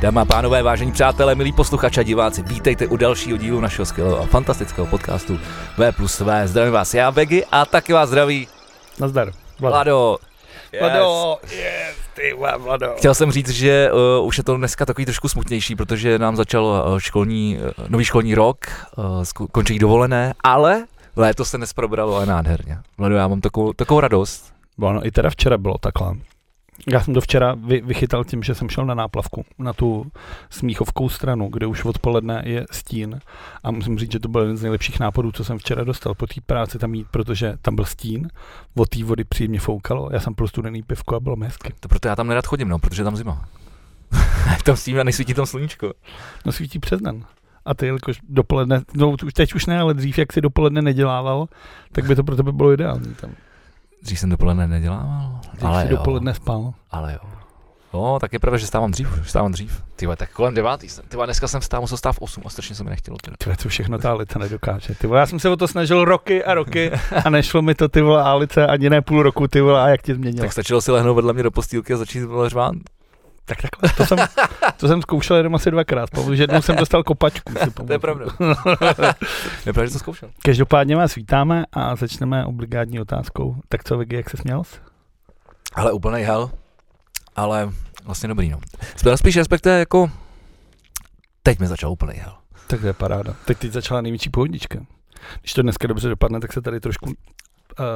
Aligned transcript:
Dámy 0.00 0.20
a 0.20 0.24
pánové, 0.24 0.62
vážení 0.62 0.92
přátelé, 0.92 1.34
milí 1.34 1.52
posluchači 1.52 2.00
a 2.00 2.02
diváci, 2.02 2.42
vítejte 2.42 2.86
u 2.86 2.96
dalšího 2.96 3.38
dílu 3.38 3.60
našeho 3.60 3.86
skvělého 3.86 4.20
a 4.20 4.26
fantastického 4.26 4.86
podcastu 4.86 5.38
V 5.78 5.92
plus 5.92 6.20
V. 6.20 6.46
Zdravím 6.46 6.72
vás 6.72 6.94
já, 6.94 7.10
Begy, 7.10 7.44
a 7.52 7.66
taky 7.66 7.92
vás 7.92 8.08
zdraví 8.08 8.48
Nazdar. 9.00 9.32
Vlado. 9.58 10.18
Yes. 10.72 10.82
Vlado, 10.82 11.36
yes, 11.42 11.96
ty 12.14 12.36
Vlado. 12.58 12.94
Chtěl 12.96 13.14
jsem 13.14 13.32
říct, 13.32 13.48
že 13.48 13.90
uh, 14.20 14.26
už 14.26 14.38
je 14.38 14.44
to 14.44 14.56
dneska 14.56 14.86
takový 14.86 15.04
trošku 15.04 15.28
smutnější, 15.28 15.76
protože 15.76 16.18
nám 16.18 16.36
začal 16.36 16.64
uh, 16.64 16.98
školní, 16.98 17.58
uh, 17.58 17.86
nový 17.88 18.04
školní 18.04 18.34
rok, 18.34 18.56
uh, 18.96 19.46
končí 19.52 19.78
dovolené, 19.78 20.34
ale 20.44 20.84
léto 21.16 21.44
se 21.44 21.56
dnes 21.56 21.72
probralo 21.72 22.16
a 22.16 22.24
nádherně. 22.24 22.78
Vlado, 22.98 23.14
já 23.16 23.28
mám 23.28 23.40
takovou, 23.40 23.72
takovou 23.72 24.00
radost. 24.00 24.52
Ono 24.80 25.06
i 25.06 25.10
teda 25.10 25.30
včera 25.30 25.58
bylo 25.58 25.78
takhle. 25.78 26.14
Já 26.86 27.00
jsem 27.00 27.14
to 27.14 27.20
včera 27.20 27.54
vy, 27.54 27.80
vychytal 27.80 28.24
tím, 28.24 28.42
že 28.42 28.54
jsem 28.54 28.68
šel 28.68 28.86
na 28.86 28.94
náplavku, 28.94 29.44
na 29.58 29.72
tu 29.72 30.06
smíchovkou 30.50 31.08
stranu, 31.08 31.48
kde 31.48 31.66
už 31.66 31.84
odpoledne 31.84 32.42
je 32.46 32.66
stín. 32.70 33.20
A 33.62 33.70
musím 33.70 33.98
říct, 33.98 34.12
že 34.12 34.18
to 34.18 34.28
byl 34.28 34.40
jeden 34.40 34.56
z 34.56 34.62
nejlepších 34.62 35.00
nápadů, 35.00 35.32
co 35.32 35.44
jsem 35.44 35.58
včera 35.58 35.84
dostal 35.84 36.14
po 36.14 36.26
té 36.26 36.40
práci 36.46 36.78
tam 36.78 36.94
jít, 36.94 37.06
protože 37.10 37.54
tam 37.62 37.76
byl 37.76 37.84
stín, 37.84 38.28
od 38.76 38.88
té 38.88 39.04
vody 39.04 39.24
příjemně 39.24 39.60
foukalo, 39.60 40.08
já 40.12 40.20
jsem 40.20 40.34
prostě 40.34 40.50
studený 40.50 40.82
pivko 40.82 41.16
a 41.16 41.20
bylo 41.20 41.36
mi 41.36 41.46
hezky. 41.46 41.72
To 41.80 41.88
proto 41.88 42.08
já 42.08 42.16
tam 42.16 42.26
nerad 42.26 42.46
chodím, 42.46 42.68
no, 42.68 42.78
protože 42.78 43.04
tam 43.04 43.16
zima. 43.16 43.48
tam 44.64 44.76
stín 44.76 45.00
a 45.00 45.04
nesvítí 45.04 45.34
tam 45.34 45.46
sluníčko. 45.46 45.92
No 46.44 46.52
svítí 46.52 46.78
přes 46.78 47.00
den. 47.00 47.24
A 47.64 47.74
ty, 47.74 47.86
jelikož 47.86 48.20
dopoledne, 48.28 48.82
no 48.94 49.10
už 49.10 49.34
teď 49.34 49.54
už 49.54 49.66
ne, 49.66 49.80
ale 49.80 49.94
dřív, 49.94 50.18
jak 50.18 50.32
si 50.32 50.40
dopoledne 50.40 50.82
nedělával, 50.82 51.46
tak 51.92 52.04
by 52.04 52.16
to 52.16 52.24
pro 52.24 52.36
tebe 52.36 52.52
bylo 52.52 52.72
ideální 52.72 53.14
tam. 53.14 53.30
Dřív 54.02 54.18
jsem 54.18 54.30
dopoledne 54.30 54.68
nedělával. 54.68 55.40
Dřív 55.52 55.64
ale 55.64 55.82
jo. 55.82 55.96
dopoledne 55.96 56.34
spal. 56.34 56.72
Ale 56.90 57.12
jo. 57.12 57.30
No, 57.94 58.18
tak 58.18 58.32
je 58.32 58.38
pravda, 58.38 58.58
že 58.58 58.66
stávám 58.66 58.90
dřív, 58.90 59.08
že 59.22 59.30
stávám 59.30 59.52
dřív. 59.52 59.82
Ty 59.96 60.06
tak 60.16 60.32
kolem 60.32 60.54
devátý 60.54 60.88
jsem. 60.88 61.04
Ty 61.08 61.16
dneska 61.24 61.48
jsem 61.48 61.60
vstál, 61.60 61.80
musel 61.80 61.98
stát 61.98 62.12
v 62.12 62.18
8 62.18 62.42
a 62.46 62.50
strašně 62.50 62.74
se 62.74 62.84
mi 62.84 62.90
nechtělo. 62.90 63.16
Ty 63.38 63.56
co 63.56 63.68
všechno 63.68 63.98
ta 63.98 64.10
Alice 64.10 64.38
nedokáže. 64.38 64.94
Ty 64.94 65.08
já 65.14 65.26
jsem 65.26 65.40
se 65.40 65.48
o 65.48 65.56
to 65.56 65.68
snažil 65.68 66.04
roky 66.04 66.44
a 66.44 66.54
roky 66.54 66.90
a 67.24 67.30
nešlo 67.30 67.62
mi 67.62 67.74
to 67.74 67.88
ty 67.88 68.00
vole 68.00 68.22
Alice 68.22 68.66
ani 68.66 68.90
ne 68.90 69.02
půl 69.02 69.22
roku, 69.22 69.48
ty 69.48 69.60
vole, 69.60 69.82
a 69.82 69.88
jak 69.88 70.02
ti 70.02 70.14
změnilo. 70.14 70.44
Tak 70.44 70.52
stačilo 70.52 70.80
si 70.80 70.92
lehnout 70.92 71.16
vedle 71.16 71.32
mě 71.32 71.42
do 71.42 71.50
postýlky 71.50 71.94
a 71.94 71.96
začít 71.96 72.22
řvát. 72.46 72.74
Tak 73.50 73.58
takhle, 73.62 73.90
to 73.96 74.06
jsem, 74.06 74.18
to 74.76 74.88
jsem 74.88 75.02
zkoušel 75.02 75.36
jenom 75.36 75.54
asi 75.54 75.70
dvakrát, 75.70 76.10
protože 76.10 76.42
jednou 76.42 76.62
jsem 76.62 76.76
dostal 76.76 77.02
kopačku. 77.02 77.52
to 77.86 77.92
je 77.92 77.98
pravda. 77.98 78.26
je 79.66 79.72
pravda, 79.72 79.86
že 79.86 79.92
to 79.92 79.98
zkoušel. 79.98 80.30
Každopádně 80.42 80.96
vás 80.96 81.14
vítáme 81.14 81.64
a 81.72 81.96
začneme 81.96 82.44
obligátní 82.46 83.00
otázkou. 83.00 83.56
Tak 83.68 83.84
co, 83.84 83.98
Vicky, 83.98 84.16
jak 84.16 84.30
se 84.30 84.36
směl? 84.36 84.62
Ale 85.74 85.92
úplný 85.92 86.22
hell, 86.22 86.50
ale 87.36 87.70
vlastně 88.04 88.28
dobrý, 88.28 88.50
no. 88.50 88.58
Byl 89.02 89.16
spíš 89.16 89.36
respektive 89.36 89.78
jako, 89.78 90.10
teď 91.42 91.58
mi 91.58 91.66
začal 91.66 91.90
úplný 91.90 92.14
hell. 92.14 92.36
Tak 92.66 92.80
to 92.80 92.86
je 92.86 92.92
paráda. 92.92 93.34
Teď 93.44 93.58
teď 93.58 93.72
začala 93.72 94.00
největší 94.00 94.30
pohodička. 94.30 94.78
Když 95.40 95.52
to 95.52 95.62
dneska 95.62 95.88
dobře 95.88 96.08
dopadne, 96.08 96.40
tak 96.40 96.52
se 96.52 96.62
tady 96.62 96.80
trošku 96.80 97.06
uh, 97.06 97.14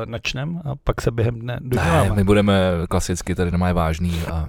načnem 0.05 0.63
a 0.65 0.75
pak 0.85 1.01
se 1.01 1.11
během 1.11 1.39
dne 1.39 1.59
doděláme. 1.61 2.09
Ne, 2.09 2.15
my 2.15 2.25
budeme 2.25 2.71
klasicky 2.89 3.35
tady 3.35 3.51
nemá 3.51 3.73
vážný 3.73 4.23
a 4.33 4.49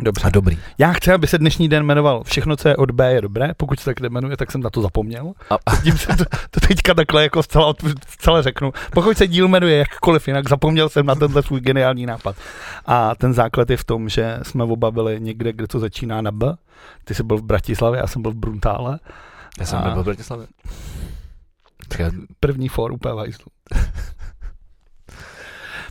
Dobře. 0.00 0.26
A 0.26 0.30
dobrý. 0.30 0.58
Já 0.78 0.92
chci, 0.92 1.12
aby 1.12 1.26
se 1.26 1.38
dnešní 1.38 1.68
den 1.68 1.82
jmenoval 1.82 2.24
Všechno, 2.24 2.56
co 2.56 2.68
je 2.68 2.76
od 2.76 2.90
B, 2.90 3.12
je 3.12 3.20
dobré. 3.20 3.54
Pokud 3.56 3.80
se 3.80 3.84
tak 3.84 4.00
jmenuje, 4.00 4.36
tak 4.36 4.52
jsem 4.52 4.60
na 4.60 4.70
to 4.70 4.82
zapomněl. 4.82 5.32
A... 5.50 5.76
Tím 5.76 5.98
se 5.98 6.16
to, 6.16 6.24
to, 6.50 6.60
teďka 6.60 6.94
takhle 6.94 7.22
jako 7.22 7.42
zcela, 7.42 7.74
zcela 8.08 8.42
řeknu. 8.42 8.72
Pokud 8.92 9.16
se 9.16 9.26
díl 9.26 9.48
jmenuje 9.48 9.76
jakkoliv 9.76 10.28
jinak, 10.28 10.48
zapomněl 10.48 10.88
jsem 10.88 11.06
na 11.06 11.14
tenhle 11.14 11.42
svůj 11.42 11.60
geniální 11.60 12.06
nápad. 12.06 12.36
A 12.86 13.14
ten 13.14 13.34
základ 13.34 13.70
je 13.70 13.76
v 13.76 13.84
tom, 13.84 14.08
že 14.08 14.38
jsme 14.42 14.64
oba 14.64 14.90
byli 14.90 15.20
někde, 15.20 15.52
kde 15.52 15.66
to 15.66 15.78
začíná 15.78 16.20
na 16.20 16.30
B. 16.30 16.56
Ty 17.04 17.14
jsi 17.14 17.22
byl 17.22 17.36
v 17.36 17.42
Bratislavě, 17.42 18.00
já 18.00 18.06
jsem 18.06 18.22
byl 18.22 18.30
v 18.30 18.36
Bruntále. 18.36 18.98
Já 19.58 19.66
jsem 19.66 19.78
a... 19.78 19.90
byl 19.90 20.02
v 20.02 20.04
Bratislavě. 20.04 20.46
První 22.40 22.68
for 22.68 22.92
úplně 22.92 23.14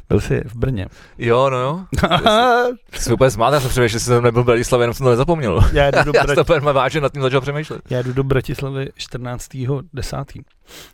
byl 0.09 0.19
jsi 0.19 0.41
v 0.45 0.55
Brně. 0.55 0.88
Jo, 1.17 1.49
no 1.49 1.57
jo. 1.57 1.79
Jsi 2.99 3.13
úplně 3.13 3.31
smát, 3.31 3.53
já 3.53 3.59
jsem 3.59 3.69
přemýšlel, 3.69 3.99
že 3.99 4.05
jsem 4.05 4.23
nebyl 4.23 4.43
v 4.43 4.45
Bratislavě, 4.45 4.83
jenom 4.83 4.93
jsem 4.93 5.03
to 5.03 5.09
nezapomněl. 5.09 5.61
Já 5.73 5.91
jdu 5.91 6.03
do 6.03 6.11
Brat... 6.11 6.38
já 6.38 6.43
jsem 6.43 6.63
vážně 6.63 7.01
nad 7.01 7.13
tím 7.13 7.21
začal 7.21 7.41
přemýšlet. 7.41 7.81
Já 7.89 8.01
jdu 8.01 8.13
do 8.13 8.23
Bratislavy 8.23 8.89
14.10. 8.99 10.41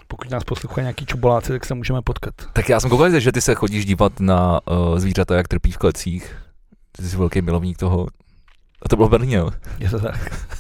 Pokud 0.08 0.30
nás 0.30 0.44
poslouchají 0.44 0.84
nějaký 0.84 1.06
čuboláci, 1.06 1.52
tak 1.52 1.66
se 1.66 1.74
můžeme 1.74 2.02
potkat. 2.02 2.34
Tak 2.54 2.70
já 2.70 2.80
jsem 2.80 2.90
koukal, 2.90 3.20
že 3.20 3.32
ty 3.32 3.42
se 3.42 3.56
chodíš 3.56 3.86
dívat 3.86 4.20
na 4.20 4.60
uh, 4.72 5.00
zvířata, 5.00 5.36
jak 5.36 5.48
trpí 5.48 5.72
v 5.72 5.78
klecích. 5.78 6.36
Ty 6.92 7.04
jsi 7.04 7.18
velký 7.18 7.42
milovník 7.42 7.78
toho. 7.78 8.08
A 8.82 8.90
to 8.90 8.96
bylo 8.96 9.08
v 9.08 9.12
Brně, 9.12 9.38
jo? 9.38 9.50
Je 9.80 9.90
to 9.90 10.00
tak. 10.00 10.46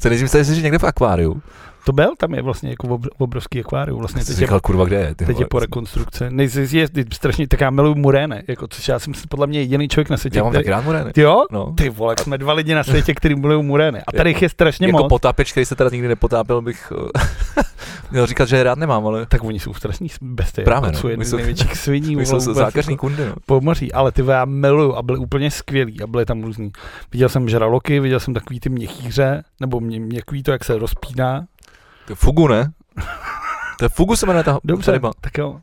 Se 0.00 0.08
nejdřív 0.08 0.30
jsi 0.30 0.54
že 0.54 0.62
někde 0.62 0.78
v 0.78 0.84
akváriu. 0.84 1.42
To 1.84 1.92
byl, 1.92 2.10
tam 2.18 2.34
je 2.34 2.42
vlastně 2.42 2.70
jako 2.70 3.00
obrovský 3.18 3.60
akvárium. 3.60 3.98
Vlastně 3.98 4.24
teď 4.24 4.36
říkal, 4.36 4.56
je, 4.56 4.60
kurva, 4.60 4.84
kde 4.84 4.96
je? 4.96 5.14
Ty 5.14 5.26
teď 5.26 5.40
je 5.40 5.46
po 5.46 5.58
rekonstrukci. 5.58 6.24
Nejsi, 6.30 6.68
je, 6.76 6.88
je 6.94 7.04
strašně, 7.12 7.48
tak 7.48 7.60
já 7.60 7.70
miluju 7.70 7.94
muréne, 7.94 8.42
jako, 8.48 8.68
což 8.68 8.88
já 8.88 8.98
jsem 8.98 9.12
podle 9.28 9.46
mě 9.46 9.60
jediný 9.60 9.88
člověk 9.88 10.10
na 10.10 10.16
světě. 10.16 10.38
Já 10.38 10.44
mám 10.44 10.52
taky 10.52 10.70
rád 10.70 10.84
murény. 10.84 11.12
Jo? 11.16 11.44
No. 11.50 11.74
Ty 11.76 11.88
vole, 11.88 12.14
jsme 12.22 12.38
dva 12.38 12.52
lidi 12.52 12.74
na 12.74 12.84
světě, 12.84 13.14
který 13.14 13.34
milují 13.34 13.62
murény. 13.62 14.02
A 14.06 14.12
tady 14.12 14.30
jich 14.30 14.42
je 14.42 14.48
strašně 14.48 14.86
jako 14.86 14.98
moc. 14.98 15.08
potápěč, 15.08 15.52
který 15.52 15.66
se 15.66 15.76
teda 15.76 15.90
nikdy 15.90 16.08
nepotápěl, 16.08 16.62
bych 16.62 16.92
měl 18.10 18.26
říkat, 18.26 18.48
že 18.48 18.56
je 18.56 18.62
rád 18.62 18.78
nemám, 18.78 19.06
ale... 19.06 19.26
Tak 19.26 19.44
oni 19.44 19.60
jsou 19.60 19.74
strašní 19.74 20.08
bestie. 20.20 20.64
Právě, 20.64 20.90
jako, 20.92 21.06
no. 21.06 21.10
jedny 21.10 21.24
z 21.24 21.32
největších 21.32 21.76
sviní. 21.78 22.16
My 22.16 22.26
jsou 22.26 22.40
zákazní 22.40 22.96
kundy, 22.96 23.26
no. 23.26 23.34
Po 23.46 23.60
moří, 23.60 23.92
ale 23.92 24.12
ty 24.12 24.22
já 24.28 24.44
miluju 24.44 24.94
a 24.94 25.02
byly 25.02 25.18
úplně 25.18 25.50
skvělí 25.50 26.02
a 26.02 26.06
byly 26.06 26.24
tam 26.24 26.42
různý. 26.42 26.72
Viděl 27.12 27.28
jsem 27.28 27.48
žraloky, 27.48 28.00
viděl 28.00 28.20
jsem 28.20 28.34
takový 28.34 28.60
ty 28.60 28.68
měchýře, 28.68 29.44
nebo 29.60 29.80
mě, 29.80 30.00
měkký 30.00 30.42
to, 30.42 30.52
jak 30.52 30.64
se 30.64 30.78
rozpíná, 30.78 31.44
to 32.06 32.12
je 32.12 32.16
fugu, 32.16 32.48
ne? 32.48 32.72
To 33.78 33.84
je 33.84 33.88
fugu 33.88 34.16
se 34.16 34.26
jmenuje 34.26 34.44
ta, 34.44 34.58
Dobře, 34.64 34.92
ryba. 34.92 35.10
tak 35.20 35.38
jo. 35.38 35.60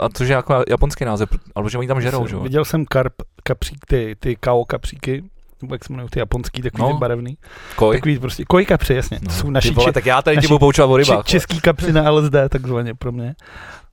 A 0.00 0.08
což 0.08 0.28
je 0.28 0.34
jako 0.34 0.64
japonský 0.68 1.04
název, 1.04 1.28
ale 1.54 1.70
že 1.70 1.78
oni 1.78 1.88
tam 1.88 2.00
žerou, 2.00 2.26
že 2.26 2.36
Viděl 2.36 2.64
jsem 2.64 2.86
karp, 2.86 3.12
kapřík, 3.42 3.86
ty, 3.86 4.16
ty 4.18 4.36
kao 4.36 4.64
kapříky, 4.64 5.24
nebo 5.62 5.74
jak 5.74 5.84
se 5.84 5.92
jmenují 5.92 6.08
ty 6.10 6.18
japonský, 6.18 6.62
takový 6.62 6.82
no. 6.82 6.88
ty 6.88 6.98
barevný. 6.98 7.38
Koj. 7.76 7.96
Takový 7.96 8.18
prostě, 8.18 8.44
koj 8.44 8.66
kapři, 8.66 8.94
jasně. 8.94 9.18
No. 9.22 9.28
To 9.28 9.34
jsou 9.34 9.50
naši, 9.50 9.70
vole, 9.70 9.92
tak 9.92 10.06
já 10.06 10.22
tady 10.22 10.36
ti 10.36 10.46
budu 10.46 10.58
poučovat 10.58 10.90
o 10.90 10.96
rybách. 10.96 11.24
Či, 11.24 11.30
český 11.30 11.60
kapři 11.60 11.92
na 11.92 12.10
LSD, 12.10 12.34
takzvaně 12.48 12.94
pro 12.94 13.12
mě. 13.12 13.34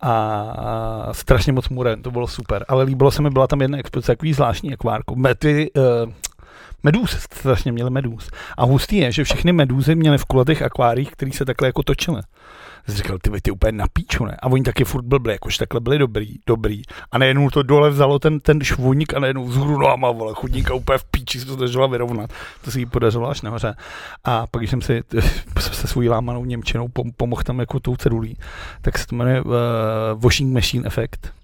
A, 0.02 0.12
a 0.12 1.14
strašně 1.14 1.54
moc 1.54 1.70
muren, 1.70 2.02
to 2.02 2.12
bylo 2.12 2.28
super. 2.28 2.66
Ale 2.68 2.84
líbilo 2.84 3.12
se 3.12 3.22
mi, 3.22 3.30
byla 3.30 3.48
tam 3.48 3.62
jedna 3.62 3.78
expozice, 3.78 4.12
takový 4.12 4.34
zvláštní 4.34 4.74
akvárko. 4.74 5.16
Ty, 5.38 5.72
uh, 5.78 5.84
medůz, 6.84 7.12
strašně 7.12 7.72
měli 7.72 7.90
medůz. 7.90 8.30
A 8.58 8.66
hustý 8.66 8.98
je, 8.98 9.12
že 9.12 9.24
všechny 9.24 9.54
medúzy 9.54 9.96
měly 9.96 10.18
v 10.18 10.26
kulatých 10.26 10.62
akváriích, 10.62 11.12
které 11.12 11.32
se 11.32 11.46
takhle 11.46 11.68
jako 11.68 11.84
točily. 11.84 12.22
Říkal, 12.88 13.18
ty 13.22 13.42
ty 13.42 13.52
úplně 13.52 13.72
na 13.72 13.86
píču, 13.94 14.26
ne? 14.26 14.38
A 14.42 14.48
oni 14.48 14.64
taky 14.64 14.84
furt 14.84 15.06
byli, 15.06 15.32
jakož 15.32 15.58
takhle 15.58 15.80
byli 15.80 16.00
dobrý, 16.00 16.36
dobrý. 16.48 16.82
A 17.12 17.18
najednou 17.18 17.50
to 17.50 17.64
dole 17.64 17.90
vzalo 17.90 18.20
ten, 18.20 18.40
ten 18.40 18.62
švůník 18.62 19.14
a 19.14 19.20
najednou 19.20 19.46
vzhůru 19.46 19.78
nohama, 19.78 20.12
vole, 20.12 20.34
chudníka 20.36 20.74
úplně 20.74 20.98
v 20.98 21.04
píči 21.04 21.40
se 21.40 21.46
to 21.46 21.56
držela 21.56 21.88
vyrovnat. 21.88 22.30
To 22.62 22.72
se 22.72 22.80
jí 22.80 22.86
podařilo 22.86 23.30
až 23.30 23.42
nahoře. 23.42 23.76
A 24.24 24.48
pak, 24.48 24.60
když 24.60 24.70
jsem 24.70 24.82
si 24.82 25.04
se 25.60 25.88
svou 25.88 26.10
lámanou 26.10 26.46
Němčinou 26.46 26.88
pomohl 27.18 27.44
tam 27.44 27.60
jako 27.60 27.80
tou 27.80 27.96
cedulí, 27.96 28.38
tak 28.82 28.98
se 28.98 29.08
to 29.08 29.16
jmenuje 29.16 29.42
uh, 29.42 29.52
washing 30.18 30.54
machine 30.54 30.88
effect 30.88 31.43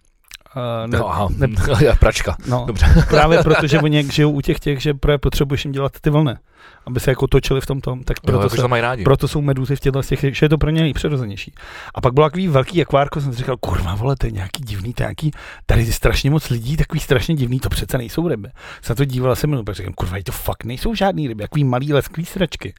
ne, 0.88 0.97
no, 0.97 1.09
aha, 1.09 1.28
ne, 1.38 1.47
pračka. 2.00 2.38
No, 2.47 2.64
Dobře. 2.68 2.86
právě 3.09 3.44
protože 3.44 3.80
oni 3.84 3.97
jak 3.97 4.12
žijou 4.12 4.31
u 4.31 4.42
těch 4.42 4.59
těch, 4.59 4.81
že 4.81 4.94
právě 4.94 5.18
potřebuješ 5.18 5.66
jim 5.66 5.72
dělat 5.72 5.92
ty 6.02 6.09
vlny, 6.09 6.36
aby 6.86 7.00
se 7.00 7.12
jako 7.12 7.28
točili 7.28 7.62
v 7.62 7.66
tom 7.66 7.81
tom, 7.81 8.03
tak 8.03 8.20
proto, 8.20 8.38
jo, 8.38 8.44
jako 8.44 8.56
se, 8.56 8.68
mají 8.68 8.81
rádi. 8.81 9.03
proto 9.03 9.28
jsou 9.28 9.42
meduzy 9.42 9.75
v 9.75 9.80
těchto 9.80 10.03
těch, 10.03 10.38
že 10.38 10.46
je 10.46 10.50
to 10.50 10.58
pro 10.58 10.70
ně 10.70 10.81
nejpřirozenější. 10.81 11.53
A 11.96 12.02
pak 12.02 12.14
byl 12.14 12.24
takový 12.24 12.47
velký 12.47 12.81
akvárko, 12.81 13.22
jsem 13.22 13.31
si 13.31 13.38
říkal, 13.38 13.58
kurva, 13.58 13.96
vole, 13.96 14.16
to 14.16 14.28
je 14.28 14.31
nějaký 14.31 14.64
divný, 14.64 14.94
to 14.94 15.03
je 15.03 15.06
nějaký, 15.06 15.31
tady 15.66 15.84
je 15.84 15.94
strašně 15.94 16.30
moc 16.31 16.50
lidí, 16.50 16.78
takový 16.78 17.00
strašně 17.00 17.36
divný, 17.36 17.59
to 17.59 17.70
přece 17.70 17.97
nejsou 17.97 18.28
ryby. 18.28 18.50
Jsem 18.81 18.96
to 18.96 19.06
díval 19.06 19.36
se 19.36 19.47
mnou, 19.47 19.64
pak 19.64 19.76
říkám, 19.76 19.94
kurva, 19.94 20.18
to 20.26 20.31
fakt 20.31 20.64
nejsou 20.64 20.96
žádný 20.96 21.28
ryby, 21.28 21.44
takový 21.44 21.64
malý 21.64 21.94
lesklý 21.94 22.26
sračky. 22.26 22.73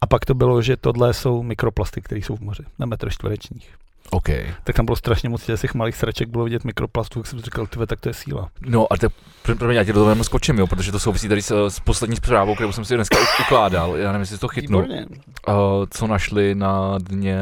A 0.00 0.06
pak 0.06 0.24
to 0.24 0.34
bylo, 0.34 0.62
že 0.62 0.76
tohle 0.76 1.14
jsou 1.14 1.42
mikroplasty, 1.42 2.00
které 2.00 2.20
jsou 2.20 2.36
v 2.36 2.40
moři 2.40 2.62
na 2.78 2.86
metr 2.86 3.10
čtverečních. 3.10 3.83
Okay. 4.10 4.54
Tak 4.64 4.76
tam 4.76 4.84
bylo 4.84 4.96
strašně 4.96 5.28
moc 5.28 5.46
těch 5.60 5.74
malých 5.74 5.96
sraček, 5.96 6.28
bylo 6.28 6.44
vidět 6.44 6.64
mikroplastů, 6.64 7.18
jak 7.18 7.26
jsem 7.26 7.40
říkal, 7.40 7.66
tyve, 7.66 7.86
tak 7.86 8.00
to 8.00 8.08
je 8.08 8.14
síla. 8.14 8.48
No 8.66 8.92
a 8.92 8.96
te, 8.96 9.08
pro 9.58 9.68
mě, 9.68 9.76
já 9.76 9.84
tě 9.84 9.92
do 9.92 10.04
toho 10.04 10.24
skočím, 10.24 10.58
jo, 10.58 10.66
protože 10.66 10.92
to 10.92 10.98
souvisí 10.98 11.28
tady 11.28 11.42
s, 11.42 11.68
s 11.68 11.80
poslední 11.80 12.16
zprávou, 12.16 12.54
kterou 12.54 12.72
jsem 12.72 12.84
si 12.84 12.94
dneska 12.94 13.16
ukládal, 13.40 13.96
já 13.96 14.12
nevím, 14.12 14.20
jestli 14.20 14.38
to 14.38 14.48
chytnu. 14.48 14.78
Uh, 14.78 14.86
co 15.90 16.06
našli 16.06 16.54
na 16.54 16.98
dně 16.98 17.38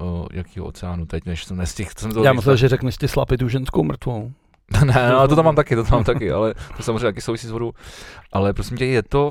uh, 0.00 0.26
jakýho 0.32 0.66
oceánu 0.66 1.06
teď, 1.06 1.26
než 1.26 1.44
jsem 1.44 1.56
nestihl. 1.56 1.90
Jsem 1.96 2.12
to 2.12 2.24
já 2.24 2.32
myslel, 2.32 2.56
že 2.56 2.68
řekneš 2.68 2.96
ty 2.96 3.08
slapy 3.08 3.38
tu 3.38 3.48
ženskou 3.48 3.82
mrtvou. 3.82 4.32
ne, 4.84 5.10
no, 5.12 5.28
to 5.28 5.36
tam 5.36 5.44
mám 5.44 5.56
taky, 5.56 5.76
to 5.76 5.84
tam 5.84 5.92
mám 5.92 6.04
taky, 6.04 6.32
ale 6.32 6.54
to 6.76 6.82
samozřejmě 6.82 7.04
taky 7.04 7.20
souvisí 7.20 7.46
s 7.46 7.50
vodou. 7.50 7.72
Ale 8.32 8.52
prosím 8.52 8.76
tě, 8.76 8.86
je 8.86 9.02
to, 9.02 9.30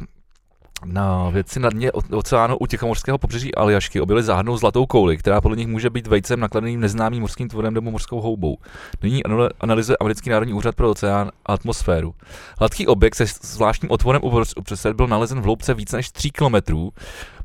na 0.86 1.30
věci 1.30 1.60
na 1.60 1.70
dně 1.70 1.92
oceánu 1.92 2.58
u 2.58 2.68
Tichomorského 2.68 3.18
pobřeží 3.18 3.56
Aljašky 3.56 4.02
objevili 4.02 4.24
záhadnou 4.24 4.58
zlatou 4.58 4.86
kouli, 4.86 5.18
která 5.18 5.42
podle 5.42 5.58
nich 5.58 5.68
může 5.68 5.90
být 5.90 6.08
vejcem 6.08 6.40
nakladeným 6.40 6.80
neznámým 6.80 7.22
morským 7.22 7.50
tvorem 7.50 7.74
nebo 7.74 7.92
morskou 7.92 8.22
houbou. 8.22 8.58
Nyní 9.04 9.24
analyzuje 9.60 9.98
americký 10.00 10.30
národní 10.30 10.54
úřad 10.54 10.76
pro 10.76 10.90
oceán 10.90 11.32
a 11.46 11.54
atmosféru. 11.54 12.16
Hladký 12.60 12.88
objekt 12.88 13.16
se 13.16 13.26
zvláštním 13.42 13.92
otvorem 13.92 14.22
uprostřed 14.24 14.96
byl 14.96 15.08
nalezen 15.08 15.42
v 15.42 15.44
hloubce 15.44 15.74
více 15.74 15.96
než 15.96 16.12
3 16.12 16.30
km 16.32 16.56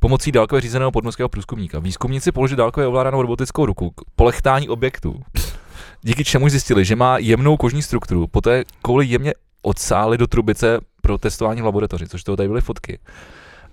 pomocí 0.00 0.33
dálkově 0.33 0.61
řízeného 0.61 0.93
podmorského 0.93 1.29
průzkumníka. 1.29 1.79
Výzkumníci 1.79 2.33
položili 2.33 2.56
dálkově 2.56 2.87
ovládanou 2.87 3.23
robotickou 3.23 3.67
ruku 3.67 3.91
k 3.91 4.00
polechtání 4.17 4.69
objektu. 4.69 5.23
Díky 6.03 6.25
čemu 6.25 6.49
zjistili, 6.49 6.85
že 6.85 6.97
má 6.97 7.19
jemnou 7.19 7.56
kožní 7.56 7.83
strukturu, 7.83 8.27
poté 8.27 8.65
kouli 8.83 9.06
jemně 9.06 9.35
odsáli 9.66 10.18
do 10.18 10.26
trubice 10.26 10.80
pro 11.00 11.18
testování 11.18 11.62
v 11.62 11.64
laboratoři, 11.64 12.08
což 12.08 12.24
to 12.24 12.36
tady 12.36 12.48
byly 12.48 12.60
fotky. 12.60 12.98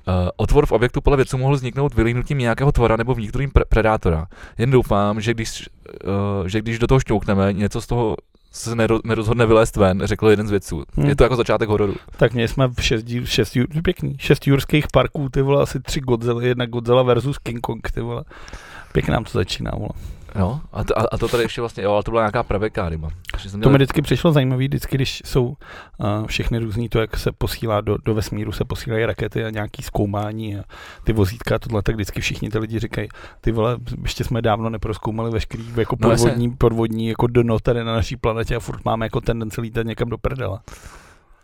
Uh, 0.07 0.29
otvor 0.35 0.65
v 0.65 0.71
objektu 0.71 1.01
podle 1.01 1.17
vědců 1.17 1.37
mohl 1.37 1.55
vzniknout 1.55 1.93
vylíhnutím 1.93 2.37
nějakého 2.37 2.71
tvora 2.71 2.95
nebo 2.95 3.13
vnitřním 3.13 3.49
pre- 3.49 3.63
predátora. 3.69 4.25
Jen 4.57 4.71
doufám, 4.71 5.21
že 5.21 5.33
když, 5.33 5.69
uh, 6.41 6.47
že 6.47 6.61
když 6.61 6.79
do 6.79 6.87
toho 6.87 6.99
šťoukneme, 6.99 7.53
něco 7.53 7.81
z 7.81 7.87
toho 7.87 8.15
se 8.51 8.75
nero, 8.75 8.99
nerozhodne 9.03 9.45
vylézt 9.45 9.75
ven, 9.75 10.01
řekl 10.03 10.27
jeden 10.27 10.47
z 10.47 10.51
vědců. 10.51 10.83
Hmm. 10.95 11.05
Je 11.05 11.15
to 11.15 11.23
jako 11.23 11.35
začátek 11.35 11.69
hororu. 11.69 11.95
Tak 12.17 12.33
mě 12.33 12.47
jsme 12.47 12.67
v 12.67 12.81
šest, 12.81 13.05
šest, 13.23 13.57
pěkný, 13.83 14.15
šest 14.19 14.47
jurských 14.47 14.85
parků, 14.93 15.29
ty 15.29 15.41
vole, 15.41 15.63
asi 15.63 15.79
tři 15.79 15.99
Godzilla, 15.99 16.43
jedna 16.43 16.65
Godzilla 16.65 17.03
versus 17.03 17.37
King 17.37 17.61
Kong, 17.61 17.91
ty 17.91 18.01
vole. 18.01 18.23
Pěkně 18.91 19.13
nám 19.13 19.23
to 19.23 19.31
začíná, 19.33 19.71
vole. 19.75 19.89
No, 20.35 20.62
a 20.74 20.83
to, 20.83 21.13
a 21.13 21.18
to 21.18 21.27
tady 21.27 21.44
ještě 21.44 21.62
vlastně, 21.62 21.83
jo, 21.83 21.91
ale 21.94 22.03
to 22.03 22.12
byla 22.12 22.24
nějaká 22.24 22.44
pravěká 22.44 22.89
ryba. 22.89 23.09
Měl... 23.53 23.63
To 23.63 23.69
mi 23.69 23.75
vždycky 23.75 24.01
přišlo 24.01 24.31
zajímavé, 24.31 24.63
vždycky, 24.63 24.97
když 24.97 25.21
jsou 25.25 25.45
uh, 25.45 25.56
všechny 26.25 26.59
různý, 26.59 26.89
to, 26.89 27.00
jak 27.00 27.18
se 27.18 27.31
posílá 27.31 27.81
do, 27.81 27.97
do 28.06 28.13
vesmíru, 28.13 28.51
se 28.51 28.65
posílají 28.65 29.06
rakety 29.06 29.45
a 29.45 29.50
nějaký 29.50 29.83
zkoumání 29.83 30.57
a 30.57 30.63
ty 31.03 31.13
vozítka 31.13 31.56
a 31.56 31.59
tohle, 31.59 31.81
tak 31.81 31.95
vždycky 31.95 32.21
všichni 32.21 32.50
ty 32.50 32.59
lidi 32.59 32.80
říkají, 32.80 33.07
ty 33.41 33.51
vole, 33.51 33.77
ještě 34.01 34.24
jsme 34.24 34.41
dávno 34.41 34.69
neproskoumali 34.69 35.31
veškerý 35.31 35.65
jako 35.77 35.97
no, 36.00 36.09
podvodní, 36.09 36.47
no, 36.47 36.56
podvodní 36.57 37.07
jako 37.07 37.27
dno 37.27 37.59
tady 37.59 37.83
na 37.83 37.94
naší 37.94 38.15
planetě 38.15 38.56
a 38.56 38.59
furt 38.59 38.86
máme 38.86 39.06
jako 39.06 39.21
tendenci 39.21 39.62
lítat 39.62 39.86
někam 39.86 40.09
do 40.09 40.18
prdela. 40.18 40.62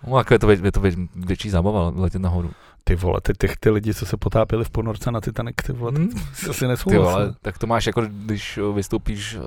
No, 0.08 0.18
jako 0.18 0.34
je 0.34 0.40
to, 0.40 0.52
je 0.52 0.72
to 0.72 0.82
větší 1.16 1.50
zábava 1.50 1.94
letět 1.96 2.22
nahoru. 2.22 2.52
Ty 2.90 2.96
vole, 2.96 3.22
ty, 3.22 3.34
ty, 3.34 3.48
ty 3.60 3.70
lidi, 3.70 3.94
co 3.94 4.06
se 4.06 4.18
potápěli 4.18 4.66
v 4.66 4.70
ponorce 4.70 5.12
na 5.12 5.22
Titanic, 5.22 5.56
ty 5.66 5.74
vole, 5.74 5.92
hmm. 5.92 6.10
to 6.46 6.54
si 6.54 6.66
Ty 6.90 6.98
vole, 6.98 7.34
tak 7.42 7.58
to 7.58 7.68
máš 7.68 7.88
jako, 7.88 8.02
když 8.02 8.60
vystoupíš 8.74 9.36
eh, 9.36 9.40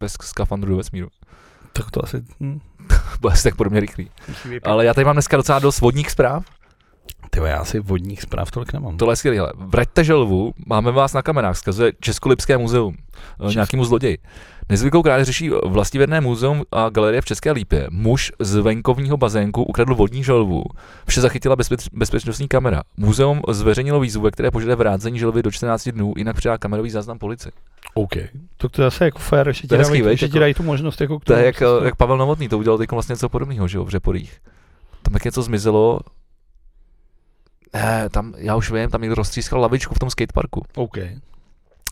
bez 0.00 0.16
skafandru 0.22 0.70
do 0.70 0.76
vesmíru. 0.76 1.08
Tak 1.72 1.90
to 1.90 2.04
asi... 2.04 2.24
Hm. 2.40 2.60
Bude 3.20 3.32
asi 3.32 3.42
tak 3.42 3.56
podobně 3.56 3.80
rychlý. 3.80 4.10
Ale 4.62 4.84
já 4.84 4.94
tady 4.94 5.04
mám 5.04 5.14
dneska 5.14 5.36
docela 5.36 5.58
dost 5.58 5.80
vodních 5.80 6.10
zpráv. 6.10 6.44
Ty 7.30 7.40
já 7.44 7.58
asi 7.58 7.80
vodních 7.80 8.22
zpráv 8.22 8.50
tolik 8.50 8.72
nemám. 8.72 8.96
Tohle 8.96 9.12
je 9.12 9.16
skvělé. 9.16 9.52
Vraťte 9.54 10.04
želvu, 10.04 10.54
máme 10.66 10.92
vás 10.92 11.12
na 11.12 11.22
kamerách, 11.22 11.56
zkazuje 11.56 11.92
Českolipské 12.00 12.58
muzeum, 12.58 12.96
eh, 13.40 13.42
Česk... 13.42 13.54
nějakému 13.54 13.84
zloději. 13.84 14.18
Nezvyklou 14.68 15.02
krádež 15.02 15.26
řeší 15.26 15.50
vlastivědné 15.64 16.20
muzeum 16.20 16.62
a 16.72 16.88
galerie 16.88 17.20
v 17.20 17.24
České 17.24 17.52
Lípě. 17.52 17.86
Muž 17.90 18.32
z 18.38 18.54
venkovního 18.54 19.16
bazénku 19.16 19.62
ukradl 19.62 19.94
vodní 19.94 20.24
želvu. 20.24 20.64
Vše 21.08 21.20
zachytila 21.20 21.56
bezpeč, 21.56 21.88
bezpečnostní 21.92 22.48
kamera. 22.48 22.82
Muzeum 22.96 23.42
zveřejnilo 23.48 24.00
výzvu, 24.00 24.22
ve 24.22 24.30
které 24.30 24.50
požaduje 24.50 24.76
vrácení 24.76 25.18
želvy 25.18 25.42
do 25.42 25.50
14 25.50 25.88
dnů, 25.88 26.14
jinak 26.16 26.36
přidá 26.36 26.58
kamerový 26.58 26.90
záznam 26.90 27.18
policie. 27.18 27.52
OK. 27.94 28.12
To, 28.56 28.68
to 28.68 28.82
je 28.82 28.86
zase 28.86 29.04
jako 29.04 29.18
fér, 29.18 29.52
že 29.52 29.60
ti, 29.60 29.66
dají, 29.66 30.22
jako- 30.22 30.38
dají 30.38 30.54
tu 30.54 30.62
možnost 30.62 31.00
jako 31.00 31.18
k 31.18 31.24
tomu. 31.24 31.36
To 31.36 31.40
je 31.40 31.46
jak, 31.46 31.62
jak 31.84 31.96
Pavel 31.96 32.18
Novotný, 32.18 32.48
to 32.48 32.58
udělal 32.58 32.78
teď 32.78 32.90
vlastně 32.90 33.12
něco 33.12 33.28
podobného, 33.28 33.68
že 33.68 33.78
jo, 33.78 33.84
v 33.84 33.88
Řeporích. 33.88 34.40
Tam 35.02 35.14
jak 35.14 35.24
něco 35.24 35.42
zmizelo, 35.42 36.00
ne, 37.74 38.08
tam, 38.10 38.34
já 38.36 38.56
už 38.56 38.70
vím, 38.70 38.90
tam 38.90 39.00
někdo 39.00 39.14
roztřískal 39.14 39.60
lavičku 39.60 39.94
v 39.94 39.98
tom 39.98 40.10
skateparku. 40.10 40.64
OK. 40.76 40.98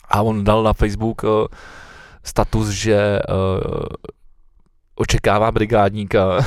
A 0.09 0.21
on 0.21 0.43
dal 0.43 0.63
na 0.63 0.73
Facebook 0.73 1.23
uh, 1.23 1.29
status, 2.23 2.69
že 2.69 3.19
uh, 3.29 3.83
očekává 4.95 5.51
brigádníka 5.51 6.25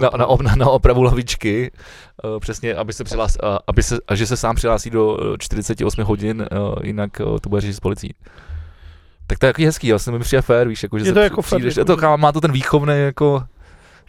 na, 0.00 0.10
na, 0.16 0.26
na, 0.42 0.56
na 0.56 0.70
opravu 0.70 1.02
lavičky, 1.02 1.70
uh, 2.24 2.40
přesně, 2.40 2.74
aby 2.74 2.92
se 2.92 3.04
přihlás, 3.04 3.36
uh, 3.42 3.58
aby 3.66 3.82
se, 3.82 3.98
a 4.08 4.14
že 4.14 4.26
se 4.26 4.36
sám 4.36 4.56
přihlásí 4.56 4.90
do 4.90 5.18
48 5.38 6.04
hodin, 6.04 6.46
uh, 6.52 6.74
jinak 6.82 7.20
uh, 7.20 7.38
to 7.38 7.48
bude 7.48 7.60
řešit 7.60 7.74
s 7.74 7.80
policií. 7.80 8.14
Tak 9.26 9.38
to 9.38 9.46
je 9.46 9.48
jaký 9.48 9.64
hezký, 9.64 9.90
vlastně 9.90 10.12
mi 10.12 10.18
přijde 10.18 10.42
fér, 10.42 10.68
víš, 10.68 10.82
jako, 10.82 10.98
že 10.98 11.04
je 11.04 11.12
to 11.12 11.20
jako 11.20 11.42
fér, 11.42 11.66
jako, 11.66 11.96
to, 11.96 12.16
má 12.16 12.32
to 12.32 12.40
ten 12.40 12.52
výchovný 12.52 12.94
jako 12.96 13.44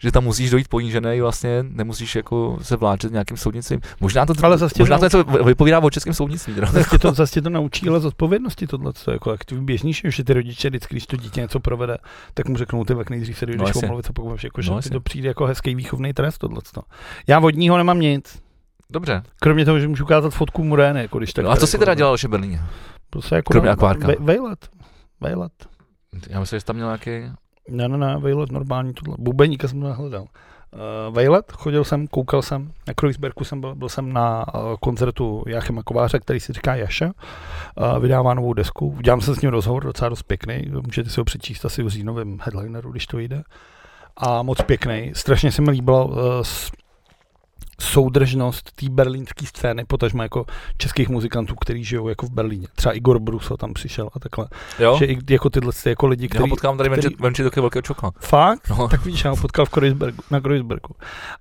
že 0.02 0.12
tam 0.12 0.24
musíš 0.24 0.50
dojít 0.50 0.68
ponížený, 0.68 1.20
vlastně 1.20 1.64
nemusíš 1.68 2.16
jako 2.16 2.58
se 2.62 2.76
vláčet 2.76 3.12
nějakým 3.12 3.36
soudnictvím. 3.36 3.80
Možná 4.00 4.26
to, 4.26 4.34
ale 4.42 4.58
zase 4.58 4.74
možná 4.78 4.98
to 4.98 5.04
něco 5.04 5.24
vypovídá 5.24 5.78
o 5.78 5.90
českém 5.90 6.14
soudnictví. 6.14 6.54
Zase 6.72 6.98
to, 6.98 7.12
zase 7.14 7.42
to 7.42 7.50
naučí, 7.50 7.88
ale 7.88 8.00
z 8.00 8.04
odpovědnosti 8.04 8.66
tohle, 8.66 8.92
co 8.92 9.10
jako 9.10 9.30
jak 9.30 9.44
ty 9.44 9.54
běžníš, 9.54 10.02
že 10.04 10.24
ty 10.24 10.32
rodiče 10.32 10.68
vždycky, 10.68 10.94
když 10.94 11.06
to 11.06 11.16
dítě 11.16 11.40
něco 11.40 11.60
provede, 11.60 11.98
tak 12.34 12.48
mu 12.48 12.56
řeknou, 12.56 12.84
ty 12.84 12.94
nejdřív 13.10 13.38
se 13.38 13.46
dojdeš 13.46 13.74
no, 13.74 13.80
omluvit 13.82 14.06
a 14.10 14.12
pokud 14.12 14.44
jako, 14.44 14.62
že 14.62 14.70
no, 14.70 14.80
to 14.92 15.00
přijde 15.00 15.28
jako 15.28 15.46
hezký 15.46 15.74
výchovný 15.74 16.12
trest 16.12 16.38
tohle. 16.38 16.60
Já 17.26 17.38
vodního 17.38 17.76
nemám 17.76 18.00
nic. 18.00 18.42
Dobře. 18.90 19.22
Kromě 19.40 19.64
toho, 19.64 19.80
že 19.80 19.88
můžu 19.88 20.04
ukázat 20.04 20.30
fotku 20.30 20.64
Murény, 20.64 21.00
jako 21.00 21.18
když 21.18 21.32
tak. 21.32 21.44
No 21.44 21.50
a 21.50 21.56
co 21.56 21.66
jsi 21.66 21.78
teda 21.78 21.94
dělal 21.94 22.16
v 22.16 22.24
Berlíně? 22.24 22.60
Prostě 23.10 23.34
jako 23.34 23.52
Kromě 23.52 23.70
akvárka. 23.70 24.08
Vejlet. 24.18 24.68
Vejlet. 25.20 25.52
Já 26.28 26.40
myslím, 26.40 26.56
že 26.56 26.60
jsi 26.60 26.66
tam 26.66 26.76
měl 26.76 26.88
nějaký 26.88 27.10
ne, 27.68 27.88
ne, 27.88 27.98
ne, 27.98 28.16
vejlet 28.18 28.52
normální 28.52 28.94
tohle. 28.94 29.16
Bubeníka 29.18 29.68
jsem 29.68 29.80
to 29.80 29.88
nehledal. 29.88 30.22
Uh, 30.22 31.14
vejlet, 31.14 31.52
chodil 31.52 31.84
jsem, 31.84 32.06
koukal 32.06 32.42
jsem, 32.42 32.72
na 32.88 32.94
Kreuzbergu 32.94 33.44
jsem 33.44 33.60
byl, 33.60 33.74
byl 33.74 33.88
jsem 33.88 34.12
na 34.12 34.54
uh, 34.54 34.74
koncertu 34.80 35.44
Jáchyma 35.46 35.82
Kováře, 35.82 36.18
který 36.18 36.40
si 36.40 36.52
říká 36.52 36.74
Jaša, 36.74 37.06
uh, 37.06 37.98
vydává 37.98 38.34
novou 38.34 38.52
desku, 38.52 38.98
dělám 39.02 39.20
se 39.20 39.34
s 39.34 39.40
ním 39.40 39.50
rozhovor, 39.50 39.84
docela 39.84 40.08
dost 40.08 40.22
pěkný, 40.22 40.72
můžete 40.86 41.10
si 41.10 41.20
ho 41.20 41.24
přečíst 41.24 41.64
asi 41.64 41.82
v 41.82 41.88
říjnovém 41.88 42.38
headlineru, 42.42 42.90
když 42.90 43.06
to 43.06 43.18
jde. 43.18 43.42
A 44.16 44.42
moc 44.42 44.62
pěkný, 44.62 45.12
strašně 45.14 45.52
se 45.52 45.62
mi 45.62 45.70
líbilo 45.70 46.06
uh, 46.06 46.16
soudržnost 47.82 48.72
té 48.72 48.88
berlínské 48.88 49.46
scény, 49.46 49.84
potažmo 49.84 50.22
jako 50.22 50.44
českých 50.76 51.08
muzikantů, 51.08 51.54
kteří 51.54 51.84
žijou 51.84 52.08
jako 52.08 52.26
v 52.26 52.30
Berlíně. 52.30 52.66
Třeba 52.74 52.92
Igor 52.92 53.18
Bruso 53.18 53.56
tam 53.56 53.74
přišel 53.74 54.08
a 54.14 54.18
takhle. 54.18 54.48
Jo? 54.78 54.96
Že 54.98 55.04
i 55.04 55.18
jako 55.30 55.50
tyhle 55.50 55.72
ty 55.82 55.88
jako 55.88 56.06
lidi, 56.06 56.28
kteří... 56.28 56.44
Já 56.44 56.48
potkám 56.48 56.78
tady 56.78 56.90
který... 56.90 57.16
venči 57.20 57.42
taky 57.42 57.60
velkého 57.60 57.82
čoka. 57.82 58.10
Fakt? 58.18 58.68
No. 58.68 58.88
Tak 58.88 59.04
víš, 59.04 59.24
já 59.24 59.30
ho 59.30 59.36
potkal 59.36 59.66
v 59.66 59.68
Kreuzbergu, 59.68 60.22
na 60.30 60.40
Kreuzbergu. 60.40 60.94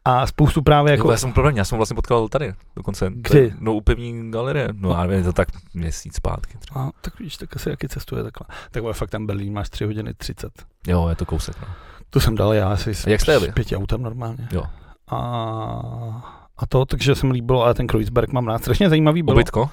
A 0.06 0.28
spoustu 0.28 0.62
právě 0.62 0.92
jako... 0.92 1.08
No, 1.08 1.12
já 1.12 1.18
jsem 1.18 1.34
problém, 1.34 1.58
já 1.58 1.66
jsem 1.66 1.78
vlastně 1.78 1.96
potkal 1.96 2.28
tady 2.28 2.54
dokonce. 2.76 3.12
Kdy? 3.16 3.54
No 3.60 3.74
u 3.74 3.82
pevní 3.82 4.32
galerie. 4.32 4.70
No 4.74 4.90
já 4.90 5.06
nevím, 5.06 5.26
to 5.26 5.34
tak 5.34 5.48
měsíc 5.74 6.16
zpátky. 6.16 6.58
Třeba. 6.58 6.82
A, 6.82 6.92
tak 7.02 7.20
víš, 7.20 7.38
tak 7.38 7.56
asi 7.56 7.70
jaký 7.70 7.88
cestuje 7.88 8.24
takhle. 8.24 8.48
Tak 8.72 8.84
fakt 8.92 9.10
tam 9.10 9.26
Berlín 9.26 9.54
máš 9.54 9.70
3 9.70 9.86
hodiny 9.86 10.14
30. 10.14 10.52
Jo, 10.88 11.08
je 11.10 11.16
to 11.16 11.26
kousek. 11.26 11.56
No. 11.62 11.68
To 12.10 12.20
jsem 12.20 12.36
dal 12.36 12.54
já 12.54 12.72
asi 12.72 12.96
s, 12.96 13.08
Jak 13.08 13.22
jste 13.22 13.40
s 13.40 13.48
pěti 13.54 13.76
autem 13.78 14.02
normálně. 14.02 14.48
Jo. 14.52 14.64
A 15.12 16.42
a 16.62 16.66
to, 16.66 16.86
takže 16.86 17.16
se 17.16 17.28
mi 17.28 17.34
líbilo, 17.34 17.64
ale 17.64 17.74
ten 17.74 17.88
Kreuzberg 17.88 18.32
mám 18.32 18.48
rád. 18.48 18.62
Strašně 18.62 18.90
zajímavý 18.90 19.24
bylo. 19.24 19.36
Ubytko? 19.36 19.70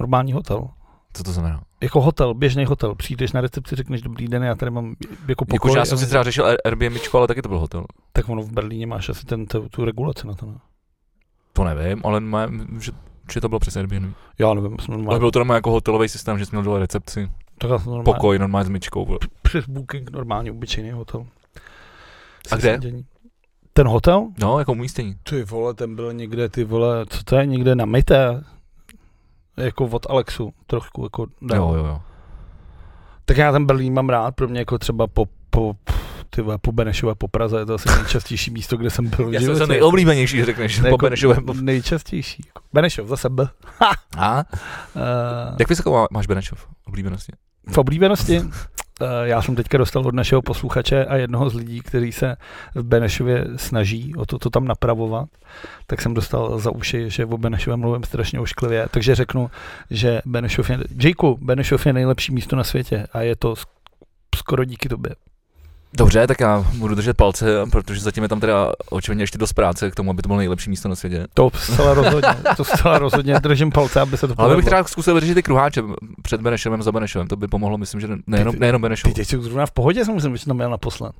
Normální 0.00 0.32
hotel. 0.32 0.68
Co 1.12 1.22
to 1.22 1.32
znamená? 1.32 1.62
Jako 1.80 2.00
hotel, 2.00 2.34
běžný 2.34 2.64
hotel. 2.64 2.94
Přijdeš 2.94 3.32
na 3.32 3.40
recepci, 3.40 3.76
řekneš 3.76 4.02
dobrý 4.02 4.28
den, 4.28 4.42
já 4.42 4.54
tady 4.54 4.70
mám 4.70 4.94
jako 5.28 5.44
pokoj. 5.44 5.70
Jako, 5.70 5.78
já 5.78 5.84
jsem 5.84 5.98
si 5.98 6.06
třeba 6.06 6.22
řešil 6.22 6.56
Airbnb, 6.64 7.14
ale 7.14 7.26
taky 7.26 7.42
to 7.42 7.48
byl 7.48 7.58
hotel. 7.58 7.84
Tak 8.12 8.28
ono 8.28 8.42
v 8.42 8.52
Berlíně 8.52 8.86
máš 8.86 9.08
asi 9.08 9.26
ten, 9.26 9.46
tu, 9.46 9.68
tu 9.68 9.84
regulaci 9.84 10.26
na 10.26 10.34
to, 10.34 10.46
ne? 10.46 10.54
To 11.52 11.64
nevím, 11.64 12.00
ale 12.04 12.20
má, 12.20 12.46
že, 12.78 12.92
že 13.32 13.40
to 13.40 13.48
bylo 13.48 13.58
přes 13.58 13.76
Airbnb. 13.76 14.14
Já 14.38 14.54
nevím. 14.54 14.76
Jsem 14.78 15.08
Ale 15.08 15.18
bylo 15.18 15.30
to 15.30 15.38
normálně 15.38 15.58
jako 15.58 15.70
hotelový 15.70 16.08
systém, 16.08 16.38
že 16.38 16.46
jsi 16.46 16.50
měl 16.52 16.62
dole 16.62 16.80
recepci. 16.80 17.30
Tak 17.58 17.70
normálně. 17.70 18.04
Pokoj 18.04 18.38
normálně 18.38 18.66
s 18.66 18.68
myčkou. 18.68 19.18
Přes 19.42 19.66
booking 19.68 20.10
normálně 20.10 20.50
obyčejný 20.52 20.90
hotel. 20.90 21.26
A 22.52 22.56
kde? 22.56 22.80
Ten 23.80 23.88
hotel? 23.88 24.28
No, 24.38 24.58
jako 24.58 24.72
umístění. 24.72 25.16
Ty 25.22 25.42
vole, 25.42 25.74
ten 25.74 25.96
byl 25.96 26.12
někde, 26.12 26.48
ty 26.48 26.64
vole, 26.64 27.06
co 27.08 27.24
to 27.24 27.36
je, 27.36 27.46
někde 27.46 27.74
na 27.74 27.84
Mité? 27.84 28.44
Jako 29.56 29.84
od 29.84 30.06
Alexu, 30.10 30.52
trošku 30.66 31.02
jako 31.02 31.26
dál. 31.42 31.58
Jo, 31.58 31.74
jo, 31.74 31.86
jo. 31.86 32.00
Tak 33.24 33.36
já 33.36 33.52
ten 33.52 33.66
Berlín 33.66 33.92
mám 33.92 34.08
rád, 34.08 34.34
pro 34.34 34.48
mě 34.48 34.58
jako 34.58 34.78
třeba 34.78 35.06
po, 35.06 35.26
po 35.50 35.74
ty 36.30 36.42
vole, 36.42 36.58
po 36.58 36.72
Benešové 36.72 37.14
po 37.14 37.28
Praze, 37.28 37.58
je 37.58 37.66
to 37.66 37.74
asi 37.74 37.88
nejčastější 37.88 38.50
místo, 38.50 38.76
kde 38.76 38.90
jsem 38.90 39.06
byl. 39.16 39.32
Já 39.32 39.40
jsem 39.40 39.68
nejoblíbenější, 39.68 40.44
řekneš, 40.44 40.78
ne, 40.78 40.82
po 40.82 40.86
jako 40.86 41.06
Benešové. 41.06 41.36
Nejčastější. 41.60 42.44
Jako 42.46 42.62
Benešov, 42.72 43.08
zase 43.08 43.28
B. 43.28 43.48
A? 44.16 44.36
Uh, 44.36 44.42
Jak 45.58 45.68
vysoko 45.68 46.06
máš 46.10 46.26
Benešov 46.26 46.66
oblíbenosti? 46.86 47.32
V 47.72 47.78
oblíbenosti? 47.78 48.42
Eh, 49.02 49.28
já 49.28 49.42
jsem 49.42 49.56
teďka 49.56 49.78
dostal 49.78 50.06
od 50.06 50.14
našeho 50.14 50.42
posluchače 50.42 51.04
a 51.04 51.16
jednoho 51.16 51.50
z 51.50 51.54
lidí, 51.54 51.80
který 51.80 52.12
se 52.12 52.36
v 52.74 52.82
Benešově 52.82 53.46
snaží 53.56 54.14
o 54.16 54.26
to, 54.26 54.38
to 54.38 54.50
tam 54.50 54.64
napravovat, 54.64 55.28
tak 55.86 56.00
jsem 56.00 56.14
dostal 56.14 56.58
za 56.58 56.70
uši, 56.70 57.10
že 57.10 57.26
o 57.26 57.38
Benešově 57.38 57.76
mluvím 57.76 58.04
strašně 58.04 58.40
ošklivě, 58.40 58.86
takže 58.90 59.14
řeknu, 59.14 59.50
že 59.90 60.20
Benešov 60.26 60.70
je, 60.70 60.78
Jakeu, 61.02 61.36
Benešov 61.36 61.86
je 61.86 61.92
nejlepší 61.92 62.32
místo 62.32 62.56
na 62.56 62.64
světě 62.64 63.06
a 63.12 63.20
je 63.20 63.36
to 63.36 63.54
skoro 64.36 64.64
díky 64.64 64.88
tobě. 64.88 65.14
Dobře, 65.96 66.26
tak 66.26 66.40
já 66.40 66.64
budu 66.74 66.94
držet 66.94 67.16
palce, 67.16 67.46
protože 67.70 68.00
zatím 68.00 68.22
je 68.22 68.28
tam 68.28 68.40
teda 68.40 68.72
očividně 68.90 69.22
ještě 69.22 69.38
dost 69.38 69.52
práce 69.52 69.90
k 69.90 69.94
tomu, 69.94 70.10
aby 70.10 70.22
to 70.22 70.28
bylo 70.28 70.38
nejlepší 70.38 70.70
místo 70.70 70.88
na 70.88 70.94
světě. 70.94 71.26
To 71.34 71.50
zcela 71.54 71.94
rozhodně, 71.94 72.36
to 72.56 72.64
zcela 72.64 72.98
rozhodně 72.98 73.40
držím 73.40 73.70
palce, 73.70 74.00
aby 74.00 74.16
se 74.16 74.28
to 74.28 74.34
Ale 74.38 74.56
bych 74.56 74.64
teda 74.64 74.84
zkusil 74.84 75.14
vyřešit 75.14 75.34
ty 75.34 75.42
kruháče 75.42 75.82
před 76.22 76.40
Benešem 76.40 76.82
za 76.82 76.92
Benešem, 76.92 77.28
to 77.28 77.36
by 77.36 77.48
pomohlo, 77.48 77.78
myslím, 77.78 78.00
že 78.00 78.08
nejenom, 78.26 78.54
nejenom 78.58 78.82
Benešem. 78.82 79.12
Ty, 79.12 79.20
ty 79.20 79.24
jsi 79.24 79.42
zrovna 79.42 79.66
v 79.66 79.70
pohodě, 79.70 80.04
jsem 80.04 80.14
musím, 80.14 80.36
že 80.36 80.46
tam 80.46 80.56
měl 80.56 80.70
naposled. 80.70 81.12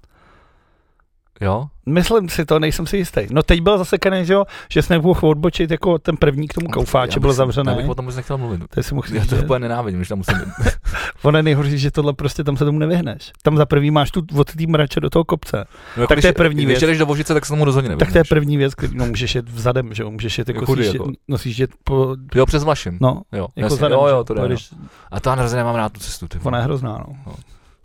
Jo? 1.41 1.67
Myslím 1.87 2.29
si 2.29 2.45
to, 2.45 2.59
nejsem 2.59 2.87
si 2.87 2.97
jistý. 2.97 3.21
No 3.31 3.43
teď 3.43 3.61
byl 3.61 3.79
zase 3.79 3.99
kaný, 3.99 4.27
že 4.27 4.33
jo, 4.33 4.45
že 4.69 4.83
jsi 4.83 4.93
nemohl 4.93 5.29
odbočit 5.29 5.71
jako 5.71 5.99
ten 5.99 6.17
první 6.17 6.49
k 6.49 6.55
tomu 6.55 6.69
koufáče, 6.69 7.21
byl 7.21 7.33
zavřený. 7.33 7.71
Já 7.71 7.77
bych 7.77 7.89
o 7.89 7.95
tom 7.95 8.05
vůbec 8.05 8.17
nechtěl 8.17 8.39
mluvit. 8.39 8.63
To 8.75 8.83
si 8.83 8.95
mohl 8.95 9.07
já 9.13 9.25
to 9.25 9.37
úplně 9.37 9.59
nenávidím, 9.59 10.05
že 10.05 10.09
tam 10.09 10.19
musím 10.19 10.35
Ono 11.23 11.39
je 11.39 11.43
nejhorší, 11.43 11.79
že 11.79 11.91
tohle 11.91 12.13
prostě 12.13 12.45
tam 12.45 12.57
se 12.57 12.65
tomu 12.65 12.79
nevyhneš. 12.79 13.33
Tam 13.43 13.57
za 13.57 13.67
první 13.67 13.91
máš 13.91 14.11
tu 14.11 14.23
od 14.37 14.55
té 14.55 14.67
mrače 14.67 15.01
do 15.01 15.11
toho 15.11 15.25
kopce. 15.25 15.57
No, 15.97 16.03
jako 16.03 16.09
tak 16.09 16.17
když, 16.17 16.23
to 16.23 16.27
je 16.27 16.33
první 16.33 16.65
když 16.65 16.79
věc. 16.79 16.91
Když 16.91 16.99
do 16.99 17.07
Vožice, 17.07 17.35
tak 17.35 17.47
se 17.47 17.53
tomu 17.53 17.65
rozhodně 17.65 17.89
nevyhneš. 17.89 18.07
Tak 18.07 18.13
to 18.13 18.19
je 18.19 18.25
první 18.25 18.57
věc, 18.57 18.75
který, 18.75 18.97
no 18.97 19.07
můžeš 19.07 19.35
jet 19.35 19.49
vzadem, 19.49 19.95
že 19.95 20.03
jo, 20.03 20.11
můžeš 20.11 20.39
jet 20.39 20.49
jako, 20.49 20.67
Chudy, 20.67 20.85
sížet, 20.85 20.95
jako. 20.95 21.11
nosíš 21.29 21.59
jet 21.59 21.71
po... 21.85 22.17
Jo, 22.35 22.47
přes 22.47 22.65
Vlašim. 22.65 22.99
No, 23.01 23.23
jo, 23.33 23.47
jako 23.57 23.67
jasně, 23.67 23.77
zadem, 23.77 23.99
jo, 23.99 24.07
jo, 24.07 24.25
to 24.25 24.35
jde, 24.35 24.49
no. 24.49 24.57
A 25.11 25.21
to 25.21 25.31
já 25.31 25.37
hrozně 25.37 25.57
nemám 25.57 25.75
rád 25.75 25.93
tu 25.93 26.01
cestu. 26.01 26.29
Ty. 26.29 26.39
Ona 26.43 26.59
je 26.59 26.65
hrozná, 26.65 26.93
no. 26.93 27.17
No. 27.27 27.35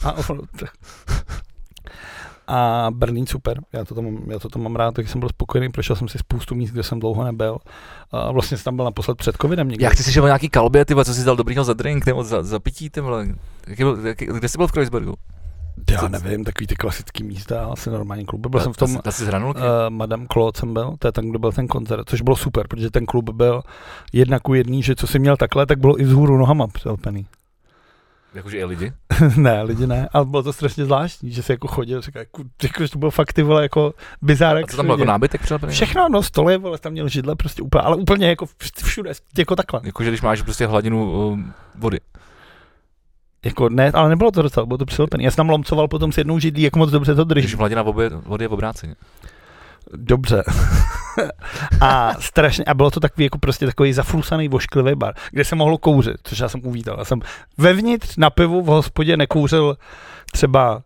A, 0.03 0.15
a 2.47 2.87
Berlín 2.91 3.25
super, 3.27 3.61
já 3.73 3.85
to, 3.85 3.95
tam, 3.95 4.17
já 4.27 4.39
to 4.39 4.49
tam 4.49 4.63
mám 4.63 4.75
rád, 4.75 4.93
tak 4.95 5.09
jsem 5.09 5.19
byl 5.19 5.29
spokojený, 5.29 5.71
prošel 5.71 5.95
jsem 5.95 6.07
si 6.07 6.17
spoustu 6.17 6.55
míst, 6.55 6.71
kde 6.71 6.83
jsem 6.83 6.99
dlouho 6.99 7.23
nebyl. 7.23 7.57
A 8.11 8.31
vlastně 8.31 8.57
jsem 8.57 8.63
tam 8.63 8.75
byl 8.75 8.85
naposled 8.85 9.17
před 9.17 9.35
covidem. 9.41 9.71
Jak 9.71 9.95
ty 9.95 10.03
jsi 10.03 10.11
šel 10.11 10.23
o 10.23 10.27
nějaký 10.27 10.49
kalbě, 10.49 10.85
ty 10.85 10.95
co 10.95 11.13
jsi 11.13 11.25
dal 11.25 11.35
dobrýho 11.35 11.63
za 11.63 11.73
drink 11.73 12.05
nebo 12.05 12.23
za, 12.23 12.43
za 12.43 12.59
pití, 12.59 12.89
ty 12.89 13.01
vole. 13.01 13.27
Jaký 13.67 13.83
byl, 13.83 14.07
jaký, 14.07 14.25
kde 14.25 14.49
jsi 14.49 14.57
byl 14.57 14.67
v 14.67 14.71
Kreuzbergu? 14.71 15.13
Já 15.91 16.07
nevím, 16.07 16.43
takový 16.43 16.67
ty 16.67 16.75
klasický 16.75 17.23
místa, 17.23 17.65
asi 17.65 17.89
normální 17.89 18.25
klub. 18.25 18.47
Byl 18.47 18.59
jsem 18.59 18.73
v 18.73 18.77
tom, 18.77 18.99
z 19.09 19.19
hranulky? 19.19 19.59
uh, 19.59 19.65
Madame 19.89 20.25
Claude 20.33 20.59
jsem 20.59 20.73
byl, 20.73 20.95
to 20.99 21.07
je 21.07 21.11
tam, 21.11 21.29
kde 21.29 21.39
byl 21.39 21.51
ten 21.51 21.67
koncert, 21.67 22.09
což 22.09 22.21
bylo 22.21 22.35
super, 22.35 22.67
protože 22.67 22.91
ten 22.91 23.05
klub 23.05 23.29
byl 23.29 23.61
jedna 24.13 24.39
ku 24.39 24.53
jedný, 24.53 24.83
že 24.83 24.95
co 24.95 25.07
si 25.07 25.19
měl 25.19 25.37
takhle, 25.37 25.65
tak 25.65 25.79
bylo 25.79 26.01
i 26.01 26.03
vzhůru 26.03 26.37
nohama 26.37 26.67
přelpený. 26.67 27.25
Jakože 28.35 28.57
i 28.57 28.65
lidi? 28.65 28.93
ne, 29.37 29.61
lidi 29.61 29.87
ne, 29.87 30.09
ale 30.13 30.25
bylo 30.25 30.43
to 30.43 30.53
strašně 30.53 30.85
zvláštní, 30.85 31.31
že 31.31 31.43
si 31.43 31.51
jako 31.51 31.67
chodil, 31.67 32.01
říkal, 32.01 32.19
jako, 32.19 32.43
jako, 32.63 32.83
že 32.83 32.91
to 32.91 32.99
bylo 32.99 33.11
fakt 33.11 33.33
ty 33.33 33.43
vole 33.43 33.61
jako 33.61 33.93
bizárek. 34.21 34.65
A 34.65 34.67
co 34.67 34.77
tam 34.77 34.85
bylo 34.85 34.97
jako 34.97 35.05
nábytek 35.05 35.41
přelepený? 35.41 35.73
Všechno, 35.73 36.09
no, 36.09 36.23
stoly, 36.23 36.57
vole, 36.57 36.77
tam 36.77 36.91
měl 36.91 37.07
židle, 37.07 37.35
prostě 37.35 37.61
úplně, 37.61 37.81
ale 37.81 37.95
úplně 37.95 38.27
jako 38.27 38.45
vš- 38.45 38.85
všude, 38.85 39.11
jako 39.37 39.55
takhle. 39.55 39.81
Jakože 39.83 40.09
když 40.09 40.21
máš 40.21 40.41
prostě 40.41 40.67
hladinu 40.67 41.27
uh, 41.29 41.39
vody. 41.75 41.99
Jako 43.45 43.69
ne, 43.69 43.91
ale 43.91 44.09
nebylo 44.09 44.31
to 44.31 44.41
docela, 44.41 44.65
bylo 44.65 44.77
to 44.77 44.85
přilepený. 44.85 45.23
Já 45.23 45.31
jsem 45.31 45.35
tam 45.35 45.49
lomcoval 45.49 45.87
potom 45.87 46.11
s 46.11 46.17
jednou 46.17 46.39
židlí, 46.39 46.61
jak 46.61 46.75
moc 46.75 46.91
dobře 46.91 47.15
to 47.15 47.23
drží. 47.23 47.47
Když 47.47 47.55
hladina 47.55 47.81
vody, 47.81 48.09
vody 48.25 48.43
je 48.43 48.47
v 48.47 48.53
obráceně. 48.53 48.95
Dobře. 49.93 50.43
a 51.81 52.13
strašně, 52.19 52.65
a 52.65 52.73
bylo 52.73 52.91
to 52.91 52.99
takový 52.99 53.23
jako 53.23 53.37
prostě 53.37 53.65
takový 53.65 53.93
zaflusaný 53.93 54.47
vošklivý 54.47 54.95
bar, 54.95 55.13
kde 55.31 55.45
se 55.45 55.55
mohlo 55.55 55.77
kouřit, 55.77 56.17
což 56.23 56.39
já 56.39 56.49
jsem 56.49 56.65
uvítal. 56.65 56.95
Já 56.97 57.05
jsem 57.05 57.19
vevnitř 57.57 58.17
na 58.17 58.29
pivu 58.29 58.61
v 58.61 58.65
hospodě 58.65 59.17
nekouřil 59.17 59.77
třeba 60.31 60.83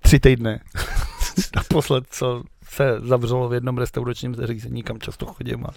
tři 0.00 0.20
týdny. 0.20 0.60
Naposled, 1.56 2.04
co 2.10 2.42
se 2.78 3.00
zavřelo 3.00 3.48
v 3.48 3.54
jednom 3.54 3.78
restauračním 3.78 4.34
zařízení, 4.34 4.82
kam 4.82 4.98
často 4.98 5.26
chodím 5.26 5.64
a 5.66 5.70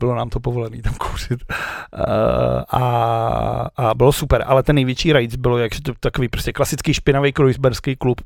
bylo 0.00 0.14
nám 0.14 0.28
to 0.28 0.40
povolené 0.40 0.82
tam 0.82 0.94
kouřit. 0.94 1.44
Uh, 1.52 2.02
a, 2.70 2.82
a, 3.76 3.94
bylo 3.94 4.12
super, 4.12 4.44
ale 4.46 4.62
ten 4.62 4.76
největší 4.76 5.12
rajc 5.12 5.36
bylo, 5.36 5.58
jak 5.58 5.72
to 5.82 5.92
takový 6.00 6.28
prostě 6.28 6.52
klasický 6.52 6.94
špinavý 6.94 7.32
kreuzberský 7.32 7.96
klub, 7.96 8.20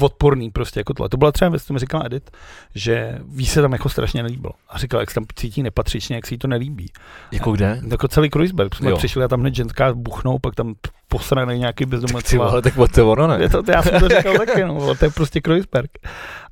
odporný 0.00 0.50
prostě 0.50 0.80
jako 0.80 0.94
tohle. 0.94 1.08
To 1.08 1.16
byla 1.16 1.32
třeba 1.32 1.48
věc, 1.48 1.64
to 1.64 1.72
mi 1.72 1.78
říkala 1.78 2.04
Edith, 2.06 2.30
že 2.74 3.18
ví 3.28 3.46
se 3.46 3.62
tam 3.62 3.72
jako 3.72 3.88
strašně 3.88 4.22
nelíbilo. 4.22 4.52
A 4.68 4.78
říkala, 4.78 5.00
jak 5.00 5.10
se 5.10 5.14
tam 5.14 5.24
cítí 5.34 5.62
nepatřičně, 5.62 6.16
jak 6.16 6.26
se 6.26 6.34
jí 6.34 6.38
to 6.38 6.48
nelíbí. 6.48 6.86
Jako 7.32 7.52
kde? 7.52 7.80
Jako 7.90 8.08
celý 8.08 8.30
Kreuzberg, 8.30 8.74
jsme 8.74 8.90
Jo. 8.90 8.96
přišli 8.96 9.24
a 9.24 9.28
tam 9.28 9.40
hned 9.40 9.54
ženská 9.54 9.94
buchnou, 9.94 10.38
pak 10.38 10.54
tam 10.54 10.74
posraný 11.08 11.58
nějaký 11.58 11.86
bezdomovec. 11.86 12.30
Ty 12.30 12.38
vole, 12.38 12.62
tak 12.62 12.74
to 12.94 13.10
ono 13.10 13.26
ne. 13.26 13.38
Je 13.40 13.48
to, 13.48 13.62
já 13.68 13.82
jsem 13.82 14.00
to 14.00 14.08
říkal 14.08 14.36
taky, 14.46 14.64
no, 14.64 14.94
to 14.94 15.04
je 15.04 15.10
prostě 15.10 15.40
Kreuzberg. 15.40 15.90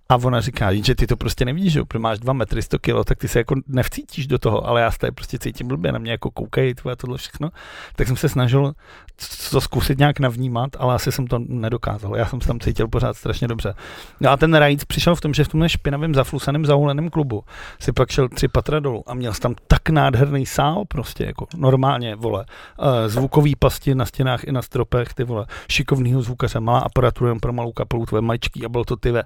A 0.09 0.17
ona 0.17 0.41
říká, 0.41 0.75
že 0.75 0.95
ty 0.95 1.07
to 1.07 1.17
prostě 1.17 1.45
nevidíš, 1.45 1.73
že 1.73 1.85
protože 1.85 1.99
máš 1.99 2.19
2 2.19 2.33
metry 2.33 2.63
100 2.63 2.79
kilo, 2.79 3.05
tak 3.05 3.19
ty 3.19 3.29
se 3.29 3.39
jako 3.39 3.55
nevcítíš 3.67 4.27
do 4.27 4.39
toho, 4.39 4.67
ale 4.67 4.81
já 4.81 4.91
se 4.91 5.13
prostě 5.13 5.39
cítím 5.39 5.69
blbě, 5.69 5.93
na 5.93 5.99
mě 5.99 6.11
jako 6.11 6.31
koukají, 6.31 6.75
tvoje 6.75 6.97
tohle 6.97 7.19
všechno. 7.19 7.51
Tak 7.97 8.07
jsem 8.07 8.17
se 8.17 8.29
snažil 8.29 8.73
to 9.51 9.61
zkusit 9.61 9.99
nějak 9.99 10.21
navnímat, 10.21 10.71
ale 10.79 10.95
asi 10.95 11.13
jsem 11.13 11.27
to 11.27 11.39
nedokázal. 11.39 12.17
Já 12.17 12.27
jsem 12.27 12.41
se 12.41 12.47
tam 12.49 12.61
cítil 12.61 12.89
pořád 12.89 13.17
strašně 13.17 13.49
dobře. 13.49 13.75
No 14.21 14.31
a 14.31 14.37
ten 14.37 14.55
Rajc 14.55 14.85
přišel 14.85 15.15
v 15.15 15.21
tom, 15.21 15.35
že 15.35 15.45
v 15.45 15.49
tomhle 15.49 15.69
špinavém, 15.69 16.15
zaflusaném, 16.15 16.67
zahuleném 16.67 17.11
klubu 17.11 17.45
si 17.81 17.93
pak 17.93 18.11
šel 18.11 18.29
tři 18.29 18.49
patra 18.49 18.81
dolů 18.81 19.03
a 19.07 19.15
měl 19.15 19.33
tam 19.33 19.55
tak 19.69 19.89
nádherný 19.89 20.47
sál, 20.47 20.85
prostě 20.89 21.25
jako 21.25 21.47
normálně, 21.57 22.17
vole, 22.17 22.45
eh, 22.81 23.09
zvukový 23.09 23.57
pasti 23.57 23.95
na 23.95 24.05
stěnách 24.05 24.45
i 24.45 24.53
na 24.53 24.63
stropech, 24.63 25.15
ty 25.15 25.25
vole, 25.25 25.47
šikovnýho 25.71 26.23
zvukaře, 26.23 26.61
malá 26.61 26.79
aparatura 26.79 27.31
jen 27.31 27.41
pro 27.41 27.53
malou 27.53 27.73
kapelu, 27.73 28.07
tvoje 28.07 28.23
maličký 28.23 28.65
a 28.65 28.69
bylo 28.69 28.85
to 28.85 28.97
ty 28.97 29.11
ve, 29.11 29.23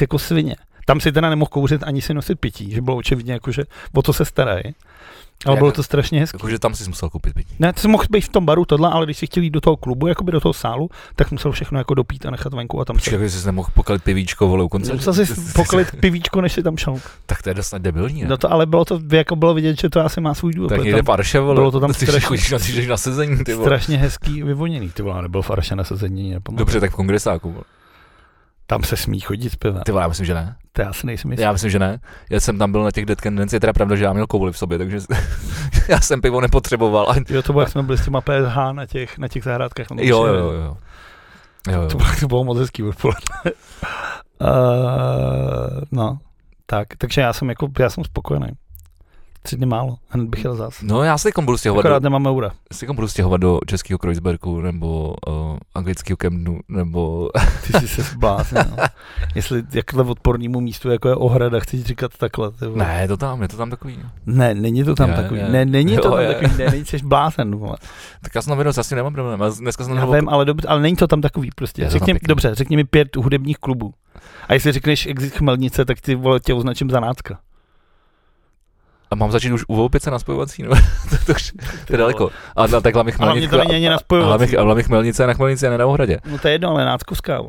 Jako 0.00 0.18
svině. 0.18 0.56
Tam 0.86 1.00
si 1.00 1.12
teda 1.12 1.30
nemohl 1.30 1.48
kouřit 1.48 1.82
ani 1.82 2.02
si 2.02 2.14
nosit 2.14 2.40
pití, 2.40 2.70
že 2.70 2.82
bylo 2.82 2.96
očividně 2.96 3.32
jako, 3.32 3.52
že 3.52 3.62
o 3.94 4.02
to 4.02 4.12
se 4.12 4.24
starají. 4.24 4.62
Ale 5.46 5.56
bylo 5.56 5.72
to 5.72 5.82
strašně 5.82 6.20
hezké. 6.20 6.36
Jakože 6.36 6.58
tam 6.58 6.74
jsi 6.74 6.88
musel 6.88 7.10
koupit 7.10 7.34
pití. 7.34 7.54
Ne, 7.58 7.72
ty 7.72 7.80
jsi 7.80 7.88
mohl 7.88 8.04
být 8.10 8.20
v 8.20 8.28
tom 8.28 8.44
baru 8.44 8.64
tohle, 8.64 8.90
ale 8.90 9.06
když 9.06 9.16
si 9.18 9.26
chtěl 9.26 9.42
jít 9.42 9.50
do 9.50 9.60
toho 9.60 9.76
klubu, 9.76 10.06
jakoby 10.06 10.32
do 10.32 10.40
toho 10.40 10.52
sálu, 10.52 10.88
tak 11.16 11.30
musel 11.30 11.52
všechno 11.52 11.78
jako 11.78 11.94
dopít 11.94 12.26
a 12.26 12.30
nechat 12.30 12.54
venku 12.54 12.80
a 12.80 12.84
tam 12.84 12.96
Počkej, 12.96 13.12
jako 13.14 13.24
jsi 13.28 13.46
nemohl 13.46 13.68
pokalit 13.74 14.02
pivíčko, 14.04 14.48
vole, 14.48 14.64
u 14.64 14.68
konce. 14.68 14.92
Musel 14.92 15.14
si 15.26 15.52
poklit 15.54 15.88
pivíčko, 16.00 16.40
než 16.40 16.52
si 16.52 16.62
tam 16.62 16.76
šel. 16.76 16.96
Tak 17.26 17.42
to 17.42 17.48
je 17.50 17.54
dost 17.54 17.74
debilní, 17.78 18.22
ne? 18.22 18.28
No 18.28 18.36
to, 18.36 18.52
ale 18.52 18.66
bylo 18.66 18.84
to, 18.84 19.00
jako 19.12 19.36
bylo 19.36 19.54
vidět, 19.54 19.80
že 19.80 19.90
to 19.90 20.00
asi 20.00 20.20
má 20.20 20.34
svůj 20.34 20.52
důvod. 20.52 20.68
tak 20.68 20.82
někde 20.82 21.02
parše, 21.02 21.40
vole. 21.40 21.54
bylo 21.54 21.70
to 21.70 21.80
tam 21.80 21.92
ty 21.94 22.06
strašně- 22.06 22.20
chodíš 22.20 22.50
na, 22.50 22.58
ty 22.58 22.86
na 22.86 22.96
sezení, 22.96 23.44
ty 23.44 23.54
vole. 23.54 23.66
strašně 23.66 23.96
hezký 23.98 24.42
vyvoněný. 24.42 24.90
Ty 24.90 25.02
vole, 25.02 25.22
nebyl 25.22 25.42
farše 25.42 25.76
na 25.76 25.84
sezení, 25.84 26.30
nepamatuji. 26.30 26.58
Dobře, 26.58 26.80
tak 26.80 26.90
v 26.90 26.94
kongresáku. 26.94 27.52
vole. 27.52 27.64
Tam 28.70 28.82
se 28.82 28.96
smí 28.96 29.20
chodit 29.20 29.50
s 29.50 29.56
pivem. 29.56 29.82
Ty 29.82 29.92
vole, 29.92 30.04
já 30.04 30.08
myslím, 30.08 30.26
že 30.26 30.34
ne. 30.34 30.56
To 30.72 30.82
já 30.82 30.92
si 30.92 31.06
nejsem 31.06 31.30
jistý. 31.30 31.42
Já 31.42 31.52
myslím, 31.52 31.70
že 31.70 31.78
ne. 31.78 31.98
Já 32.30 32.40
jsem 32.40 32.58
tam 32.58 32.72
byl 32.72 32.82
na 32.82 32.90
těch 32.90 33.06
Dead 33.06 33.20
Candidates, 33.20 33.52
je 33.52 33.60
teda 33.60 33.72
pravda, 33.72 33.96
že 33.96 34.04
já 34.04 34.12
měl 34.12 34.26
kouli 34.26 34.52
v 34.52 34.58
sobě, 34.58 34.78
takže 34.78 34.98
já 35.88 36.00
jsem 36.00 36.20
pivo 36.20 36.40
nepotřeboval. 36.40 37.10
A... 37.10 37.14
Jo, 37.28 37.42
to 37.42 37.52
bylo, 37.52 37.62
jak 37.62 37.70
jsme 37.70 37.82
byli 37.82 37.98
s 37.98 38.04
těma 38.04 38.20
PSH 38.20 38.56
na 38.72 38.86
těch, 38.86 39.18
na 39.18 39.28
těch 39.28 39.44
zahrádkách. 39.44 39.86
Jo, 39.90 39.96
přijeli. 39.96 40.28
jo, 40.28 40.34
jo. 40.34 40.50
jo. 40.52 40.76
jo, 41.72 41.88
To 41.88 41.98
jo. 41.98 41.98
bylo, 41.98 42.10
to 42.20 42.28
bylo 42.28 42.44
moc 42.44 42.58
hezký 42.58 42.82
odpoledne. 42.82 43.20
uh, 44.40 45.80
no, 45.92 46.18
tak, 46.66 46.88
takže 46.98 47.20
já 47.20 47.32
jsem 47.32 47.48
jako, 47.48 47.68
já 47.78 47.90
jsem 47.90 48.04
spokojený. 48.04 48.48
Tři 49.42 49.56
dny 49.56 49.66
málo, 49.66 49.96
hned 50.08 50.28
bych 50.28 50.44
jel 50.44 50.54
zas. 50.56 50.82
No 50.82 51.02
já 51.02 51.18
se 51.18 51.28
teď 51.32 51.44
budu 51.44 51.58
stěhovat, 51.58 51.84
Akorát 51.84 51.98
do, 51.98 52.04
nemám 52.04 52.26
eura. 52.26 52.50
se 52.72 52.86
teď 52.86 52.94
budu 52.96 53.08
stěhovat 53.08 53.40
do 53.40 53.58
českého 53.66 53.98
Kreuzbergu, 53.98 54.60
nebo 54.60 55.14
uh, 55.28 55.58
anglického 55.74 56.16
Kemnu, 56.16 56.60
nebo... 56.68 57.30
Ty 57.66 57.72
jsi 57.78 57.88
se 57.88 58.02
zbláznil. 58.02 58.62
no. 58.70 58.76
Jestli 59.34 59.62
jakhle 59.74 60.04
odpornému 60.04 60.60
místu, 60.60 60.90
jako 60.90 61.08
je 61.08 61.14
ohrada, 61.14 61.60
chceš 61.60 61.82
říkat 61.82 62.16
takhle. 62.18 62.50
Vole. 62.60 62.76
ne, 62.76 63.08
to 63.08 63.16
tam, 63.16 63.42
je 63.42 63.48
to 63.48 63.56
tam 63.56 63.70
takový. 63.70 63.98
Ne, 64.26 64.54
není 64.54 64.84
to 64.84 64.94
tam 64.94 65.10
Je, 65.10 65.16
takový. 65.16 65.40
je. 65.40 65.48
Ne, 65.48 65.64
není 65.64 65.96
to 65.96 66.08
Jo, 66.08 66.10
tam 66.10 66.20
je. 66.20 66.34
takový. 66.34 66.50
Ne, 66.58 66.70
není 66.70 66.84
jsi 66.84 66.98
blázen. 67.04 67.56
Vole. 67.56 67.76
Tak 68.22 68.34
já 68.34 68.42
jsem 68.42 68.58
na 68.64 68.72
zase 68.72 68.96
nemám 68.96 69.12
problém. 69.12 69.40
Já 69.40 69.48
dneska 69.48 69.84
jsem 69.84 69.96
Já 69.96 70.06
vím, 70.06 70.28
ale, 70.28 70.44
dobře, 70.44 70.68
ale 70.68 70.80
není 70.80 70.96
to 70.96 71.06
tam 71.06 71.20
takový 71.20 71.50
prostě. 71.56 71.84
To 71.84 71.90
tam 71.90 71.98
Řekni, 71.98 72.20
dobře, 72.28 72.54
řekni 72.54 72.76
mi 72.76 72.84
pět 72.84 73.16
hudebních 73.16 73.58
klubů. 73.58 73.94
A 74.48 74.54
jestli 74.54 74.72
řekneš 74.72 75.06
exit 75.06 75.34
chmelnice, 75.34 75.84
tak 75.84 76.00
ty 76.00 76.14
vole 76.14 76.40
tě 76.40 76.54
označím 76.54 76.90
za 76.90 77.00
nácka. 77.00 77.38
A 79.10 79.14
mám 79.14 79.32
začít 79.32 79.52
už 79.52 79.64
u 79.68 79.76
Voupice 79.76 80.10
na 80.10 80.18
spojovací, 80.18 80.62
nebo 80.62 80.74
to, 81.10 81.16
to, 81.26 81.32
už, 81.32 81.52
to 81.86 81.92
je 81.92 81.98
daleko. 81.98 82.30
A 82.56 82.66
na 82.66 82.80
takhle 82.80 83.04
mi 83.04 83.12
Ale 83.18 83.34
mě 83.34 83.48
to 83.48 83.64
není 83.64 83.88
ale 84.58 84.74
mi 84.74 84.82
chmelnice 84.82 85.26
na 85.26 85.34
chmelnici 85.34 85.66
a 85.66 85.70
ne 85.70 85.78
na 85.78 85.86
ohradě. 85.86 86.18
No 86.30 86.38
to 86.38 86.48
je 86.48 86.54
jedno, 86.54 86.70
ale 86.70 86.84
náckovská. 86.84 87.42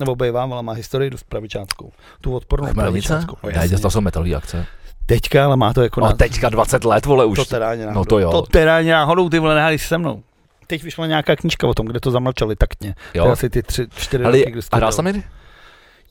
Nebo 0.00 0.16
bývám, 0.16 0.52
ale 0.52 0.62
má 0.62 0.72
historii 0.72 1.10
dost 1.10 1.22
pravičánskou. 1.28 1.92
Tu 2.20 2.34
odpornou 2.34 2.66
Chmelnice? 2.66 2.82
pravičánskou. 3.08 3.36
No, 3.42 3.48
Ne, 3.50 3.56
jasně. 3.56 3.78
to 3.78 3.90
jsou 3.90 4.00
metalové 4.00 4.34
akce. 4.34 4.66
Teďka, 5.06 5.44
ale 5.44 5.56
má 5.56 5.72
to 5.72 5.82
jako 5.82 6.00
No 6.00 6.06
na... 6.06 6.12
teďka 6.12 6.48
20 6.48 6.84
let, 6.84 7.06
vole, 7.06 7.24
už. 7.24 7.36
To 7.36 7.44
teda 7.44 7.70
ani 7.70 7.80
náhodou. 7.82 7.98
No 8.00 8.04
to 8.04 8.18
jo. 8.18 8.30
To 8.30 8.42
teda 8.42 8.76
ani 8.76 8.90
náhodou, 8.90 9.28
ty 9.28 9.38
vole, 9.38 9.54
nehádej 9.54 9.78
se 9.78 9.98
mnou. 9.98 10.22
Teď 10.66 10.82
vyšla 10.82 11.06
nějaká 11.06 11.36
knížka 11.36 11.66
o 11.68 11.74
tom, 11.74 11.86
kde 11.86 12.00
to 12.00 12.10
zamlčeli 12.10 12.56
taktně. 12.56 12.94
To 13.12 13.18
jo. 13.18 13.26
asi 13.30 13.50
ty 13.50 13.62
tři, 13.62 13.86
čtyři 13.96 14.24
Ale, 14.24 14.38
roky, 14.38 14.50
kdy 14.50 14.62
to 14.62 14.68
a 14.72 14.76
hrál 14.76 14.92
jsem? 14.92 15.22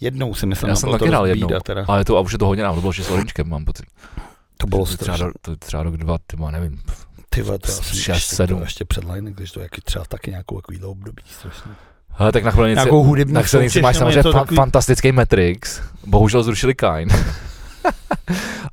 Jednou 0.01 0.33
si 0.33 0.45
myslím, 0.45 0.67
Já 0.67 0.73
a 0.73 0.75
jsem 0.75 0.91
taky 0.91 0.99
to 0.99 1.05
hrál 1.05 1.27
jednou. 1.27 1.49
Teda. 1.63 1.85
Ale 1.87 2.05
to, 2.05 2.17
a 2.17 2.19
už 2.19 2.31
je 2.31 2.37
to 2.37 2.45
hodně 2.45 2.63
to 2.63 2.73
bylo 2.75 2.89
ještě 2.89 3.03
s 3.03 3.09
Orinčkem, 3.09 3.49
mám 3.49 3.65
pocit. 3.65 3.85
To 4.57 4.67
bylo 4.67 4.85
To 4.85 4.97
třeba, 4.97 5.17
do- 5.17 5.31
to 5.41 5.51
je 5.51 5.57
třeba 5.57 5.83
rok 5.83 5.97
dva, 5.97 6.17
ty 6.27 6.37
nevím. 6.51 6.81
Ty 7.29 7.41
vole, 7.41 7.59
to 7.59 7.71
já 7.71 7.75
jsem 7.77 7.83
šest, 7.83 8.07
ještě, 8.15 8.35
sedm. 8.35 8.57
to 8.57 8.63
ještě 8.63 8.85
před 8.85 9.03
Line, 9.03 9.31
když 9.31 9.51
to 9.51 9.59
jaký 9.59 9.81
třeba 9.81 10.05
taky 10.05 10.31
nějakou 10.31 10.55
takovýhle 10.55 10.87
období 10.87 11.23
strašně. 11.39 11.71
Ale 12.17 12.31
tak 12.31 12.43
na 12.43 12.51
Nějakou 12.67 13.03
hudební 13.03 13.33
na 13.33 13.43
soutěž, 13.43 13.75
máš 13.81 13.97
samozřejmě 13.97 14.21
fa- 14.21 14.33
takový- 14.33 14.55
fantastický 14.55 15.11
Matrix. 15.11 15.81
Bohužel 16.05 16.43
zrušili 16.43 16.75
Kain. 16.75 17.09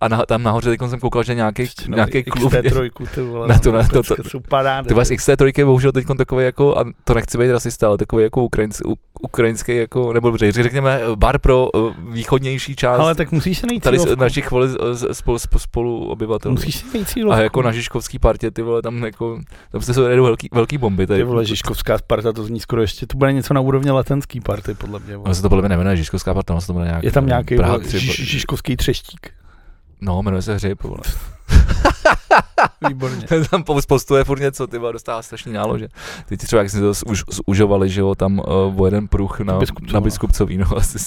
a 0.00 0.08
na, 0.08 0.26
tam 0.26 0.42
nahoře 0.42 0.70
teď 0.70 0.80
jsem 0.90 1.00
koukal, 1.00 1.22
že 1.22 1.34
nějaký, 1.34 1.62
No, 1.88 1.94
nějaký 1.96 2.22
klub. 2.22 2.52
XT3, 2.52 2.90
ty 3.14 3.22
vole, 3.22 3.48
Na 3.48 3.58
to- 3.58 3.72
no, 3.72 3.78
na 3.78 3.88
to- 3.88 4.02
pecka 4.02 4.22
jsou 4.28 4.40
parády. 4.40 4.88
Ty 4.88 4.94
vás 4.94 5.10
XT3 5.10 5.52
je 5.58 5.64
bohužel 5.64 5.92
teď 5.92 6.06
takový 6.16 6.44
jako, 6.44 6.78
a 6.78 6.84
to 7.04 7.14
nechci 7.14 7.38
být 7.38 7.50
rasista, 7.50 7.88
ale 7.88 7.98
takový 7.98 8.22
jako 8.24 8.42
ukrajinský, 8.44 8.84
ukrajinský 9.22 9.76
jako, 9.76 10.12
nebo 10.12 10.28
dobře, 10.30 10.52
řekněme 10.52 11.00
bar 11.14 11.38
pro 11.38 11.68
uh, 11.70 11.92
východnější 12.12 12.76
část 12.76 13.00
Ale 13.00 13.14
tak 13.14 13.32
musíš 13.32 13.58
se 13.58 13.66
najít 13.66 13.82
tady 13.82 13.98
cílovku. 13.98 14.20
našich 14.22 14.50
vole, 14.50 14.68
spolu, 15.12 15.38
spolu, 15.38 15.58
spolu 15.58 16.08
obyvatel. 16.08 16.50
Musíš 16.52 16.76
si 16.76 16.84
najít 16.94 17.08
cílovku. 17.08 17.38
A 17.38 17.42
jako 17.42 17.62
na 17.62 17.72
Žižkovský 17.72 18.18
partě, 18.18 18.50
ty 18.50 18.62
vole, 18.62 18.82
tam 18.82 19.04
jako, 19.04 19.40
tam 19.72 19.80
se 19.80 19.94
jsou 19.94 20.02
jedou 20.02 20.24
velký, 20.24 20.48
velký 20.52 20.78
bomby. 20.78 21.06
Tady. 21.06 21.20
Ty 21.20 21.24
vole, 21.24 21.44
Žižkovská 21.44 21.98
Sparta, 21.98 22.32
to 22.32 22.44
zní 22.44 22.60
skoro 22.60 22.82
ještě, 22.82 23.06
to 23.06 23.16
bude 23.18 23.32
něco 23.32 23.54
na 23.54 23.60
úrovni 23.60 23.90
letenský 23.90 24.40
party, 24.40 24.74
podle 24.74 25.00
mě. 25.00 25.16
Vole. 25.16 25.24
Ono 25.26 25.34
se 25.34 25.42
to 25.42 25.48
podle 25.48 25.62
mě 25.62 25.68
nemenuje 25.68 25.96
Žižkovská 25.96 26.34
parta, 26.34 26.52
ono 26.54 26.60
se 26.60 26.66
to 26.66 26.72
jmenuje 26.72 26.88
nějak, 26.90 27.04
Je 27.04 27.12
tam 27.12 27.26
nějaký 27.26 27.56
Praha 27.56 27.72
vole, 27.76 27.84
tři- 27.84 28.26
Třeštík. 29.02 29.30
No, 30.00 30.22
jmenuje 30.22 30.42
se 30.42 30.54
Hřib, 30.54 30.82
vole. 30.82 31.02
Výborně. 32.88 33.26
tam 33.50 33.64
po- 33.64 33.80
postuje 33.88 34.24
furt 34.24 34.40
něco, 34.40 34.66
ty 34.66 34.78
vole, 34.78 34.92
dostává 34.92 35.22
strašný 35.22 35.52
nálože. 35.52 35.88
Teď 36.26 36.40
třeba, 36.40 36.62
jak 36.62 36.70
jsme 36.70 36.80
to 36.80 36.92
už 37.06 37.24
zužovali, 37.48 37.88
že 37.88 38.00
jo, 38.00 38.14
tam 38.14 38.38
uh, 38.38 38.80
o 38.82 38.84
jeden 38.84 39.08
pruh 39.08 39.40
na, 39.40 39.58
na 39.92 40.00
Biskupcový, 40.00 40.58
no. 40.58 40.66
asi 40.76 40.98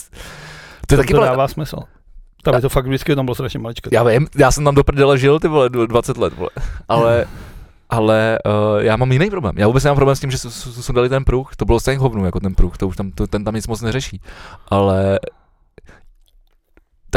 To 0.88 0.94
je 0.94 0.98
taky 0.98 1.14
to 1.14 1.18
byla, 1.18 1.26
dává 1.26 1.48
smysl. 1.48 1.78
Tam 2.44 2.56
je 2.56 2.62
to 2.62 2.70
fakt 2.70 2.86
vždycky, 2.86 3.16
tam 3.16 3.26
bylo 3.26 3.36
strašně 3.36 3.60
maličko. 3.60 3.90
já 3.94 4.04
vím, 4.04 4.28
já 4.38 4.52
jsem 4.52 4.64
tam 4.64 4.76
do 4.76 4.84
prdele 4.84 5.18
žil, 5.18 5.40
ty 5.40 5.48
vole, 5.48 5.70
20 5.70 6.18
let, 6.18 6.34
vole. 6.34 6.50
Ale, 6.88 7.26
ale 7.90 8.40
uh, 8.46 8.82
já 8.84 8.96
mám 8.96 9.12
jiný 9.12 9.30
problém. 9.30 9.56
Já 9.58 9.68
vůbec 9.68 9.84
nemám 9.84 9.96
problém 9.96 10.16
s 10.16 10.20
tím, 10.20 10.32
že 10.32 10.38
jsme 10.38 10.94
dali 10.96 11.10
ten 11.10 11.26
pruh, 11.26 11.56
to 11.56 11.66
bylo 11.66 11.80
stejně 11.80 12.00
hovnu 12.00 12.26
jako 12.26 12.40
ten 12.40 12.56
pruh, 12.56 12.78
to 12.78 12.88
už 12.88 12.96
tam, 12.96 13.12
to, 13.12 13.28
ten 13.28 13.44
tam 13.44 13.56
nic 13.56 13.68
moc 13.68 13.82
neřeší. 13.82 14.22
Ale 14.68 15.20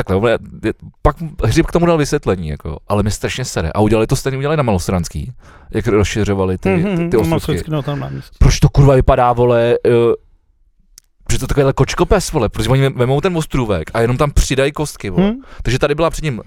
takhle, 0.05 0.31
je- 0.65 0.73
pak 1.03 1.17
Hřib 1.45 1.67
k 1.67 1.73
tomu 1.73 1.87
dal 1.87 1.99
vysvětlení, 1.99 2.49
jako, 2.49 2.79
ale 2.89 3.03
mi 3.03 3.11
strašně 3.11 3.45
sere. 3.45 3.71
A 3.75 3.81
udělali 3.81 4.07
to 4.07 4.17
stejně 4.17 4.39
udělali 4.39 4.57
na 4.57 4.63
Malostranský, 4.63 5.33
jak 5.71 5.87
rozšiřovali 5.87 6.59
ty, 6.59 6.85
ty, 6.97 7.09
ty 7.09 7.17
osudky. 7.17 7.63
No, 7.69 7.83
tam 7.83 8.01
na 8.01 8.09
místě. 8.09 8.37
Proč 8.39 8.61
to 8.61 8.69
kurva 8.69 8.95
vypadá, 8.95 9.33
vole, 9.33 9.75
uh, 9.87 9.93
že 11.33 11.39
to 11.39 11.47
takovýhle 11.47 11.73
kočkopes, 11.73 12.33
vole, 12.33 12.49
protože 12.49 12.69
oni 12.69 12.89
vemou 12.89 13.21
ten 13.21 13.37
ostrůvek 13.37 13.91
a 13.95 14.01
jenom 14.01 14.17
tam 14.17 14.31
přidají 14.31 14.73
kostky, 14.73 15.11
vole. 15.11 15.31
Hm? 15.31 15.43
Takže 15.63 15.79
tady 15.79 15.95
byla 15.95 16.11
předtím 16.11 16.43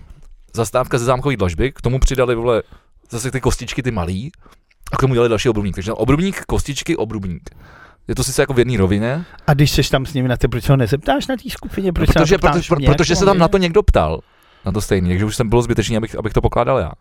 zastávka 0.55 0.98
ze 0.98 1.05
zámkové 1.05 1.38
dlažby, 1.38 1.72
k 1.72 1.81
tomu 1.81 2.00
přidali 2.00 2.36
vole 2.36 2.63
zase 3.10 3.31
ty 3.31 3.41
kostičky, 3.41 3.84
ty 3.84 3.91
malý, 3.91 4.31
a 4.91 4.98
k 4.98 5.00
tomu 5.00 5.12
udělali 5.12 5.29
další 5.29 5.50
obrubník. 5.50 5.75
Takže 5.75 5.93
obrubník, 5.93 6.41
kostičky, 6.48 6.98
obrubník. 6.98 7.50
Je 8.08 8.15
to 8.15 8.24
sice 8.24 8.41
jako 8.41 8.53
v 8.53 8.60
jedné 8.60 8.77
rovině, 8.77 9.25
A 9.48 9.53
když 9.53 9.72
jsi 9.72 9.89
tam 9.89 10.05
s 10.05 10.13
nimi 10.13 10.27
na 10.27 10.38
ty, 10.38 10.48
proč 10.48 10.70
ho 10.70 10.77
nezeptáš 10.77 11.27
na 11.27 11.36
té 11.36 11.50
skupině? 11.50 11.93
Proč 11.93 12.08
no, 12.08 12.13
se 12.13 12.20
na 12.20 12.24
protože, 12.24 12.38
to 12.38 12.48
ptáš 12.48 12.67
protože, 12.67 12.75
mě, 12.75 12.88
protože 12.88 13.13
jako 13.13 13.20
se 13.20 13.25
tam 13.25 13.36
mě? 13.36 13.39
na 13.39 13.48
to 13.48 13.58
někdo 13.58 13.84
ptal, 13.84 14.20
na 14.65 14.72
to 14.72 14.81
stejný, 14.81 15.10
takže 15.10 15.25
už 15.25 15.36
jsem 15.36 15.50
bylo 15.50 15.62
zbytečný, 15.62 15.98
abych, 15.98 16.15
abych 16.15 16.34
to 16.34 16.41
pokládal 16.41 16.77
já. 16.79 16.91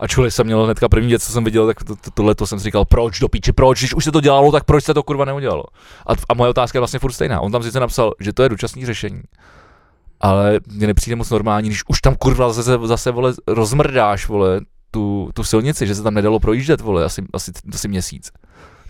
Ačkoliv 0.00 0.34
jsem 0.34 0.46
měl 0.46 0.64
hnedka 0.64 0.88
první 0.88 1.08
věc, 1.08 1.24
co 1.24 1.32
jsem 1.32 1.44
viděl, 1.44 1.66
tak 1.66 1.84
to, 1.84 1.96
to, 1.96 2.10
tohle 2.10 2.34
to 2.34 2.46
jsem 2.46 2.58
si 2.58 2.64
říkal, 2.64 2.84
proč 2.84 3.20
do 3.20 3.28
píči, 3.28 3.52
proč, 3.52 3.78
když 3.78 3.94
už 3.94 4.04
se 4.04 4.12
to 4.12 4.20
dělalo, 4.20 4.52
tak 4.52 4.64
proč 4.64 4.84
se 4.84 4.94
to 4.94 5.02
kurva 5.02 5.24
neudělalo? 5.24 5.64
A, 6.06 6.12
a 6.28 6.34
moje 6.34 6.50
otázka 6.50 6.76
je 6.76 6.80
vlastně 6.80 6.98
furt 6.98 7.12
stejná. 7.12 7.40
On 7.40 7.52
tam 7.52 7.62
sice 7.62 7.80
napsal, 7.80 8.14
že 8.20 8.32
to 8.32 8.42
je 8.42 8.48
dočasné 8.48 8.86
řešení, 8.86 9.22
ale 10.20 10.60
mně 10.66 10.86
nepřijde 10.86 11.16
moc 11.16 11.30
normální, 11.30 11.68
když 11.68 11.82
už 11.88 12.00
tam 12.00 12.14
kurva 12.14 12.52
zase, 12.52 12.78
zase 12.84 13.10
vole, 13.10 13.32
rozmrdáš, 13.46 14.28
vole, 14.28 14.60
tu, 14.90 15.30
tu 15.34 15.44
silnici, 15.44 15.86
že 15.86 15.94
se 15.94 16.02
tam 16.02 16.14
nedalo 16.14 16.40
projíždět, 16.40 16.80
vole, 16.80 17.04
asi, 17.04 17.22
asi, 17.32 17.52
asi 17.74 17.88
měsíc. 17.88 18.32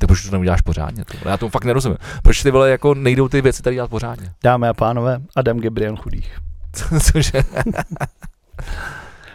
Tak 0.00 0.06
proč 0.06 0.22
to 0.22 0.30
neuděláš 0.32 0.60
pořádně? 0.60 1.04
To, 1.04 1.28
já 1.28 1.36
tomu 1.36 1.50
fakt 1.50 1.64
nerozumím. 1.64 1.98
Proč 2.22 2.42
ty 2.42 2.50
vole 2.50 2.70
jako 2.70 2.94
nejdou 2.94 3.28
ty 3.28 3.42
věci 3.42 3.62
tady 3.62 3.76
dělat 3.76 3.90
pořádně? 3.90 4.32
Dámy 4.44 4.68
a 4.68 4.74
pánové, 4.74 5.20
Adam 5.36 5.60
Gabriel 5.60 5.96
chudých. 5.96 6.38
Cože? 7.12 7.42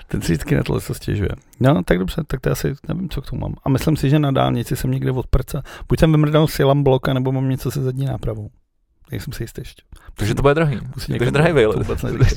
Ten 0.07 0.21
si 0.21 0.33
vždycky 0.33 0.55
na 0.55 0.63
tohle 0.63 0.81
se 0.81 0.93
stěžuje. 0.93 1.29
No, 1.59 1.83
tak 1.83 1.99
dobře, 1.99 2.21
tak 2.27 2.41
to 2.41 2.51
asi 2.51 2.73
nevím, 2.87 3.09
co 3.09 3.21
k 3.21 3.29
tomu 3.29 3.41
mám. 3.41 3.55
A 3.63 3.69
myslím 3.69 3.97
si, 3.97 4.09
že 4.09 4.19
na 4.19 4.31
dálnici 4.31 4.75
jsem 4.75 4.91
někde 4.91 5.11
od 5.11 5.27
prca. 5.27 5.61
Buď 5.89 5.99
jsem 5.99 6.11
vymrdal 6.11 6.47
silám 6.47 6.83
bloka, 6.83 7.13
nebo 7.13 7.31
mám 7.31 7.49
něco 7.49 7.71
se 7.71 7.83
zadní 7.83 8.05
nápravou. 8.05 8.49
Nejsem 9.11 9.33
si 9.33 9.43
jistý 9.43 9.61
ještě. 9.61 9.81
Takže 10.15 10.35
to 10.35 10.41
bude 10.41 10.53
drahý. 10.53 10.79
Takže 11.07 11.31
drahý 11.31 11.53
vejlet. 11.53 11.87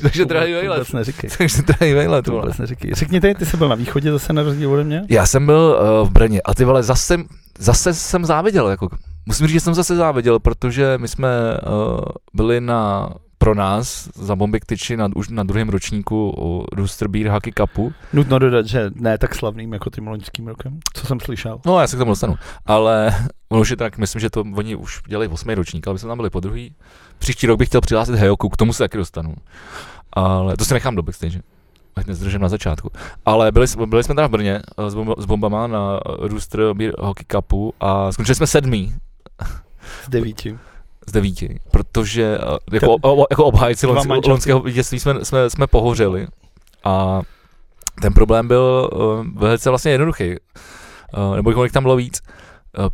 Takže 0.03 0.25
To 0.25 0.29
drahý 0.29 0.53
vejlet. 0.53 0.79
Vůbec 0.79 0.93
neříkej. 0.93 1.31
Takže 1.39 1.63
drahý 1.63 1.93
vejlet, 1.93 2.25
To 2.25 2.33
vůbec 2.33 2.59
neříkej. 2.59 2.95
Řekněte, 2.95 3.35
ty 3.35 3.47
jsi 3.47 3.57
byl 3.57 3.69
na 3.69 3.75
východě 3.75 4.13
zase 4.13 4.33
na 4.33 4.43
rozdíl 4.43 4.73
ode 4.73 4.85
mě? 4.85 5.03
Já 5.09 5.27
jsem 5.27 5.47
byl 5.47 5.79
uh, 6.03 6.09
v 6.09 6.13
Brně 6.13 6.41
a 6.43 6.55
ty 6.55 6.65
vole, 6.65 6.83
zase, 6.83 7.17
zase 7.59 7.95
jsem 7.95 8.25
záviděl, 8.25 8.69
jako, 8.69 8.89
musím 9.27 9.47
říct, 9.47 9.55
že 9.55 9.61
jsem 9.61 9.75
zase 9.75 9.97
záviděl, 9.97 10.39
protože 10.39 10.99
my 10.99 11.09
jsme 11.09 11.29
uh, 11.29 12.01
byli 12.35 12.61
na, 12.61 13.11
pro 13.39 13.55
nás 13.55 14.09
za 14.15 14.37
Bombik 14.37 14.65
Tyči 14.65 14.97
na, 14.97 15.09
už 15.17 15.29
na 15.29 15.43
druhém 15.43 15.69
ročníku 15.69 16.35
u 16.39 16.65
Rooster 16.73 17.09
Beer 17.09 17.29
Hockey 17.29 17.53
Cupu. 17.53 17.93
Nutno 18.13 18.39
dodat, 18.39 18.67
že 18.67 18.91
ne 18.95 19.19
tak 19.19 19.35
slavným 19.35 19.73
jako 19.73 19.91
tím 19.91 20.09
loňským 20.09 20.49
rokem, 20.49 20.79
co 20.95 21.07
jsem 21.07 21.21
slyšel. 21.21 21.61
No, 21.67 21.81
já 21.81 21.87
se 21.87 21.97
k 21.97 21.99
tomu 21.99 22.13
dostanu. 22.13 22.35
Ale 22.67 23.15
ono 23.49 23.61
už 23.61 23.71
je 23.71 23.77
tak, 23.77 23.99
myslím, 23.99 24.21
že 24.21 24.31
to 24.31 24.41
oni 24.41 24.77
už 24.77 25.01
dělají 25.09 25.31
osmý 25.31 25.55
ročník, 25.55 25.87
ale 25.87 25.95
my 25.95 25.99
jsme 25.99 26.09
tam 26.09 26.19
byli 26.19 26.31
po 26.31 26.41
druhý. 26.41 26.75
Příští 27.19 27.47
rok 27.47 27.59
bych 27.59 27.69
chtěl 27.69 27.81
přihlásit 27.81 28.15
Hejoku, 28.15 28.49
k 28.49 28.57
tomu 28.57 28.73
se 28.73 28.79
taky 28.79 28.97
dostanu. 28.97 29.35
Ale 30.13 30.57
to 30.57 30.65
si 30.65 30.75
nechám 30.75 30.97
do 30.97 31.03
backstage. 31.03 31.41
Ať 31.97 32.07
nezdržím 32.07 32.41
na 32.41 32.49
začátku. 32.49 32.91
Ale 33.27 33.53
byli, 33.53 33.67
jsme- 33.69 33.87
byli 33.87 34.05
jsme 34.05 34.15
tam 34.15 34.29
v 34.29 34.33
Brně 34.33 34.63
eh, 34.79 34.91
s, 34.91 34.95
bomba, 34.95 35.15
s 35.19 35.25
bombama 35.27 35.67
na 35.67 36.01
Rooster 36.19 36.61
Beer 36.75 36.95
Hockey 36.99 37.25
Cupu 37.33 37.75
a 37.81 38.13
skončili 38.13 38.35
jsme 38.35 38.47
sedmý 38.47 38.95
Z 40.05 40.09
devíti. 40.09 40.59
z 41.09 41.13
devíti, 41.13 41.61
protože 41.71 42.39
eh, 42.39 42.59
jako, 42.77 42.97
o, 43.03 43.27
jako 43.31 43.45
obhájci 43.45 43.87
loňského 44.29 44.61
vítězství 44.61 45.01
jsme, 45.01 45.25
jsme, 45.25 45.51
jsme 45.51 45.67
pohořeli 45.67 46.27
a 46.85 47.21
ten 48.03 48.13
problém 48.13 48.49
byl 48.49 48.91
uh, 48.93 49.27
velice 49.43 49.69
vlastně 49.71 49.93
jednoduchý, 49.93 50.35
uh, 51.29 51.37
nebo 51.37 51.53
kolik 51.53 51.73
tam 51.73 51.83
bylo 51.83 51.97
víc. 51.97 52.21
Uh, 52.79 52.87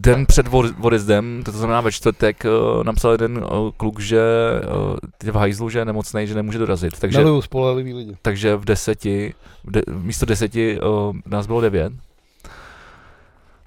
den 0.00 0.26
před 0.26 0.46
odjezdem, 0.80 1.42
to 1.44 1.52
znamená 1.52 1.80
ve 1.80 1.92
čtvrtek, 1.92 2.44
uh, 2.44 2.84
napsal 2.84 3.12
jeden 3.12 3.38
uh, 3.38 3.70
kluk, 3.76 4.00
že 4.00 4.22
uh, 4.90 4.96
je 5.24 5.32
v 5.32 5.36
hajzlu, 5.36 5.70
že 5.70 5.78
je 5.78 5.84
nemocný, 5.84 6.26
že 6.26 6.34
nemůže 6.34 6.58
dorazit. 6.58 6.98
Takže, 6.98 7.18
Miluju 7.18 7.42
spolehlivý 7.42 7.94
lidi. 7.94 8.16
takže 8.22 8.56
v 8.56 8.64
deseti, 8.64 9.34
v 9.64 9.70
de, 9.70 9.82
místo 9.88 10.26
deseti 10.26 10.78
nás 11.26 11.46
bylo 11.46 11.60
devět. 11.60 11.92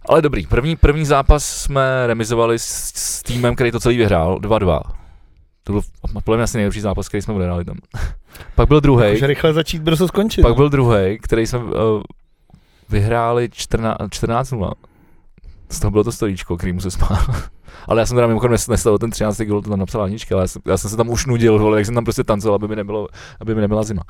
Ale 0.05 0.21
dobrý, 0.21 0.47
první, 0.47 0.75
první 0.75 1.05
zápas 1.05 1.45
jsme 1.45 2.07
remizovali 2.07 2.59
s, 2.59 2.91
s 2.95 3.23
týmem, 3.23 3.55
který 3.55 3.71
to 3.71 3.79
celý 3.79 3.97
vyhrál, 3.97 4.39
2-2. 4.39 4.81
To 5.63 5.73
byl 5.73 5.81
podle 6.23 6.37
mě 6.37 6.43
asi 6.43 6.57
nejlepší 6.57 6.79
zápas, 6.79 7.07
který 7.07 7.21
jsme 7.21 7.33
odehráli 7.33 7.65
tam. 7.65 7.77
Pak 8.55 8.67
byl 8.67 8.81
druhý, 8.81 9.05
Jakože 9.05 9.27
rychle 9.27 9.53
začít, 9.53 9.81
brzo 9.81 10.07
skončit. 10.07 10.41
pak 10.41 10.55
byl 10.55 10.69
druhý, 10.69 11.19
který 11.21 11.47
jsme 11.47 11.59
uh, 11.59 11.71
vyhráli 12.89 13.49
14 13.51 13.97
14-0. 13.97 14.71
Z 15.69 15.79
toho 15.79 15.91
bylo 15.91 16.03
to 16.03 16.11
storíčko, 16.11 16.57
který 16.57 16.73
mu 16.73 16.81
se 16.81 16.91
smál. 16.91 17.17
Ale 17.87 18.01
já 18.01 18.05
jsem 18.05 18.15
teda 18.17 18.27
mimochodem 18.27 18.55
nes- 18.55 18.71
nestal 18.71 18.97
ten 18.97 19.11
13. 19.11 19.37
gol, 19.45 19.61
to 19.61 19.69
tam 19.69 19.79
napsala 19.79 20.03
Anička, 20.05 20.35
ale 20.35 20.43
já 20.43 20.47
jsem, 20.47 20.61
já 20.65 20.77
jsem 20.77 20.89
se 20.89 20.97
tam 20.97 21.09
už 21.09 21.25
nudil, 21.25 21.59
vole, 21.59 21.77
jak 21.77 21.85
jsem 21.85 21.95
tam 21.95 22.03
prostě 22.03 22.23
tancoval, 22.23 22.55
aby 22.55 22.67
mi, 22.67 22.75
nebylo, 22.75 23.07
aby 23.39 23.55
mi 23.55 23.61
nebyla 23.61 23.83
zima. 23.83 24.01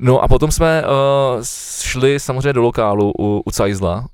No 0.00 0.20
a 0.20 0.28
potom 0.28 0.50
jsme 0.50 0.82
uh, 0.82 1.42
šli 1.82 2.20
samozřejmě 2.20 2.52
do 2.52 2.62
lokálu 2.62 3.12
u, 3.18 3.42
u 3.46 3.50
Cajzla. 3.50 4.06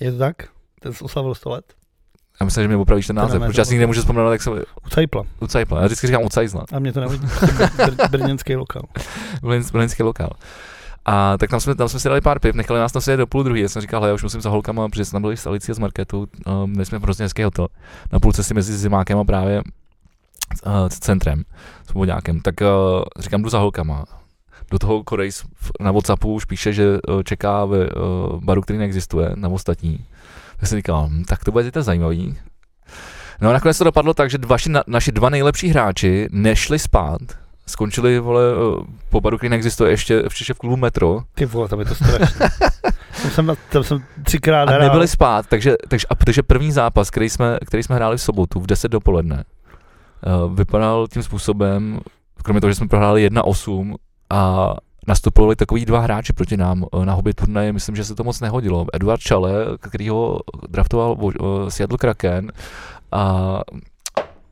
Je 0.00 0.12
to 0.12 0.18
tak? 0.18 0.36
Ten 0.80 0.92
oslavil 1.02 1.34
100 1.34 1.50
let? 1.50 1.64
Já 2.40 2.44
myslím, 2.44 2.64
že 2.64 2.68
mi 2.68 2.74
opravíš 2.76 3.06
ten 3.06 3.16
název, 3.16 3.42
protože 3.42 3.60
já 3.60 3.64
si 3.64 3.70
nikdy 3.74 3.80
nemůžu 3.80 4.00
vzpomenout, 4.00 4.30
jak 4.32 4.42
se 4.42 4.50
U 4.50 4.88
Cajpla. 4.90 5.22
u 5.40 5.46
Cajpla. 5.46 5.78
Já 5.80 5.86
vždycky 5.86 6.06
říkám 6.06 6.22
u 6.24 6.28
Cajzla, 6.28 6.64
A 6.72 6.78
mě 6.78 6.92
to 6.92 7.00
nevadí. 7.00 7.26
Br- 7.26 8.10
brněnský 8.10 8.56
lokál. 8.56 8.82
Brněnský 9.72 10.02
lokál. 10.02 10.30
A 11.08 11.38
tak 11.38 11.50
tam 11.50 11.60
jsme, 11.60 11.74
tam 11.74 11.88
jsme 11.88 12.00
si 12.00 12.08
dali 12.08 12.20
pár 12.20 12.38
piv, 12.38 12.54
nechali 12.54 12.80
nás 12.80 12.92
tam 12.92 13.02
sedět 13.02 13.16
do 13.16 13.26
půl 13.26 13.42
druhý. 13.42 13.60
Já 13.60 13.68
jsem 13.68 13.82
říkal, 13.82 14.00
hele, 14.00 14.08
já 14.10 14.14
už 14.14 14.22
musím 14.22 14.40
za 14.40 14.50
holkama, 14.50 14.88
protože 14.88 15.04
jsme 15.04 15.20
byli 15.20 15.36
s 15.36 15.46
Alicí 15.46 15.72
a 15.72 15.74
z 15.74 15.78
Marketu, 15.78 16.26
um, 16.46 16.70
měli 16.70 16.86
jsme 16.86 17.00
prostě 17.00 17.22
hezký 17.22 17.42
hotel. 17.42 17.68
Na 18.12 18.20
půl 18.20 18.32
cesty 18.32 18.54
mezi 18.54 18.76
Zimákem 18.76 19.18
a 19.18 19.24
právě 19.24 19.62
uh, 20.66 20.72
centrem, 20.88 21.42
svobodňákem. 21.90 22.40
Tak 22.40 22.54
uh, 22.60 22.66
říkám, 23.18 23.42
jdu 23.42 23.48
za 23.48 23.58
holkama. 23.58 24.04
Do 24.70 24.78
toho 24.78 25.04
Korejs 25.04 25.40
v- 25.54 25.70
na 25.80 25.92
Whatsappu 25.92 26.34
už 26.34 26.44
píše, 26.44 26.72
že 26.72 26.98
uh, 27.08 27.22
čeká 27.22 27.64
ve 27.64 27.78
uh, 27.78 28.44
baru, 28.44 28.60
který 28.62 28.78
neexistuje, 28.78 29.32
na 29.34 29.48
ostatní. 29.48 30.04
Tak 30.60 30.68
jsem 30.68 30.78
říkal, 30.78 31.08
hm, 31.10 31.24
tak 31.24 31.44
to 31.44 31.52
bude 31.52 31.64
zítra 31.64 31.82
zajímavý. 31.82 32.38
No 33.40 33.50
a 33.50 33.52
nakonec 33.52 33.78
to 33.78 33.84
dopadlo 33.84 34.14
tak, 34.14 34.30
že 34.30 34.38
dva, 34.38 34.56
na, 34.68 34.82
naši 34.86 35.12
dva 35.12 35.30
nejlepší 35.30 35.68
hráči 35.68 36.28
nešli 36.32 36.78
spát, 36.78 37.20
skončili 37.68 38.18
vole, 38.18 38.42
eh, 38.52 38.84
po 39.10 39.20
baru, 39.20 39.36
který 39.36 39.50
neexistuje, 39.50 39.90
ještě, 39.90 40.14
ještě 40.24 40.54
v 40.54 40.58
klubu 40.58 40.76
Metro 40.76 41.20
Ty 41.34 41.46
vole, 41.46 41.68
tam 41.68 41.80
je 41.80 41.86
to 41.86 41.94
strašné. 41.94 42.48
tam, 43.22 43.30
jsem, 43.30 43.46
na- 43.46 43.54
tam 43.72 43.84
jsem 43.84 44.04
třikrát 44.22 44.68
a 44.68 44.72
hrál. 44.72 44.88
nebyli 44.88 45.08
spát, 45.08 45.46
takže, 45.46 45.76
takže, 45.88 46.06
a 46.10 46.14
protože 46.14 46.42
první 46.42 46.72
zápas, 46.72 47.10
který 47.10 47.30
jsme, 47.30 47.58
který 47.66 47.82
jsme 47.82 47.96
hráli 47.96 48.16
v 48.16 48.22
sobotu 48.22 48.60
v 48.60 48.66
10 48.66 48.88
dopoledne, 48.88 49.44
uh, 50.44 50.54
vypadal 50.54 51.06
tím 51.12 51.22
způsobem, 51.22 52.00
kromě 52.42 52.60
toho, 52.60 52.70
že 52.70 52.74
jsme 52.74 52.88
prohráli 52.88 53.30
1-8 53.30 53.94
a 54.30 54.74
nastupovali 55.06 55.56
takový 55.56 55.84
dva 55.84 56.00
hráči 56.00 56.32
proti 56.32 56.56
nám 56.56 56.84
eh, 56.84 57.06
na 57.06 57.12
hobby 57.14 57.34
turnaji, 57.34 57.72
myslím, 57.72 57.96
že 57.96 58.04
se 58.04 58.14
to 58.14 58.24
moc 58.24 58.40
nehodilo. 58.40 58.86
Eduard 58.92 59.20
Čale, 59.20 59.52
který 59.80 60.08
ho 60.08 60.40
draftoval 60.68 61.16
uh, 61.20 61.32
Seattle 61.68 61.98
Kraken 61.98 62.52
a 63.12 63.60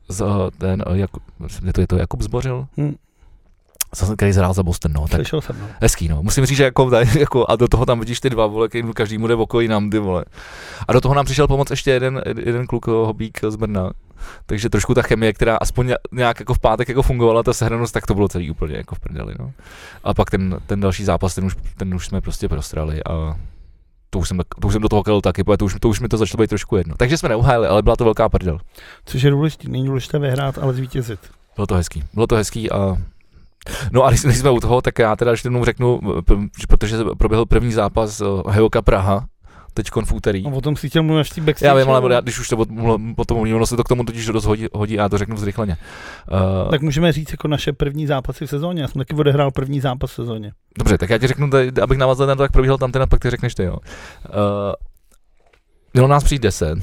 z, 0.09 0.21
eh, 0.21 0.51
ten, 0.57 0.83
uh, 0.87 0.95
Jakub, 0.95 1.23
je 1.65 1.73
to, 1.73 1.81
je 1.81 1.87
to 1.87 1.97
Jakub 1.97 2.21
Zbořil? 2.21 2.67
Hm. 2.77 2.95
Který 4.17 4.31
zhrál 4.31 4.53
za 4.53 4.63
Boston, 4.63 4.93
no. 4.93 5.01
Tak 5.01 5.17
Slyšel 5.17 5.41
jsem, 5.41 5.59
no. 5.59 5.67
Hezký, 5.81 6.07
no. 6.07 6.23
Musím 6.23 6.45
říct, 6.45 6.57
že 6.57 6.63
jako, 6.63 6.91
jako, 7.19 7.45
a 7.49 7.55
do 7.55 7.67
toho 7.67 7.85
tam 7.85 7.99
vidíš 7.99 8.19
ty 8.19 8.29
dva, 8.29 8.47
vole, 8.47 8.67
který 8.67 8.83
každý 8.93 9.17
mu 9.17 9.27
jde 9.27 9.35
oko 9.35 9.59
jinam, 9.59 9.89
ty 9.89 9.99
vole. 9.99 10.25
A 10.87 10.93
do 10.93 11.01
toho 11.01 11.15
nám 11.15 11.25
přišel 11.25 11.47
pomoct 11.47 11.69
ještě 11.69 11.91
jeden, 11.91 12.21
jeden 12.45 12.67
kluk, 12.67 12.87
hobík 12.87 13.39
z 13.49 13.55
Brna, 13.55 13.91
takže 14.45 14.69
trošku 14.69 14.93
ta 14.93 15.01
chemie, 15.01 15.33
která 15.33 15.57
aspoň 15.57 15.93
nějak 16.11 16.39
jako 16.39 16.53
v 16.53 16.59
pátek 16.59 16.89
jako 16.89 17.01
fungovala, 17.01 17.43
ta 17.43 17.53
sehranost, 17.53 17.93
tak 17.93 18.05
to 18.05 18.13
bylo 18.13 18.27
celý 18.27 18.51
úplně 18.51 18.77
jako 18.77 18.95
v 18.95 18.99
prdeli, 18.99 19.33
no. 19.39 19.51
A 20.03 20.13
pak 20.13 20.31
ten, 20.31 20.57
ten 20.65 20.79
další 20.79 21.03
zápas, 21.03 21.35
ten 21.35 21.45
už, 21.45 21.55
ten 21.77 21.95
už 21.95 22.05
jsme 22.07 22.21
prostě 22.21 22.47
prostrali 22.49 23.03
a 23.03 23.35
to 24.09 24.19
už 24.19 24.27
jsem, 24.27 24.39
to 24.61 24.67
už 24.67 24.73
jsem 24.73 24.81
do 24.81 24.89
toho 24.89 25.03
kal 25.03 25.21
taky, 25.21 25.43
to 25.57 25.65
už, 25.65 25.75
to 25.79 25.89
už 25.89 25.99
mi 25.99 26.07
to 26.07 26.17
začalo 26.17 26.41
být 26.41 26.47
trošku 26.47 26.77
jedno. 26.77 26.95
Takže 26.97 27.17
jsme 27.17 27.29
neuhájili, 27.29 27.67
ale 27.67 27.81
byla 27.81 27.95
to 27.95 28.03
velká 28.03 28.29
prdel. 28.29 28.59
Což 29.05 29.21
je 29.21 29.31
důležité, 29.31 29.67
není 29.67 29.85
důležité 29.85 30.19
vyhrát, 30.19 30.57
ale 30.57 30.73
zvítězit. 30.73 31.19
Bylo 31.55 31.67
to 31.67 31.75
hezký, 31.75 32.03
bylo 32.13 32.27
to 32.27 32.35
hezký 32.35 32.71
a 32.71 32.97
No 33.91 34.03
a 34.03 34.09
když 34.09 34.21
jsme 34.21 34.49
u 34.49 34.59
toho, 34.59 34.81
tak 34.81 34.99
já 34.99 35.15
teda 35.15 35.31
ještě 35.31 35.47
jednou 35.47 35.65
řeknu, 35.65 35.99
protože 36.67 36.97
proběhl 37.17 37.45
první 37.45 37.71
zápas 37.71 38.21
eh, 38.21 38.25
Hejoka 38.51 38.81
Praha, 38.81 39.25
teď 39.75 39.89
v 40.05 40.13
úterý. 40.13 40.45
A 40.45 40.49
o 40.49 40.61
tom 40.61 40.75
si 40.75 40.89
chtěl 40.89 41.03
mluvit 41.03 41.21
až 41.21 41.39
backstage. 41.39 41.67
Já 41.67 41.73
vím, 41.73 41.89
ale 41.89 42.13
já, 42.13 42.21
když 42.21 42.39
už 42.39 42.49
to 42.49 42.57
potom 43.15 43.37
mluvím, 43.37 43.55
ono 43.55 43.65
se 43.65 43.75
to 43.75 43.83
k 43.83 43.87
tomu 43.87 44.03
totiž 44.03 44.25
dost 44.25 44.45
hodí, 44.45 44.67
hodí 44.73 44.93
já 44.93 45.09
to 45.09 45.17
řeknu 45.17 45.37
zrychleně. 45.37 45.77
Uh, 46.31 46.71
tak 46.71 46.81
můžeme 46.81 47.11
říct 47.11 47.31
jako 47.31 47.47
naše 47.47 47.73
první 47.73 48.07
zápasy 48.07 48.45
v 48.45 48.49
sezóně. 48.49 48.81
Já 48.81 48.87
jsem 48.87 48.99
taky 48.99 49.15
odehrál 49.15 49.51
první 49.51 49.79
zápas 49.79 50.11
v 50.11 50.13
sezóně. 50.13 50.51
Dobře, 50.77 50.97
tak 50.97 51.09
já 51.09 51.17
ti 51.17 51.27
řeknu, 51.27 51.49
tady, 51.49 51.71
abych 51.81 51.97
navázal 51.97 52.27
na 52.27 52.35
to, 52.35 52.43
jak 52.43 52.51
probíhal 52.51 52.77
tam 52.77 52.91
ten 52.91 53.01
a 53.01 53.07
pak 53.07 53.19
ty 53.19 53.29
řekneš 53.29 53.55
ty, 53.55 53.63
jo. 53.63 53.75
Uh, 53.75 53.81
mělo 55.93 56.07
nás 56.07 56.23
přijít 56.23 56.41
10. 56.41 56.77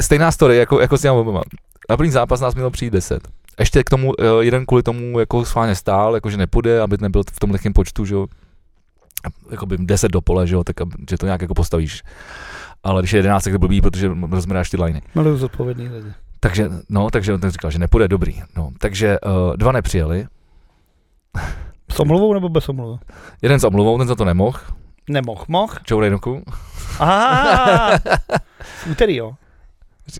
Stejná 0.00 0.32
story, 0.32 0.56
jako, 0.56 0.80
jako 0.80 0.98
s 0.98 1.02
těmi 1.02 1.16
obama. 1.18 1.42
Na 1.90 1.96
první 1.96 2.12
zápas 2.12 2.40
nás 2.40 2.54
mělo 2.54 2.70
přijít 2.70 2.92
10. 2.92 3.28
Ještě 3.58 3.84
k 3.84 3.90
tomu, 3.90 4.08
uh, 4.08 4.40
jeden 4.40 4.66
kvůli 4.66 4.82
tomu 4.82 5.18
jako 5.18 5.44
schválně 5.44 5.74
stál, 5.74 6.14
jako 6.14 6.30
že 6.30 6.36
nepůjde, 6.36 6.80
aby 6.80 6.96
nebyl 7.00 7.22
v 7.32 7.40
tom 7.40 7.50
lehkém 7.50 7.72
počtu, 7.72 8.04
že 8.04 8.14
jo 8.14 8.26
jakoby 9.50 9.78
10 9.78 10.08
do 10.08 10.20
pole, 10.20 10.46
že, 10.46 10.54
jo, 10.54 10.64
tak 10.64 10.76
že 11.10 11.18
to 11.18 11.26
nějak 11.26 11.42
jako 11.42 11.54
postavíš. 11.54 12.02
Ale 12.82 13.02
když 13.02 13.12
je 13.12 13.18
11, 13.18 13.44
tak 13.44 13.52
to 13.52 13.58
blbý, 13.58 13.80
protože 13.80 14.10
rozmráš 14.30 14.70
ty 14.70 14.82
liny. 14.82 15.02
Miluju 15.14 15.36
zodpovědný 15.36 15.88
lidi. 15.88 16.12
Takže, 16.40 16.68
no, 16.88 17.10
takže 17.10 17.34
on 17.34 17.40
říkal, 17.50 17.70
že 17.70 17.78
nepůjde, 17.78 18.08
dobrý. 18.08 18.42
No, 18.56 18.70
takže 18.78 19.20
uh, 19.20 19.56
dva 19.56 19.72
nepřijeli. 19.72 20.26
S 21.92 22.00
omluvou 22.00 22.34
nebo 22.34 22.48
bez 22.48 22.68
omluvy? 22.68 22.98
Jeden 23.42 23.60
s 23.60 23.64
omluvou, 23.64 23.98
ten 23.98 24.08
za 24.08 24.14
to 24.14 24.24
nemohl. 24.24 24.58
Nemohl, 25.10 25.44
mohl? 25.48 25.74
Čou 25.82 26.00
Rejnoku. 26.00 26.42
Aha, 26.98 27.90
úterý, 28.90 29.16
jo. 29.16 29.34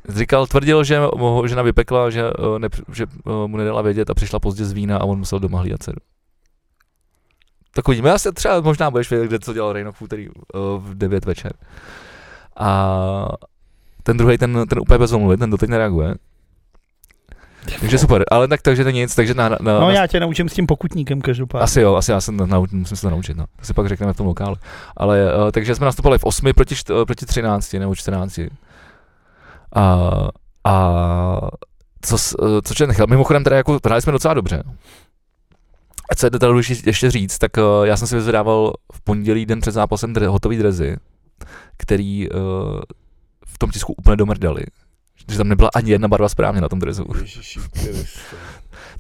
Říkal, 0.09 0.47
tvrdil, 0.47 0.85
že 0.85 0.99
ho 1.19 1.47
žena 1.47 1.63
vypekla, 1.63 2.11
že, 2.11 2.33
uh, 2.33 2.59
ne, 2.59 2.69
že 2.93 3.07
uh, 3.07 3.47
mu 3.47 3.57
nedala 3.57 3.83
vědět 3.83 4.11
a 4.11 4.15
přišla 4.15 4.39
pozdě 4.39 4.65
z 4.65 4.73
vína 4.73 4.97
a 4.97 5.05
on 5.05 5.19
musel 5.19 5.39
doma 5.39 5.59
hlídat 5.59 5.83
dceru. 5.83 5.99
Tak 7.75 7.89
uvidíme, 7.89 8.09
já 8.09 8.19
se 8.19 8.33
třeba 8.33 8.61
možná 8.61 8.91
budeš 8.91 9.11
vědět, 9.11 9.27
kde 9.27 9.39
co 9.39 9.53
dělal 9.53 9.73
Rejno 9.73 9.93
v 9.93 10.03
úterý 10.03 10.29
v 10.79 10.95
9 10.95 11.25
večer. 11.25 11.53
A 12.57 13.29
ten 14.03 14.17
druhý, 14.17 14.39
ten, 14.39 14.65
ten 14.69 14.79
úplně 14.81 14.99
bez 14.99 15.13
omluvy, 15.13 15.37
ten 15.37 15.51
doteď 15.51 15.69
nereaguje. 15.69 16.15
Takže 17.81 17.99
super, 17.99 18.25
ale 18.31 18.49
tak 18.49 18.63
takže 18.63 18.85
to 18.85 18.91
nic, 18.91 19.15
takže 19.15 19.35
na, 19.35 19.49
na, 19.49 19.59
No 19.61 19.81
na, 19.81 19.93
já 19.93 20.07
tě 20.07 20.21
naučím 20.21 20.49
s 20.49 20.53
tím 20.53 20.67
pokutníkem 20.67 21.21
každopádně. 21.21 21.65
Asi 21.65 21.81
jo, 21.81 21.95
asi 21.95 22.11
já 22.11 22.21
jsem 22.21 22.37
na, 22.37 22.61
musím 22.61 22.97
se 22.97 23.03
to 23.03 23.11
naučit, 23.11 23.37
no. 23.37 23.45
To 23.57 23.65
si 23.65 23.75
pak 23.75 23.89
řekneme 23.89 24.13
v 24.13 24.17
tom 24.17 24.27
lokále. 24.27 24.57
Ale 24.97 25.37
uh, 25.37 25.51
takže 25.51 25.75
jsme 25.75 25.85
nastupovali 25.85 26.19
v 26.19 26.25
8 26.25 26.53
proti, 26.55 26.75
uh, 26.91 27.05
proti 27.05 27.27
13 27.27 27.73
nebo 27.73 27.95
14. 27.95 28.41
A, 29.75 30.11
a 30.65 31.37
co, 32.03 32.15
uh, 32.15 32.61
co 32.65 32.75
člověk 32.75 32.89
nechal, 32.89 33.07
mimochodem 33.07 33.45
teda 33.45 33.57
jako 33.57 33.81
hráli 33.85 34.03
jsme 34.03 34.13
docela 34.13 34.35
dobře. 34.35 34.63
A 36.11 36.15
co 36.15 36.27
je 36.27 36.31
důležité 36.31 36.91
ještě 36.91 37.11
říct, 37.11 37.39
tak 37.39 37.57
uh, 37.57 37.87
já 37.87 37.97
jsem 37.97 38.09
si 38.09 38.15
vyzvedával 38.15 38.73
v 38.93 39.01
pondělí 39.01 39.47
den 39.47 39.61
před 39.61 39.73
zápasem 39.73 40.13
dre, 40.13 40.27
hotový 40.27 40.57
drezy, 40.57 40.97
který 41.77 42.31
uh, 42.31 42.41
v 43.47 43.59
tom 43.59 43.71
tisku 43.71 43.93
úplně 43.93 44.17
domrdali. 44.17 44.63
Že 45.31 45.37
tam 45.37 45.49
nebyla 45.49 45.71
ani 45.75 45.91
jedna 45.91 46.09
barva 46.09 46.29
správně 46.29 46.61
na 46.61 46.69
tom 46.69 46.79
drezu. 46.79 47.05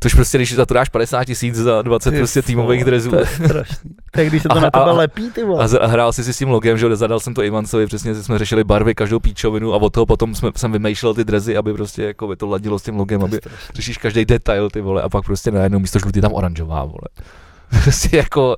Tož 0.03 0.15
prostě, 0.15 0.39
když 0.39 0.55
za 0.55 0.67
to 0.67 0.75
dáš 0.75 0.89
50 0.89 1.25
tisíc 1.25 1.55
za 1.55 1.83
20 1.83 2.15
prostě 2.15 2.43
týmových 2.43 2.85
drezů. 2.85 3.11
To 3.11 3.17
je 3.17 3.27
strašný. 3.27 3.91
Tak 4.11 4.27
když 4.27 4.43
se 4.43 4.49
to 4.49 4.57
a, 4.57 4.61
na 4.61 4.71
tebe 4.71 4.91
lepí, 4.91 5.31
ty 5.31 5.45
vole. 5.45 5.65
A, 5.65 5.79
a, 5.79 5.87
hrál 5.87 6.13
si 6.13 6.25
si 6.25 6.33
s 6.33 6.39
tím 6.39 6.49
logem, 6.49 6.79
že 6.79 6.97
zadal 6.97 7.21
jsem 7.21 7.35
to 7.35 7.43
Ivancovi, 7.43 7.87
přesně 7.87 8.15
jsme 8.15 8.39
řešili 8.39 8.65
barvy, 8.65 8.95
každou 8.95 9.21
píčovinu 9.21 9.75
a 9.75 9.77
od 9.77 9.93
toho 9.93 10.07
potom 10.07 10.35
jsme, 10.35 10.51
jsem 10.57 10.73
vymýšlel 10.73 11.15
ty 11.15 11.25
drezy, 11.25 11.57
aby 11.57 11.75
prostě 11.75 12.03
jako 12.03 12.29
by 12.29 12.37
to 12.37 12.47
ladilo 12.47 12.79
s 12.79 12.83
tím 12.83 12.97
logem, 12.97 13.25
aby 13.25 13.37
strašný. 13.37 13.75
řešíš 13.75 13.99
každý 13.99 14.25
detail, 14.25 14.71
ty 14.71 14.81
vole, 14.81 15.03
a 15.03 15.09
pak 15.09 15.25
prostě 15.25 15.51
najednou 15.51 15.79
místo 15.79 15.99
žlutý 15.99 16.21
tam 16.21 16.33
oranžová, 16.35 16.85
vole. 16.85 17.09
prostě 17.83 18.17
jako, 18.17 18.57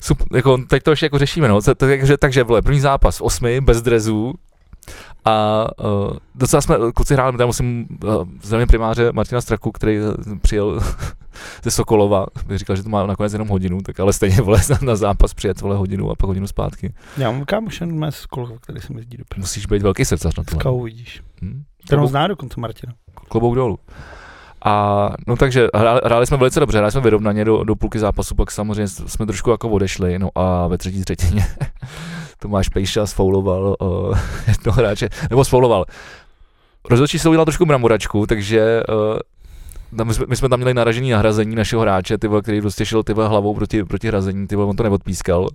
super, 0.00 0.26
jako, 0.34 0.58
teď 0.68 0.82
to 0.82 0.90
ještě 0.90 1.06
jako 1.06 1.18
řešíme, 1.18 1.48
no. 1.48 1.60
Takže, 1.76 2.16
takže 2.16 2.42
vole, 2.42 2.62
první 2.62 2.80
zápas 2.80 3.18
v 3.18 3.22
osmi, 3.22 3.60
bez 3.60 3.82
drezů, 3.82 4.34
a 5.24 5.66
uh, 5.84 6.16
docela 6.34 6.62
jsme, 6.62 6.76
kluci 6.94 7.14
hráli, 7.14 7.38
tam 7.38 7.46
musím 7.46 7.86
uh, 8.04 8.28
zdravím 8.42 8.68
primáře 8.68 9.12
Martina 9.12 9.40
Straku, 9.40 9.72
který 9.72 9.98
přijel 10.42 10.80
ze 11.64 11.70
Sokolova, 11.70 12.26
bych 12.46 12.58
říkal, 12.58 12.76
že 12.76 12.82
to 12.82 12.88
má 12.88 13.06
nakonec 13.06 13.32
jenom 13.32 13.48
hodinu, 13.48 13.80
tak 13.80 14.00
ale 14.00 14.12
stejně 14.12 14.40
vole 14.40 14.60
na 14.82 14.96
zápas 14.96 15.34
přijet 15.34 15.60
vole 15.60 15.76
hodinu 15.76 16.10
a 16.10 16.14
pak 16.14 16.26
hodinu 16.26 16.46
zpátky. 16.46 16.94
Já 17.16 17.30
mám 17.30 17.44
kámoš 17.44 17.80
jen 17.80 18.10
z 18.10 18.16
Sokolova, 18.16 18.58
který 18.60 18.80
se 18.80 18.92
mi 18.92 19.00
jezdí 19.00 19.16
do 19.16 19.24
Musíš 19.36 19.66
být 19.66 19.82
velký 19.82 20.04
srdcař 20.04 20.36
na 20.36 20.44
to. 20.44 20.56
Skou 20.56 20.78
uvidíš. 20.78 21.22
Hmm? 21.42 21.62
Ten 21.88 22.00
ho 22.00 22.06
zná 22.06 22.26
dokonce 22.26 22.60
Martina. 22.60 22.92
Klobouk 23.28 23.54
dolů. 23.54 23.78
A 24.64 25.08
no 25.26 25.36
takže 25.36 25.68
hráli, 25.74 26.00
hráli 26.04 26.26
jsme 26.26 26.36
velice 26.36 26.60
dobře, 26.60 26.78
hráli 26.78 26.92
jsme 26.92 27.00
vyrovnaně 27.00 27.44
do, 27.44 27.64
do 27.64 27.76
půlky 27.76 27.98
zápasu, 27.98 28.34
pak 28.34 28.50
samozřejmě 28.50 28.88
jsme 28.88 29.26
trošku 29.26 29.50
jako 29.50 29.68
odešli, 29.68 30.18
no 30.18 30.28
a 30.34 30.66
ve 30.66 30.78
třetí 30.78 31.04
třetině 31.04 31.46
Tomáš 32.40 32.68
Pejša 32.68 33.06
sfouloval 33.06 33.76
uh, 33.80 34.18
jednoho 34.48 34.76
hráče, 34.76 35.08
nebo 35.30 35.44
sfouloval. 35.44 35.84
Rozhodčí 36.90 37.18
se 37.18 37.28
udělal 37.28 37.44
trošku 37.44 37.66
mramoračku, 37.66 38.26
takže 38.26 38.82
uh, 39.92 40.04
my 40.04 40.14
jsme, 40.14 40.26
my 40.28 40.36
jsme 40.36 40.48
tam 40.48 40.58
měli 40.58 40.74
naražený 40.74 41.10
nahrazení 41.10 41.56
našeho 41.56 41.82
hráče, 41.82 42.18
ty 42.18 42.28
který 42.42 42.60
prostě 42.60 42.86
šel 42.86 43.02
ty 43.02 43.12
hlavou 43.12 43.54
proti, 43.54 43.84
proti 43.84 44.08
hrazení, 44.08 44.46
ty 44.46 44.56
on 44.56 44.76
to 44.76 44.82
neodpískal. 44.82 45.48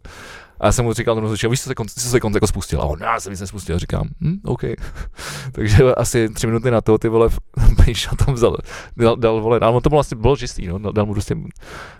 A 0.65 0.67
já 0.67 0.71
jsem 0.71 0.85
mu 0.85 0.93
říkal, 0.93 1.21
no, 1.21 1.35
že 1.35 1.47
víš, 1.47 1.61
co 1.61 1.69
se, 1.69 1.75
kon, 1.75 1.87
co 1.87 2.09
se 2.09 2.19
konc 2.19 2.35
jako 2.35 2.47
spustil. 2.47 2.81
A 2.81 2.85
on, 2.85 2.99
já 3.01 3.19
jsem 3.19 3.31
nic 3.31 3.41
nespustil. 3.41 3.79
Říkám, 3.79 4.09
hm, 4.21 4.39
OK. 4.45 4.61
Takže 5.51 5.93
asi 5.93 6.29
tři 6.29 6.47
minuty 6.47 6.71
na 6.71 6.81
to, 6.81 6.97
ty 6.97 7.09
vole, 7.09 7.29
Pejša 7.85 8.15
tam 8.25 8.33
vzal, 8.33 8.57
dal, 8.97 9.15
dal 9.15 9.41
vole, 9.41 9.59
ale 9.59 9.75
on 9.75 9.81
to 9.81 9.89
bylo 9.89 9.97
vlastně, 9.97 10.17
bylo 10.17 10.37
čistý, 10.37 10.67
no, 10.67 10.91
dal, 10.91 11.05
mu 11.05 11.13
prostě, 11.13 11.37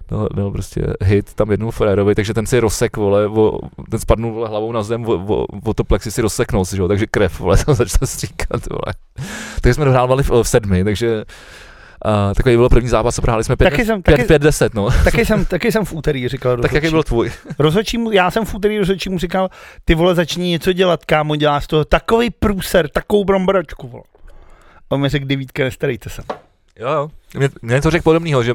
dal, 0.10 0.30
dal 0.36 0.51
prostě 0.51 0.93
hit 1.01 1.34
tam 1.34 1.51
jednou 1.51 1.71
Ferrerovi, 1.71 2.15
takže 2.15 2.34
ten 2.34 2.45
si 2.45 2.60
rozsek, 2.60 2.97
vole, 2.97 3.28
vo, 3.28 3.60
ten 3.89 3.99
spadnul 3.99 4.34
vole, 4.34 4.49
hlavou 4.49 4.71
na 4.71 4.84
zem, 4.84 5.06
o 5.65 5.73
to 5.75 5.84
plexi 5.84 6.12
si 6.12 6.21
rozseknul, 6.21 6.65
si, 6.65 6.75
že, 6.75 6.88
takže 6.88 7.06
krev, 7.06 7.39
vole, 7.39 7.58
tam 7.65 7.75
začal 7.75 8.08
stříkat, 8.08 8.69
vole. 8.69 8.93
Takže 9.62 9.73
jsme 9.73 9.86
dohrávali 9.86 10.23
v, 10.23 10.30
v 10.30 10.47
sedmi, 10.47 10.84
takže 10.84 11.25
Uh, 12.06 12.34
takový 12.34 12.56
byl 12.56 12.70
první 12.70 12.89
zápas, 12.89 13.20
prohráli 13.20 13.44
jsme 13.44 13.56
5-10, 13.56 14.70
no. 14.74 14.89
Taky 15.04 15.26
jsem, 15.26 15.46
taky 15.46 15.72
jsem 15.72 15.86
v 15.86 15.94
úterý 15.94 16.28
říkal. 16.28 16.58
Tak 16.62 16.74
jaký 16.74 16.89
byl 16.89 17.04
tvůj? 17.04 17.32
Rozhodčímu, 17.60 18.12
já 18.12 18.32
jsem 18.32 18.46
v 18.46 18.54
úterý 18.54 18.80
rozhodčímu 18.80 19.20
říkal, 19.20 19.50
ty 19.86 19.96
vole, 19.96 20.15
začni 20.15 20.50
něco 20.50 20.74
dělat, 20.74 21.06
kámo, 21.06 21.36
děláš 21.36 21.63
z 21.63 21.68
toho 21.68 21.86
takový 21.86 22.30
průser, 22.30 22.89
takovou 22.89 23.26
bromboračku, 23.26 23.88
vole. 23.88 24.04
A 24.89 24.96
on 24.96 25.02
mi 25.02 25.10
řekl, 25.10 25.26
Davidka, 25.26 25.63
nestarejte 25.63 26.10
se. 26.10 26.24
Jo, 26.80 26.89
jo. 26.89 27.10
Mě, 27.38 27.50
mě 27.62 27.82
to 27.82 27.91
řekl 27.91 28.04
podobného, 28.04 28.44
že 28.44 28.54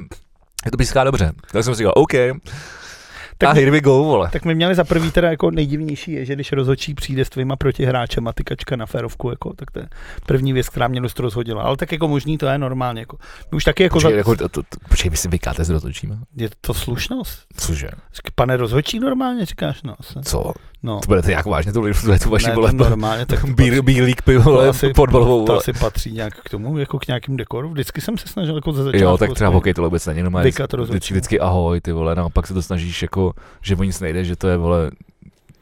je 0.64 0.70
to 0.70 0.76
píská 0.76 1.04
dobře. 1.04 1.32
Tak 1.52 1.64
jsem 1.64 1.74
si 1.74 1.78
říkal, 1.78 1.92
OK, 1.96 2.12
tak, 3.40 3.50
a 3.50 3.52
here 3.52 3.70
we 3.70 3.80
go, 3.80 4.04
vole. 4.04 4.30
Tak 4.32 4.44
my 4.44 4.54
měli 4.54 4.74
za 4.74 4.84
prvý 4.84 5.10
teda 5.10 5.30
jako 5.30 5.50
nejdivnější 5.50 6.12
je, 6.12 6.24
že 6.24 6.34
když 6.34 6.52
rozhodčí 6.52 6.94
přijde 6.94 7.24
s 7.24 7.28
tvýma 7.28 7.56
protihráčem 7.56 8.28
a 8.28 8.32
tykačka 8.32 8.76
na 8.76 8.86
férovku, 8.86 9.30
jako, 9.30 9.52
tak 9.52 9.70
to 9.70 9.78
je 9.78 9.88
první 10.26 10.52
věc, 10.52 10.68
která 10.68 10.88
mě 10.88 11.00
dost 11.00 11.18
rozhodila. 11.18 11.62
Ale 11.62 11.76
tak 11.76 11.92
jako 11.92 12.08
možný 12.08 12.38
to 12.38 12.46
je 12.46 12.58
normálně. 12.58 13.00
Jako. 13.00 13.16
My 13.52 13.56
už 13.56 13.64
taky 13.64 13.82
jako... 13.82 13.94
Počkej, 13.94 14.12
za... 14.12 14.16
jako 14.16 14.36
to, 14.36 14.48
to, 14.48 14.62
to, 14.62 14.76
počkej 14.88 15.10
vy 15.10 15.16
si 15.16 15.28
vykáte 15.28 15.64
s 15.64 15.70
rozhodčím. 15.70 16.24
Je 16.36 16.48
to 16.60 16.74
slušnost? 16.74 17.46
Cože? 17.56 17.88
Pane 18.34 18.56
rozhodčí 18.56 18.98
normálně 18.98 19.46
říkáš, 19.46 19.82
no. 19.82 19.94
Se. 20.00 20.20
Co? 20.22 20.52
No. 20.82 21.00
To 21.00 21.06
budete 21.06 21.32
jak 21.32 21.46
vážně, 21.46 21.72
to, 21.72 21.82
to, 21.82 22.18
tu 22.22 22.30
vaši 22.30 22.50
vole, 22.50 22.72
normálně, 22.72 23.26
tak 23.26 23.44
bíl, 23.44 23.82
bílík 23.82 24.22
pivo, 24.22 24.72
podbalovou. 24.94 25.44
To 25.46 25.56
asi 25.56 25.72
patří 25.72 26.12
nějak 26.12 26.34
k 26.34 26.48
tomu, 26.48 26.78
jako 26.78 26.98
k 26.98 27.06
nějakým 27.06 27.36
dekoru. 27.36 27.70
Vždycky 27.70 28.00
jsem 28.00 28.18
se 28.18 28.28
snažil 28.28 28.54
jako 28.54 28.72
ze 28.72 28.84
začátku. 28.84 29.04
Jo, 29.04 29.18
tak 29.18 29.32
třeba 29.32 29.50
hokej 29.50 29.74
to 29.74 29.82
vůbec 29.82 30.06
není, 30.06 30.22
no 30.22 30.30
vždycky, 30.30 31.14
vždycky 31.14 31.40
ahoj, 31.40 31.80
ty 31.80 31.92
vole, 31.92 32.14
no 32.14 32.24
a 32.24 32.28
pak 32.28 32.46
se 32.46 32.54
to 32.54 32.62
snažíš 32.62 33.02
jako, 33.02 33.32
že 33.62 33.76
o 33.76 33.82
nic 33.82 34.00
nejde, 34.00 34.24
že 34.24 34.36
to 34.36 34.48
je, 34.48 34.56
vole, 34.56 34.90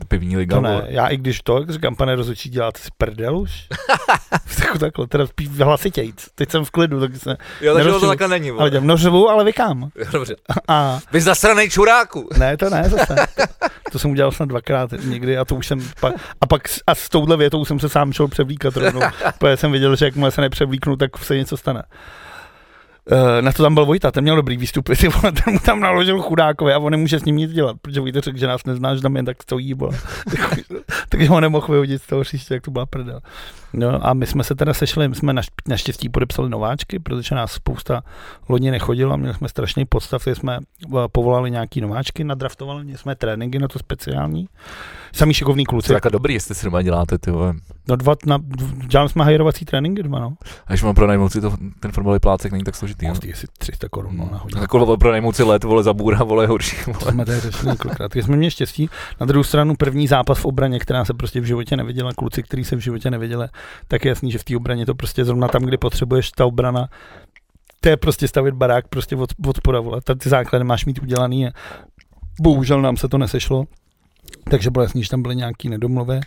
pivní 0.08 0.36
liga. 0.36 0.56
To 0.56 0.62
ne, 0.62 0.86
já 0.88 1.06
i 1.06 1.16
když 1.16 1.40
to, 1.40 1.58
jak 1.58 1.70
říkám, 1.70 1.96
pane 1.96 2.16
rozhodčí, 2.16 2.50
děláte 2.50 2.80
si 2.80 2.88
prdel 2.98 3.38
už? 3.38 3.66
tak 4.58 4.78
takhle, 4.78 5.06
teda 5.06 5.26
spíš 5.26 5.48
hlasitějc. 5.48 6.26
Teď 6.34 6.50
jsem 6.50 6.64
v 6.64 6.70
klidu, 6.70 7.00
tak 7.00 7.16
se 7.16 7.36
Jo, 7.60 7.74
takže 7.74 7.90
to 7.90 8.08
takhle 8.08 8.28
není. 8.28 8.50
Ale 8.50 8.70
dělám 8.70 8.86
nořevu, 8.86 9.28
ale 9.28 9.44
vykám. 9.44 9.90
Dobře. 10.12 10.36
A... 10.68 11.00
Vy 11.12 11.20
zasranej 11.20 11.70
čuráku. 11.70 12.28
ne, 12.38 12.56
to 12.56 12.70
ne, 12.70 12.84
zase. 12.88 13.14
To, 13.36 13.90
to, 13.92 13.98
jsem 13.98 14.10
udělal 14.10 14.32
snad 14.32 14.48
dvakrát 14.48 14.90
někdy 15.04 15.38
a 15.38 15.44
to 15.44 15.54
už 15.54 15.66
jsem, 15.66 15.80
pa, 16.00 16.12
a 16.40 16.46
pak 16.46 16.62
a 16.86 16.94
s 16.94 17.08
touhle 17.08 17.36
větou 17.36 17.64
jsem 17.64 17.80
se 17.80 17.88
sám 17.88 18.12
šel 18.12 18.28
převlíkat 18.28 18.76
rovnou, 18.76 19.00
protože 19.38 19.56
jsem 19.56 19.72
viděl, 19.72 19.96
že 19.96 20.04
jak 20.04 20.14
se 20.30 20.40
nepřevlíknu, 20.40 20.96
tak 20.96 21.18
se 21.18 21.36
něco 21.36 21.56
stane. 21.56 21.82
Uh, 23.12 23.42
na 23.42 23.52
to 23.52 23.62
tam 23.62 23.74
byl 23.74 23.86
Vojta, 23.86 24.10
ten 24.10 24.22
měl 24.22 24.36
dobrý 24.36 24.56
výstupy, 24.56 24.96
si 24.96 25.08
vole, 25.08 25.32
ten 25.32 25.52
mu 25.52 25.58
tam 25.58 25.80
naložil 25.80 26.22
chudákovi 26.22 26.72
a 26.72 26.78
on 26.78 26.90
nemůže 26.90 27.20
s 27.20 27.24
ním 27.24 27.36
nic 27.36 27.52
dělat, 27.52 27.76
protože 27.82 28.00
Vojta 28.00 28.20
řekl, 28.20 28.38
že 28.38 28.46
nás 28.46 28.64
nezná, 28.64 28.94
že 28.94 29.02
tam 29.02 29.16
jen 29.16 29.24
tak 29.24 29.42
stojí, 29.42 29.74
vole. 29.74 29.98
takže 31.08 31.28
ho 31.28 31.40
nemohl 31.40 31.66
vyhodit 31.68 32.02
z 32.02 32.06
toho 32.06 32.20
hřiště, 32.20 32.54
jak 32.54 32.62
to 32.62 32.70
byla 32.70 32.86
prdel. 32.86 33.20
No 33.72 34.06
a 34.06 34.14
my 34.14 34.26
jsme 34.26 34.44
se 34.44 34.54
teda 34.54 34.74
sešli, 34.74 35.08
my 35.08 35.14
jsme 35.14 35.32
naš, 35.32 35.46
naštěstí 35.68 36.08
podepsali 36.08 36.48
nováčky, 36.48 36.98
protože 36.98 37.34
nás 37.34 37.52
spousta 37.52 38.02
loni 38.48 38.70
nechodilo, 38.70 39.16
měli 39.16 39.34
jsme 39.34 39.48
strašný 39.48 39.84
podstav, 39.84 40.26
jsme 40.26 40.58
eh, 40.58 40.88
povolali 41.12 41.50
nějaký 41.50 41.80
nováčky, 41.80 42.24
nadraftovali, 42.24 42.84
měli 42.84 42.98
jsme 42.98 43.14
tréninky 43.14 43.58
na 43.58 43.68
to 43.68 43.78
speciální. 43.78 44.48
Samý 45.12 45.34
šikovný 45.34 45.64
kluci. 45.64 45.92
Je 45.92 46.00
dobrý, 46.10 46.34
jestli 46.34 46.54
si 46.54 46.64
doma 46.64 46.82
děláte, 46.82 47.18
ty 47.18 47.30
vole. 47.30 47.54
No 47.88 47.96
dva, 47.96 48.14
na, 48.26 48.38
dělali 48.86 49.08
jsme 49.08 49.24
hajerovací 49.24 49.64
tréninky 49.64 50.02
doma, 50.02 50.20
no. 50.20 50.34
A 50.66 50.72
když 50.72 50.82
mám 50.82 50.94
pronajmout 50.94 51.32
si 51.32 51.40
to, 51.40 51.54
ten 51.80 51.92
fotbalový 51.92 52.20
plácek, 52.20 52.52
není 52.52 52.64
tak 52.64 52.74
složitý. 52.74 53.06
No, 53.06 53.14
no. 53.14 53.32
300 53.58 53.88
korun 53.88 54.16
no, 54.16 54.28
na 54.32 54.38
hodinu. 54.38 54.60
Jako 54.60 54.96
pronajmout 54.96 55.36
si 55.36 55.42
let, 55.42 55.64
vole, 55.64 55.82
za 55.82 55.92
bůra, 55.92 56.24
vole, 56.24 56.46
horší. 56.46 56.76
Vole. 56.86 56.98
To 56.98 57.10
jsme 57.10 57.24
tady 57.24 57.40
řešili 57.40 57.70
několikrát. 57.70 58.16
jsme 58.16 58.36
měli 58.36 58.50
štěstí. 58.50 58.90
Na 59.20 59.26
druhou 59.26 59.42
stranu 59.42 59.74
první 59.76 60.06
zápas 60.06 60.38
v 60.38 60.44
obraně, 60.44 60.78
která 60.78 61.04
se 61.04 61.14
prostě 61.14 61.40
v 61.40 61.44
životě 61.44 61.76
neviděla, 61.76 62.12
kluci, 62.12 62.42
kteří 62.42 62.64
se 62.64 62.76
v 62.76 62.78
životě 62.78 63.10
neviděli, 63.10 63.48
tak 63.88 64.04
je 64.04 64.08
jasný, 64.08 64.30
že 64.32 64.38
v 64.38 64.44
té 64.44 64.56
obraně 64.56 64.86
to 64.86 64.94
prostě 64.94 65.24
zrovna 65.24 65.48
tam, 65.48 65.62
kde 65.62 65.78
potřebuješ 65.78 66.30
ta 66.30 66.46
obrana, 66.46 66.88
to 67.80 67.88
je 67.88 67.96
prostě 67.96 68.28
stavit 68.28 68.54
barák 68.54 68.88
prostě 68.88 69.16
od, 69.16 69.30
od 69.46 69.56
spoda, 69.56 69.80
vole. 69.80 70.00
Tady 70.00 70.18
ty 70.18 70.28
základy 70.28 70.64
máš 70.64 70.84
mít 70.84 71.02
udělaný 71.02 71.46
a 71.46 71.50
bohužel 72.40 72.82
nám 72.82 72.96
se 72.96 73.08
to 73.08 73.18
nesešlo. 73.18 73.64
Takže 74.50 74.70
bylo 74.70 74.82
jasný, 74.82 75.02
že 75.02 75.10
tam 75.10 75.22
byly 75.22 75.36
nějaký 75.36 75.68
nedomluvy. 75.68 76.20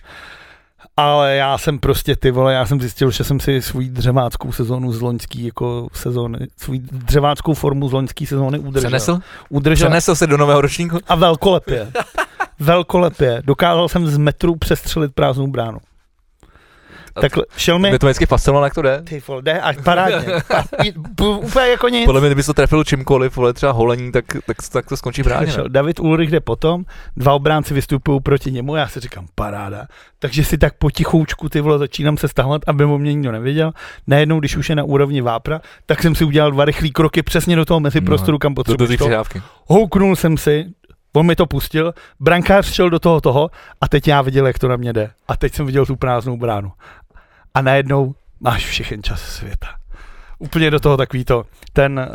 Ale 0.97 1.35
já 1.35 1.57
jsem 1.57 1.79
prostě, 1.79 2.15
ty 2.15 2.31
vole, 2.31 2.53
já 2.53 2.65
jsem 2.65 2.81
zjistil, 2.81 3.11
že 3.11 3.23
jsem 3.23 3.39
si 3.39 3.61
svůj 3.61 3.89
dřeváckou 3.89 4.51
sezónu 4.51 4.93
z 4.93 5.01
loňský 5.01 5.45
jako 5.45 5.87
sezóny, 5.93 6.47
svůj 6.57 6.79
dřeváckou 6.79 7.53
formu 7.53 7.89
z 7.89 7.93
loňský 7.93 8.25
sezóny 8.25 8.59
udržel. 8.59 8.89
Přenesl? 8.89 9.19
Udržel. 9.49 9.87
Přenesl 9.87 10.15
se 10.15 10.27
do 10.27 10.37
nového 10.37 10.61
ročníku? 10.61 10.99
A 11.07 11.15
velkolepě. 11.15 11.91
velkolepě. 12.59 13.41
Dokázal 13.45 13.89
jsem 13.89 14.07
z 14.07 14.17
metru 14.17 14.55
přestřelit 14.55 15.13
prázdnou 15.13 15.47
bránu. 15.47 15.79
Tak 17.13 17.32
šel 17.58 17.80
mi... 17.80 17.89
Mě 17.89 18.00
to 18.00 18.06
vždycky 18.06 18.26
fascinovalo, 18.26 18.65
jak 18.65 18.74
to 18.74 18.82
jde. 18.82 19.02
Ty 19.02 19.21
vole, 19.28 19.41
jde 19.41 19.62
až 19.62 19.78
parádně. 19.84 20.26
úplně 21.41 21.67
jako 21.67 21.89
nic. 21.89 22.06
Podle 22.06 22.21
mě, 22.21 22.30
kdyby 22.30 22.43
to 22.43 22.54
trefil 22.54 22.84
čímkoliv, 22.84 23.36
vole, 23.36 23.54
třeba 23.54 23.71
holení, 23.71 24.12
tak, 24.12 24.26
tak, 24.45 24.58
tak 24.71 24.86
to 24.86 24.97
skončí 24.97 25.24
brání. 25.24 25.52
David 25.67 26.00
Ulrich 26.00 26.32
jde 26.32 26.39
potom, 26.39 26.84
dva 27.17 27.34
obránci 27.34 27.74
vystupují 27.74 28.21
proti 28.21 28.52
němu, 28.52 28.76
já 28.76 28.88
si 28.88 29.00
říkám, 29.00 29.26
paráda. 29.36 29.88
Takže 30.19 30.43
si 30.43 30.58
tak 30.58 30.74
potichoučku 30.74 31.50
ty 31.50 31.62
vole 31.62 31.78
začínám 31.78 32.17
se 32.17 32.28
stahovat, 32.28 32.62
aby 32.67 32.86
mu 32.86 32.97
mě 32.97 33.13
nikdo 33.13 33.32
neviděl. 33.32 33.71
Najednou, 34.08 34.39
když 34.39 34.58
už 34.58 34.69
je 34.69 34.76
na 34.76 34.84
úrovni 34.84 35.21
vápra, 35.21 35.62
tak 35.86 36.02
jsem 36.02 36.15
si 36.15 36.26
udělal 36.26 36.52
dva 36.52 36.65
rychlé 36.65 36.89
kroky 36.89 37.24
přesně 37.24 37.56
do 37.56 37.65
toho 37.65 37.80
mezi 37.80 38.02
no, 38.02 38.06
prostoru, 38.06 38.38
kam 38.38 38.56
potřebuji. 38.56 38.97
Do, 38.97 39.08
do 39.08 39.24
Houknul 39.65 40.15
jsem 40.15 40.38
si, 40.38 40.65
On 41.13 41.26
mi 41.26 41.36
to 41.36 41.45
pustil, 41.45 41.93
brankář 42.19 42.71
šel 42.71 42.89
do 42.89 43.00
toho 43.00 43.21
toho 43.21 43.50
a 43.82 43.88
teď 43.88 44.08
já 44.08 44.21
viděl, 44.21 44.47
jak 44.47 44.60
to 44.60 44.67
na 44.67 44.76
mě 44.76 44.93
jde. 44.93 45.12
A 45.28 45.38
teď 45.38 45.54
jsem 45.54 45.65
viděl 45.65 45.86
tu 45.86 45.95
prázdnou 45.95 46.38
bránu 46.38 46.71
a 47.53 47.61
najednou 47.61 48.15
máš 48.39 48.65
všechen 48.65 49.03
čas 49.03 49.21
světa. 49.21 49.67
Úplně 50.39 50.71
do 50.71 50.79
toho 50.79 50.97
takový 50.97 51.25
to, 51.25 51.43
ten 51.73 52.07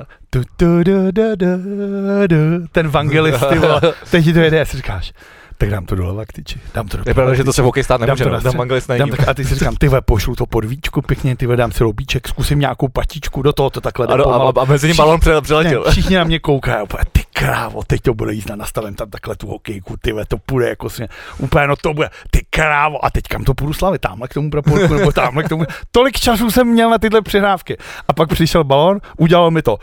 ten 2.73 2.89
vangelist, 2.89 3.49
ty 3.49 3.59
vole, 3.59 3.81
teď 4.11 4.25
ti 4.25 4.33
to 4.33 4.39
jede 4.39 4.67
si 4.67 4.77
říkáš, 4.77 5.13
tak 5.59 5.71
dám 5.71 5.87
to 5.87 5.95
do 5.95 6.07
Lavaktiči. 6.07 6.61
Dám 6.75 6.89
to 6.89 6.97
do 6.97 7.03
je 7.07 7.15
pravda, 7.15 7.35
že 7.35 7.45
to 7.45 7.53
se 7.53 7.63
v 7.63 7.65
hokej 7.65 7.85
stát 7.85 8.01
nemůže, 8.01 8.25
dám, 8.25 8.43
to 8.43 8.51
dám, 8.51 8.69
dám 8.99 9.11
tak, 9.11 9.29
A 9.29 9.35
ty 9.35 9.45
si 9.45 9.55
říkám, 9.55 9.77
ty 9.77 9.91
pošlu 10.01 10.37
to 10.37 10.47
pod 10.47 10.65
víčku 10.65 11.03
pěkně, 11.03 11.37
ty 11.37 11.47
dám 11.47 11.73
si 11.73 11.85
lobíček, 11.85 12.29
zkusím 12.29 12.59
nějakou 12.59 12.89
patičku, 12.89 13.43
do 13.43 13.53
toho 13.53 13.71
to 13.71 13.81
takhle 13.81 14.07
a, 14.07 14.13
a, 14.13 14.53
a, 14.61 14.65
mezi 14.65 14.87
ním 14.87 14.97
balon 14.97 15.21
přeletěl. 15.21 15.85
Ne, 15.87 15.91
všichni 15.91 16.17
na 16.17 16.25
mě 16.25 16.39
koukají, 16.39 16.83
úplně, 16.83 17.05
ty 17.13 17.23
krávo, 17.33 17.83
teď 17.87 18.01
to 18.01 18.15
bude 18.15 18.33
jízda, 18.33 18.57
nastavím 18.57 18.95
tam 18.95 19.11
takhle 19.11 19.37
tu 19.37 19.47
hokejku, 19.47 19.97
ty 19.97 20.15
to 20.29 20.39
půjde 20.39 20.69
jako 20.69 20.91
si, 20.91 21.07
úplně, 21.39 21.67
no 21.67 21.77
to 21.77 21.95
bude, 21.95 22.11
ty 22.31 22.47
krávo, 22.51 23.05
a 23.05 23.11
teď 23.11 23.25
kam 23.29 23.45
to 23.45 23.55
půjdu 23.55 23.73
slavit, 23.73 24.01
tamhle 24.01 24.29
k 24.29 24.35
tomu 24.35 24.51
prapolku, 24.51 24.95
nebo 24.95 25.13
tamhle 25.13 25.43
k 25.43 25.49
tomu, 25.49 25.65
tolik 25.91 26.21
času 26.21 26.51
jsem 26.51 26.69
měl 26.69 26.91
na 26.91 26.99
tyhle 26.99 27.23
přihrávky. 27.23 27.77
A 28.09 28.13
pak 28.13 28.29
přišel 28.29 28.65
balon, 28.65 29.01
udělal 29.17 29.51
mi 29.51 29.63
to. 29.63 29.79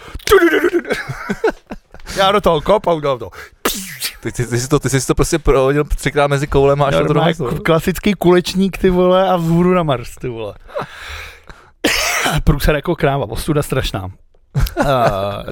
Já 2.18 2.32
do 2.32 2.42
toho 2.42 2.62
kop 2.62 2.88
a 2.88 2.94
udělal 2.94 3.18
to. 3.18 3.30
Ty, 4.24 4.32
ty, 4.32 4.48
ty, 4.48 4.60
jsi 4.60 4.68
to, 4.68 4.80
ty 4.80 4.90
jsi 4.90 5.08
to 5.08 5.16
prostě 5.16 5.40
prohodil 5.40 5.84
třikrát 5.84 6.28
mezi 6.28 6.48
koulem 6.48 6.82
a 6.82 6.86
až 6.86 6.96
to 7.08 7.20
jako 7.20 7.62
Klasický 7.62 8.14
kulečník, 8.14 8.78
ty 8.78 8.90
vole, 8.90 9.30
a 9.30 9.36
vzhůru 9.38 9.74
na 9.74 9.84
Mars, 9.84 10.16
ty 10.16 10.28
vole. 10.28 10.54
Průser 12.44 12.76
jako 12.76 12.96
kráva, 12.96 13.30
ostuda 13.30 13.64
strašná. 13.64 14.12
Uh, 14.56 14.86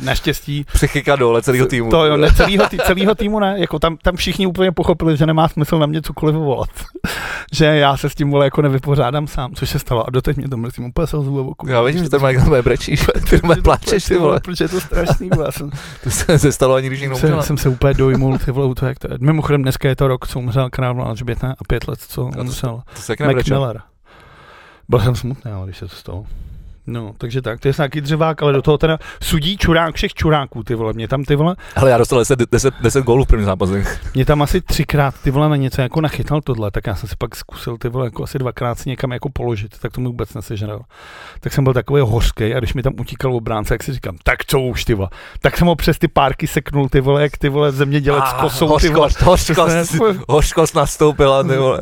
naštěstí. 0.02 0.66
Psychika 0.74 1.16
dole 1.16 1.42
celého 1.42 1.66
týmu. 1.66 1.90
To 1.90 2.06
jo, 2.06 2.18
ne, 2.18 2.34
celého, 2.34 2.68
tý, 2.70 2.78
celého 2.78 3.16
týmu 3.16 3.40
ne, 3.40 3.56
jako 3.58 3.80
tam, 3.80 3.98
tam 3.98 4.16
všichni 4.16 4.48
úplně 4.48 4.72
pochopili, 4.72 5.18
že 5.18 5.26
nemá 5.26 5.48
smysl 5.48 5.80
na 5.80 5.86
mě 5.86 6.02
cokoliv 6.02 6.36
volat. 6.36 6.70
že 7.54 7.66
já 7.66 7.98
se 7.98 8.10
s 8.10 8.16
tím 8.16 8.32
vole 8.32 8.46
jako 8.46 8.62
nevypořádám 8.62 9.28
sám, 9.28 9.56
což 9.56 9.70
se 9.70 9.80
stalo 9.80 10.08
a 10.08 10.10
doteď 10.10 10.38
mě 10.38 10.50
to 10.50 10.58
mrzí, 10.58 10.82
úplně 10.82 11.08
se 11.08 11.18
ozvu 11.18 11.50
oku. 11.50 11.70
Já 11.70 11.82
vidím, 11.82 12.04
že 12.04 12.10
to 12.10 12.20
má 12.20 12.30
jako 12.30 12.62
brečíš, 12.62 13.06
ty 13.30 13.40
má 13.44 13.56
pláčeš, 13.64 14.04
ty 14.04 14.18
vole. 14.18 14.40
Protože 14.40 14.64
je 14.64 14.70
to 14.70 14.82
strašný, 14.82 15.30
vole. 15.30 15.52
Jsem, 15.52 15.72
to 16.04 16.10
se, 16.10 16.40
se 16.40 16.52
stalo 16.52 16.76
ani 16.76 16.88
když 16.88 17.02
někdo 17.02 17.16
jsem, 17.16 17.42
jsem 17.42 17.58
se 17.58 17.70
úplně 17.70 17.94
dojmul, 17.94 18.38
ty 18.38 18.52
vole, 18.52 18.76
to 18.76 18.86
jak 18.86 19.00
to 19.00 19.14
je. 19.14 19.18
Mimochodem 19.22 19.62
dneska 19.62 19.90
je 19.90 19.96
to 19.96 20.08
rok, 20.08 20.28
co 20.28 20.40
umřel 20.40 20.70
král 20.70 21.02
Alžběta 21.02 21.56
a 21.60 21.64
pět 21.68 21.88
let, 21.88 22.00
co 22.08 22.26
umřel 22.26 22.82
Mac 23.26 23.50
Miller. 23.50 23.82
Byl 24.90 25.00
jsem 25.00 25.16
smutný, 25.16 25.52
ale 25.52 25.66
když 25.66 25.78
se 25.78 25.88
to 25.88 25.96
stalo. 25.96 26.26
No, 26.88 27.14
takže 27.18 27.42
tak, 27.42 27.60
to 27.60 27.68
je 27.68 27.74
nějaký 27.78 28.02
dřevák, 28.02 28.44
ale 28.44 28.54
do 28.54 28.62
toho 28.62 28.78
teda 28.78 28.98
sudí 29.24 29.58
čurák 29.58 29.96
všech 29.96 30.14
čuráků, 30.14 30.64
ty 30.64 30.76
vole, 30.76 30.94
mě 30.94 31.08
tam 31.08 31.24
ty 31.24 31.36
vole. 31.36 31.56
Ale 31.76 31.92
já 31.92 31.98
dostal 31.98 32.20
10, 32.20 32.40
10, 32.52 32.74
10 32.82 33.04
gólů 33.04 33.24
v 33.24 33.28
prvním 33.28 33.46
zápase. 33.46 33.84
Mě 34.14 34.26
tam 34.26 34.42
asi 34.42 34.62
třikrát 34.62 35.16
ty 35.24 35.32
vole 35.32 35.50
na 35.50 35.56
něco 35.56 35.82
jako 35.82 36.02
nachytal 36.02 36.42
tohle, 36.42 36.72
tak 36.72 36.88
já 36.88 36.96
jsem 36.96 37.10
si 37.10 37.16
pak 37.18 37.36
zkusil 37.36 37.78
ty 37.78 37.90
vole 37.90 38.08
jako 38.08 38.24
asi 38.24 38.40
dvakrát 38.40 38.80
si 38.80 38.90
někam 38.90 39.12
jako 39.12 39.30
položit, 39.30 39.80
tak 39.80 39.92
to 39.92 40.02
mi 40.02 40.08
vůbec 40.08 40.34
nesežral. 40.34 40.82
Tak 41.40 41.54
jsem 41.54 41.64
byl 41.64 41.74
takový 41.74 42.02
hořký 42.02 42.54
a 42.54 42.60
když 42.60 42.74
mi 42.74 42.84
tam 42.84 42.94
utíkal 43.00 43.36
obránce, 43.36 43.74
jak 43.74 43.84
si 43.84 43.94
říkám, 43.94 44.18
tak 44.24 44.46
co 44.46 44.60
už 44.60 44.86
ty 44.86 44.94
vole. 44.94 45.10
Tak 45.40 45.58
jsem 45.58 45.68
ho 45.68 45.76
přes 45.76 46.00
ty 46.00 46.08
párky 46.08 46.48
seknul 46.48 46.90
ty 46.90 47.02
vole, 47.02 47.22
jak 47.22 47.38
ty 47.38 47.50
vole 47.50 47.72
zemědělec 47.72 48.24
ah, 48.28 48.42
kosou 48.42 48.80
ty 48.80 48.90
vole. 48.90 49.10
Hořkost, 49.20 49.96
hořkost 50.30 50.76
nastoupila 50.76 51.44
ty 51.44 51.58
vole. 51.58 51.80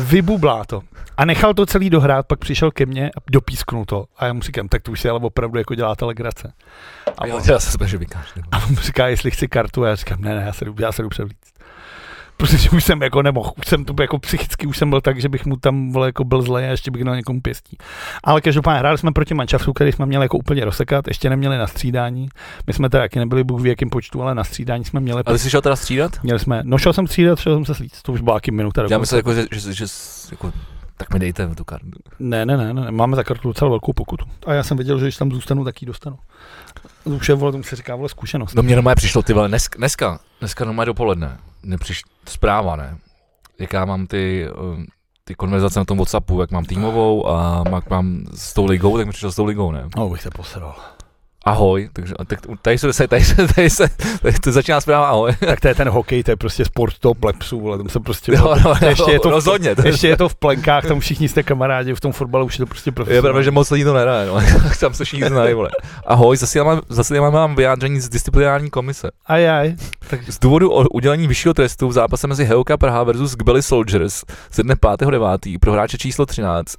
Vybublá 0.00 0.64
to. 0.64 0.82
A 1.16 1.24
nechal 1.24 1.54
to 1.54 1.66
celý 1.66 1.90
dohrát, 1.90 2.26
pak 2.26 2.38
přišel 2.38 2.70
ke 2.70 2.86
mně 2.86 3.08
a 3.08 3.20
dopísknul 3.30 3.84
to. 3.84 4.04
A 4.16 4.26
já 4.26 4.32
mu 4.32 4.41
říkám, 4.42 4.68
tak 4.68 4.82
to 4.82 4.92
už 4.92 5.00
si 5.00 5.08
ale 5.08 5.20
opravdu 5.22 5.58
jako 5.58 5.74
děláte 5.74 6.04
legrace. 6.04 6.52
A 7.18 7.26
jo, 7.26 7.36
on, 7.36 7.42
já 7.48 7.60
se 7.60 7.88
že 7.88 7.98
vykáš. 7.98 8.32
A 8.52 8.64
on 8.64 8.76
říká, 8.76 9.08
jestli 9.08 9.30
chci 9.30 9.48
kartu, 9.48 9.84
a 9.84 9.88
já 9.88 9.94
říkám, 9.94 10.20
ne, 10.20 10.34
ne, 10.34 10.42
já 10.46 10.52
se 10.52 10.64
jdu, 10.64 10.74
já 10.78 10.92
se 10.92 11.02
jdu 11.02 11.08
převlíct. 11.08 11.52
Protože 12.36 12.70
už 12.70 12.84
jsem 12.84 13.02
jako 13.02 13.22
nemohl, 13.22 13.52
už 13.58 13.66
jsem 13.66 13.84
to 13.84 13.94
jako 14.00 14.18
psychicky, 14.18 14.66
už 14.66 14.78
jsem 14.78 14.90
byl 14.90 15.00
tak, 15.00 15.20
že 15.20 15.28
bych 15.28 15.46
mu 15.46 15.56
tam 15.56 15.92
vole, 15.92 16.08
jako 16.08 16.24
byl 16.24 16.42
zlej 16.42 16.66
a 16.66 16.70
ještě 16.70 16.90
bych 16.90 17.04
na 17.04 17.16
někomu 17.16 17.40
pěstí. 17.40 17.78
Ale 18.24 18.40
každopádně 18.40 18.78
hráli 18.78 18.98
jsme 18.98 19.12
proti 19.12 19.34
Mančavsu, 19.34 19.72
který 19.72 19.92
jsme 19.92 20.06
měli 20.06 20.24
jako 20.24 20.38
úplně 20.38 20.64
rozsekat, 20.64 21.08
ještě 21.08 21.30
neměli 21.30 21.58
na 21.58 21.66
střídání. 21.66 22.28
My 22.66 22.72
jsme 22.72 22.90
teda 22.90 23.04
taky 23.04 23.18
nebyli 23.18 23.44
Bůh 23.44 23.60
v 23.60 23.66
jakém 23.66 23.90
počtu, 23.90 24.22
ale 24.22 24.34
na 24.34 24.44
střídání 24.44 24.84
jsme 24.84 25.00
měli. 25.00 25.22
Ale 25.26 25.38
jsi 25.38 25.50
šel 25.50 25.60
teda 25.60 25.76
střídat? 25.76 26.22
Měli 26.22 26.38
jsme, 26.38 26.60
no 26.64 26.78
šel 26.78 26.92
jsem 26.92 27.06
střídat, 27.06 27.38
šel 27.38 27.54
jsem 27.56 27.64
se 27.64 27.74
slít, 27.74 27.92
to 28.02 28.12
už 28.12 28.20
byla 28.20 28.40
minuta. 28.50 28.82
Já 28.90 28.98
myslím, 28.98 29.16
jako, 29.16 29.34
že, 29.34 29.46
že, 29.52 29.72
že, 29.72 29.84
jako 30.30 30.52
tak 31.02 31.14
mi 31.14 31.20
dejte 31.20 31.48
tu 31.54 31.64
kartu. 31.64 31.86
Ne, 32.18 32.46
ne, 32.46 32.56
ne, 32.56 32.74
ne, 32.74 32.90
máme 32.90 33.16
za 33.16 33.24
kartu 33.24 33.48
docela 33.48 33.70
velkou 33.70 33.92
pokutu. 33.92 34.24
A 34.46 34.52
já 34.52 34.62
jsem 34.62 34.76
věděl, 34.76 34.98
že 34.98 35.04
když 35.04 35.16
tam 35.16 35.32
zůstanu, 35.32 35.64
tak 35.64 35.82
ji 35.82 35.86
dostanu. 35.86 36.18
Už 37.04 37.28
je, 37.28 37.34
vole, 37.34 37.52
tomu 37.52 37.64
se 37.64 37.76
říká, 37.76 37.96
vole, 37.96 38.08
zkušenost. 38.08 38.54
No 38.54 38.62
mě 38.62 38.74
normálně 38.74 38.96
přišlo, 38.96 39.22
ty 39.22 39.32
vole, 39.32 39.48
dneska, 39.48 39.78
dneska, 39.78 40.20
dneska 40.40 40.64
normálně 40.64 40.86
dopoledne, 40.86 41.38
nepřiš, 41.62 42.02
zpráva, 42.28 42.76
ne, 42.76 42.96
jak 43.58 43.72
já 43.72 43.84
mám 43.84 44.06
ty, 44.06 44.46
eh, 44.48 44.84
ty 45.24 45.34
konverzace 45.34 45.78
na 45.78 45.84
tom 45.84 45.98
Whatsappu, 45.98 46.40
jak 46.40 46.50
mám 46.50 46.64
týmovou 46.64 47.28
a 47.28 47.64
jak 47.74 47.90
mám 47.90 48.24
s 48.34 48.54
tou 48.54 48.66
ligou, 48.66 48.96
tak 48.96 49.06
mi 49.06 49.12
přišlo 49.12 49.32
s 49.32 49.36
tou 49.36 49.44
ligou, 49.44 49.72
ne? 49.72 49.88
No, 49.96 50.08
bych 50.08 50.22
se 50.22 50.30
posral 50.30 50.74
ahoj, 51.44 51.88
takže 51.92 52.14
tak, 52.26 52.38
tady 52.62 52.78
se, 52.78 53.08
tady 53.08 53.24
se, 53.24 53.34
tady 53.54 53.70
se, 53.70 53.88
tady 54.22 54.34
se 54.44 54.52
začíná 54.52 54.80
zpráva 54.80 55.08
ahoj. 55.08 55.32
Tak 55.46 55.60
to 55.60 55.68
je 55.68 55.74
ten 55.74 55.88
hokej, 55.88 56.22
to 56.22 56.30
je 56.30 56.36
prostě 56.36 56.64
sport 56.64 56.98
toho 56.98 57.14
plepsu, 57.14 57.68
ale 57.68 57.78
tam 57.78 57.88
se 57.88 58.00
prostě, 58.00 58.32
no, 58.32 58.54
no, 58.64 58.74
ještě, 58.88 59.10
je 59.10 59.20
to 59.20 59.28
v, 59.28 59.32
rozhodně, 59.32 59.76
to 59.76 59.86
ještě 59.86 60.08
je 60.08 60.16
to 60.16 60.28
v 60.28 60.34
plenkách, 60.34 60.86
tam 60.86 61.00
všichni 61.00 61.28
jste 61.28 61.42
kamarádi, 61.42 61.94
v 61.94 62.00
tom 62.00 62.12
fotbalu 62.12 62.46
už 62.46 62.58
je 62.58 62.58
to 62.58 62.66
prostě 62.66 62.92
profesionální. 62.92 63.18
Je 63.18 63.22
pravda, 63.22 63.42
že 63.42 63.50
moc 63.50 63.70
lidí 63.70 63.84
to 63.84 63.94
nehraje, 63.94 64.26
no. 64.26 64.34
tam 64.80 64.94
se 64.94 65.04
všichni 65.04 65.28
znají, 65.28 65.54
vole. 65.54 65.70
Ahoj, 66.06 66.36
zase 66.36 66.64
mám, 66.64 66.80
zase 66.88 67.20
mám, 67.20 67.32
mám 67.32 67.56
vyjádření 67.56 68.00
z 68.00 68.08
disciplinární 68.08 68.70
komise. 68.70 69.10
Aj, 69.26 69.50
aj. 69.50 69.74
Tak... 70.10 70.20
Z 70.30 70.38
důvodu 70.38 70.70
udělení 70.92 71.26
vyššího 71.26 71.54
trestu 71.54 71.88
v 71.88 71.92
zápase 71.92 72.26
mezi 72.26 72.44
Heuka 72.44 72.76
Praha 72.76 73.02
versus 73.02 73.36
Gbeli 73.36 73.62
Soldiers 73.62 74.24
ze 74.52 74.62
dne 74.62 74.74
5.9. 74.74 75.58
pro 75.58 75.72
hráče 75.72 75.98
číslo 75.98 76.26
13 76.26 76.76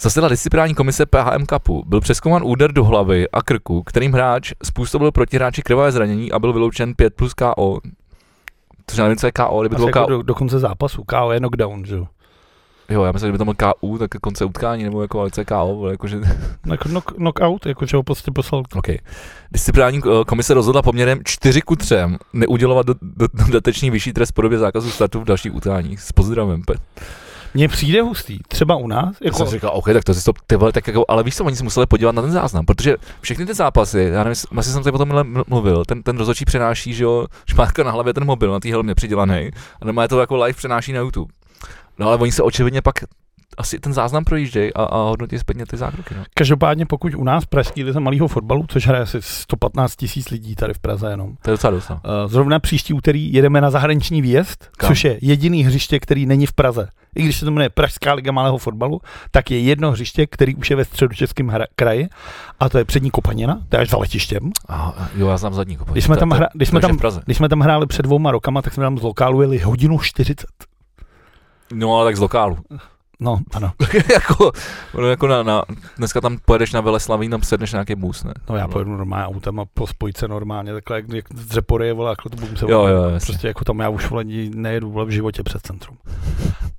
Zasedla 0.00 0.28
disciplinární 0.28 0.74
komise 0.74 1.06
PHM 1.06 1.46
Cupu. 1.46 1.82
Byl 1.86 2.00
přeskouman 2.00 2.42
úder 2.44 2.72
do 2.72 2.84
hlavy 2.84 3.28
a 3.30 3.42
krku, 3.42 3.82
kterým 3.82 4.12
hráč 4.12 4.52
způsobil 4.64 5.12
protihráči 5.12 5.62
krvavé 5.62 5.92
zranění 5.92 6.32
a 6.32 6.38
byl 6.38 6.52
vyloučen 6.52 6.94
5 6.94 7.14
plus 7.14 7.34
KO. 7.34 7.78
Což 8.86 8.98
nevím, 8.98 9.16
co 9.16 9.26
je 9.26 9.32
KO, 9.32 9.60
kdyby 9.60 9.76
to 9.76 9.78
bylo 9.78 9.88
jako 9.88 10.00
KO. 10.00 10.10
Do, 10.10 10.22
do 10.22 10.34
konce 10.34 10.58
zápasu. 10.58 11.04
KO 11.04 11.32
je 11.32 11.38
knockdown, 11.38 11.84
že 11.84 11.94
jo? 11.94 12.06
Jo, 12.88 13.04
já 13.04 13.12
myslím, 13.12 13.28
že 13.28 13.32
by 13.32 13.38
tam 13.38 13.46
byl 13.46 13.54
KU, 13.54 13.98
tak 13.98 14.10
konce 14.10 14.44
utkání, 14.44 14.84
nebo 14.84 15.02
jako 15.02 15.20
ale 15.20 15.30
KO, 15.30 15.88
jakože... 15.90 16.20
Knock, 16.62 16.82
knock, 16.82 17.12
knockout, 17.12 17.66
jakože 17.66 17.96
ho 17.96 18.02
prostě 18.02 18.30
poslal. 18.30 18.62
OK. 18.74 18.86
Disciplinární 19.52 20.00
eh, 20.04 20.24
komise 20.26 20.54
rozhodla 20.54 20.82
poměrem 20.82 21.20
4 21.24 21.62
ku 21.62 21.76
3 21.76 21.94
neudělovat 22.32 22.86
dodatečný 23.46 23.90
vyšší 23.90 24.12
trest 24.12 24.30
v 24.30 24.34
podobě 24.34 24.58
zákazu 24.58 24.90
startu 24.90 25.20
v 25.20 25.24
dalších 25.24 25.54
utkáních. 25.54 26.00
S 26.00 26.12
pozdravem. 26.12 26.62
Mně 27.56 27.68
přijde 27.68 28.02
hustý, 28.02 28.38
třeba 28.48 28.76
u 28.76 28.86
nás. 28.86 29.16
Jako... 29.20 29.38
jsem 29.38 29.46
říkal, 29.46 29.70
OK, 29.74 29.84
tak 29.84 30.04
to 30.04 30.14
si 30.14 30.24
to, 30.24 30.32
ty 30.46 30.56
vole, 30.56 30.72
tak 30.72 30.86
jako, 30.86 31.04
ale 31.08 31.22
víš 31.22 31.36
co, 31.36 31.44
oni 31.44 31.56
se 31.56 31.64
museli 31.64 31.86
podívat 31.86 32.14
na 32.14 32.22
ten 32.22 32.30
záznam, 32.30 32.66
protože 32.66 32.96
všechny 33.20 33.46
ty 33.46 33.54
zápasy, 33.54 34.08
já 34.12 34.24
nevím, 34.24 34.36
asi 34.56 34.70
jsem 34.70 34.82
tady 34.82 34.92
potom 34.92 35.34
mluvil, 35.46 35.84
ten, 35.84 36.02
ten 36.02 36.18
rozhodčí 36.18 36.44
přenáší, 36.44 36.94
že 36.94 37.04
jo, 37.04 37.26
šmátka 37.46 37.82
na 37.82 37.90
hlavě 37.90 38.14
ten 38.14 38.24
mobil 38.24 38.52
na 38.52 38.60
té 38.60 38.70
helmě 38.70 38.94
přidělaný, 38.94 39.50
a 39.80 39.84
nemá 39.84 40.08
to 40.08 40.20
jako 40.20 40.36
live 40.36 40.56
přenáší 40.56 40.92
na 40.92 41.00
YouTube. 41.00 41.32
No 41.98 42.06
ale 42.08 42.16
oni 42.16 42.32
se 42.32 42.42
očividně 42.42 42.82
pak 42.82 42.94
asi 43.56 43.78
ten 43.78 43.92
záznam 43.92 44.24
projíždějí 44.24 44.74
a, 44.74 44.82
a 44.82 44.96
hodnotí 44.96 45.38
zpětně 45.38 45.66
ty 45.66 45.76
zákroky. 45.76 46.14
No. 46.14 46.24
Každopádně 46.34 46.86
pokud 46.86 47.14
u 47.14 47.24
nás 47.24 47.44
pražský 47.44 47.84
lize 47.84 48.00
malého 48.00 48.28
fotbalu, 48.28 48.64
což 48.68 48.86
hraje 48.86 49.02
asi 49.02 49.18
115 49.22 49.96
tisíc 49.96 50.30
lidí 50.30 50.54
tady 50.54 50.74
v 50.74 50.78
Praze 50.78 51.10
jenom. 51.10 51.36
To 51.42 51.50
je 51.50 51.52
docela 51.52 51.70
dost. 51.70 51.88
No. 51.88 51.94
Uh, 51.94 52.30
zrovna 52.30 52.58
příští 52.58 52.92
úterý 52.92 53.32
jedeme 53.32 53.60
na 53.60 53.70
zahraniční 53.70 54.22
výjezd, 54.22 54.70
Kam? 54.76 54.88
což 54.88 55.04
je 55.04 55.18
jediný 55.22 55.64
hřiště, 55.64 56.00
který 56.00 56.26
není 56.26 56.46
v 56.46 56.52
Praze. 56.52 56.88
I 57.16 57.22
když 57.22 57.36
se 57.36 57.44
to 57.44 57.50
jmenuje 57.50 57.70
Pražská 57.70 58.12
liga 58.14 58.32
malého 58.32 58.58
fotbalu, 58.58 59.00
tak 59.30 59.50
je 59.50 59.60
jedno 59.60 59.92
hřiště, 59.92 60.26
který 60.26 60.54
už 60.54 60.70
je 60.70 60.76
ve 60.76 60.84
středočeském 60.84 61.48
hra- 61.48 61.66
kraji 61.76 62.08
a 62.60 62.68
to 62.68 62.78
je 62.78 62.84
přední 62.84 63.10
Kopanina, 63.10 63.60
to 63.68 63.76
je 63.76 63.80
až 63.80 63.90
za 63.90 63.96
letištěm. 63.96 64.50
A, 64.68 65.08
jo, 65.16 65.28
já 65.28 65.36
znám 65.36 65.54
zadní 65.54 65.76
Kopanina. 65.76 65.92
Když 65.94 66.04
jsme, 66.04 66.16
tam, 66.16 66.30
hra, 66.30 66.48
když, 66.54 66.68
jsme 66.68 66.80
tam, 66.80 66.98
když 67.24 67.36
jsme 67.36 67.48
tam 67.48 67.60
hráli 67.60 67.86
před 67.86 68.02
dvouma 68.02 68.30
rokama, 68.30 68.62
tak 68.62 68.74
jsme 68.74 68.84
tam 68.84 68.98
z 68.98 69.02
lokálu 69.02 69.42
jeli 69.42 69.58
hodinu 69.58 69.98
40. 69.98 70.46
No, 71.74 71.96
ale 71.96 72.08
tak 72.08 72.16
z 72.16 72.20
lokálu. 72.20 72.58
No, 73.20 73.38
ano. 73.54 73.72
jako, 74.12 74.52
jako 75.08 75.26
na, 75.26 75.42
na, 75.42 75.62
dneska 75.96 76.20
tam 76.20 76.38
pojedeš 76.44 76.72
na 76.72 76.80
Veleslaví, 76.80 77.28
tam 77.28 77.42
sedneš 77.42 77.72
nějaký 77.72 77.94
bus, 77.94 78.24
ne? 78.24 78.34
No 78.50 78.56
já 78.56 78.68
pojedu 78.68 78.96
normálně 78.96 79.26
autem 79.26 79.60
a 79.60 79.64
po 79.74 79.86
spojce 79.86 80.28
normálně, 80.28 80.72
takhle 80.72 80.96
jak, 80.96 81.12
jak 81.12 81.24
z 81.34 81.50
Řepory, 81.50 81.92
vole, 81.92 82.10
jako 82.10 82.28
to 82.28 82.36
budu 82.36 82.56
se 82.56 82.64
jo, 82.68 82.86
jo, 82.86 83.02
Prostě 83.26 83.48
jako 83.48 83.64
tam 83.64 83.80
já 83.80 83.88
už 83.88 84.10
vole, 84.10 84.24
nejedu 84.54 84.90
vole, 84.90 85.04
v 85.04 85.10
životě 85.10 85.42
před 85.42 85.66
centrum. 85.66 85.98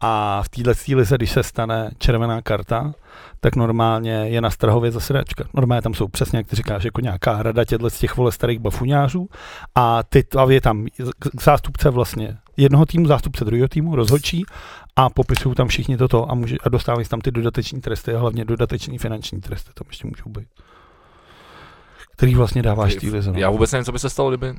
A 0.01 0.43
v 0.43 0.49
téhle 0.49 0.73
lize, 0.95 1.15
když 1.15 1.31
se 1.31 1.43
stane 1.43 1.91
červená 1.97 2.41
karta, 2.41 2.93
tak 3.39 3.55
normálně 3.55 4.11
je 4.11 4.41
na 4.41 4.49
Strahově 4.49 4.91
zasedačka. 4.91 5.43
Normálně 5.53 5.81
tam 5.81 5.93
jsou 5.93 6.07
přesně, 6.07 6.37
jak 6.37 6.47
ty 6.47 6.55
říkáš, 6.55 6.83
jako 6.83 7.01
nějaká 7.01 7.43
rada 7.43 7.65
těchto 7.65 7.89
z 7.89 7.99
těch 7.99 8.17
vole 8.17 8.31
starých 8.31 8.59
bafuňářů 8.59 9.29
a 9.75 10.03
ty 10.03 10.25
je 10.49 10.61
tam 10.61 10.85
zástupce 11.41 11.89
vlastně 11.89 12.37
jednoho 12.57 12.85
týmu, 12.85 13.07
zástupce 13.07 13.45
druhého 13.45 13.67
týmu, 13.67 13.95
rozhodčí 13.95 14.45
a 14.97 15.09
popisují 15.09 15.55
tam 15.55 15.67
všichni 15.67 15.97
toto 15.97 16.31
a, 16.31 16.35
může, 16.35 16.55
a 16.63 16.69
dostávají 16.69 17.07
tam 17.07 17.21
ty 17.21 17.31
dodateční 17.31 17.81
tresty 17.81 18.13
a 18.13 18.19
hlavně 18.19 18.45
dodateční 18.45 18.97
finanční 18.97 19.41
tresty 19.41 19.71
tam 19.73 19.87
ještě 19.87 20.07
můžou 20.07 20.29
být. 20.29 20.47
Který 22.11 22.35
vlastně 22.35 22.61
dáváš 22.61 22.95
té 22.95 23.07
lize. 23.07 23.31
No. 23.31 23.39
Já 23.39 23.49
vůbec 23.49 23.71
nevím, 23.71 23.85
co 23.85 23.91
by 23.91 23.99
se 23.99 24.09
stalo, 24.09 24.29
kdyby... 24.29 24.53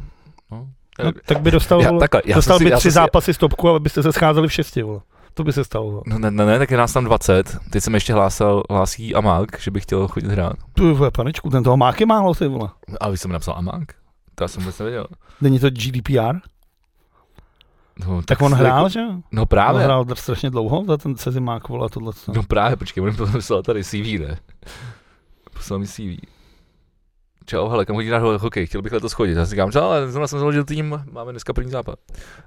No. 0.50 0.68
No, 1.04 1.12
tak 1.26 1.40
by 1.40 1.50
dostal, 1.50 1.82
já, 1.82 1.92
takhle, 1.92 2.22
já 2.24 2.36
dostal 2.36 2.58
si, 2.58 2.64
by 2.64 2.70
tři 2.70 2.90
zápasy 2.90 3.34
stopku, 3.34 3.68
abyste 3.68 4.02
se 4.02 4.12
scházeli 4.12 4.48
v 4.48 4.52
šesti. 4.52 4.82
Vole. 4.82 5.00
To 5.34 5.44
by 5.44 5.52
se 5.52 5.64
stalo. 5.64 6.02
No 6.06 6.18
ne, 6.18 6.30
ne, 6.30 6.46
ne, 6.46 6.58
tak 6.58 6.70
je 6.70 6.76
nás 6.76 6.92
tam 6.92 7.04
20. 7.04 7.56
Teď 7.70 7.82
jsem 7.82 7.94
ještě 7.94 8.12
hlásal, 8.12 8.62
hlásí 8.70 9.14
Amák, 9.14 9.60
že 9.60 9.70
bych 9.70 9.82
chtěl 9.82 10.08
chodit 10.08 10.30
hrát. 10.30 10.52
Tu 10.74 10.94
vole, 10.94 11.10
panečku, 11.10 11.50
ten 11.50 11.64
toho 11.64 11.74
Amák 11.74 12.00
je 12.00 12.06
málo, 12.06 12.34
ty 12.34 12.48
vole. 12.48 12.68
Ale 13.00 13.12
vy 13.12 13.18
jsem 13.18 13.32
napsal 13.32 13.54
Amák? 13.56 13.92
To 14.34 14.44
já 14.44 14.48
jsem 14.48 14.62
vůbec 14.62 14.78
nevěděl. 14.78 15.06
Není 15.40 15.58
to 15.58 15.70
GDPR? 15.70 16.36
No, 18.06 18.16
tak, 18.16 18.26
tak 18.26 18.42
on 18.42 18.52
hrál, 18.52 18.78
jako, 18.78 18.88
že? 18.88 19.00
No 19.32 19.46
právě. 19.46 19.80
On 19.80 19.84
hrál 19.84 20.06
strašně 20.14 20.50
dlouho, 20.50 20.84
za 20.86 20.96
ten 20.96 21.16
Cezimák, 21.16 21.68
vole, 21.68 21.88
tohle. 21.88 22.12
No 22.34 22.42
právě, 22.42 22.76
počkej, 22.76 23.02
on 23.02 23.16
poslal 23.32 23.62
tady 23.62 23.84
CV, 23.84 24.18
ne? 24.20 24.38
Poslal 25.52 25.78
mi 25.78 25.86
CV. 25.86 26.20
Čau, 27.46 27.68
hele, 27.68 27.84
kam 27.84 27.96
chodí 27.96 28.08
hrát 28.08 28.40
hokej, 28.40 28.66
chtěl 28.66 28.82
bych 28.82 28.92
letos 28.92 29.12
chodit. 29.12 29.36
Já 29.36 29.44
si 29.44 29.50
říkám, 29.50 29.70
ale 29.82 30.10
zrovna 30.10 30.26
jsem 30.26 30.38
založil 30.38 30.64
tým, 30.64 31.02
máme 31.12 31.32
dneska 31.32 31.52
první 31.52 31.70
západ. 31.70 31.98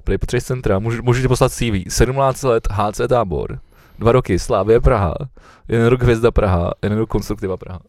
Prý 0.03 0.17
potřebuješ 0.17 0.43
centra, 0.43 0.79
můžu, 0.79 1.03
můžete 1.03 1.27
poslat 1.27 1.51
CV. 1.51 1.73
17 1.87 2.43
let, 2.43 2.67
HC 2.71 3.01
Tábor, 3.09 3.59
dva 3.99 4.11
roky, 4.11 4.39
Slávě 4.39 4.81
Praha, 4.81 5.13
jeden 5.67 5.87
rok 5.87 6.03
Hvězda 6.03 6.31
Praha, 6.31 6.71
jeden 6.83 6.97
rok 6.97 7.09
Konstruktiva 7.09 7.57
Praha. 7.57 7.79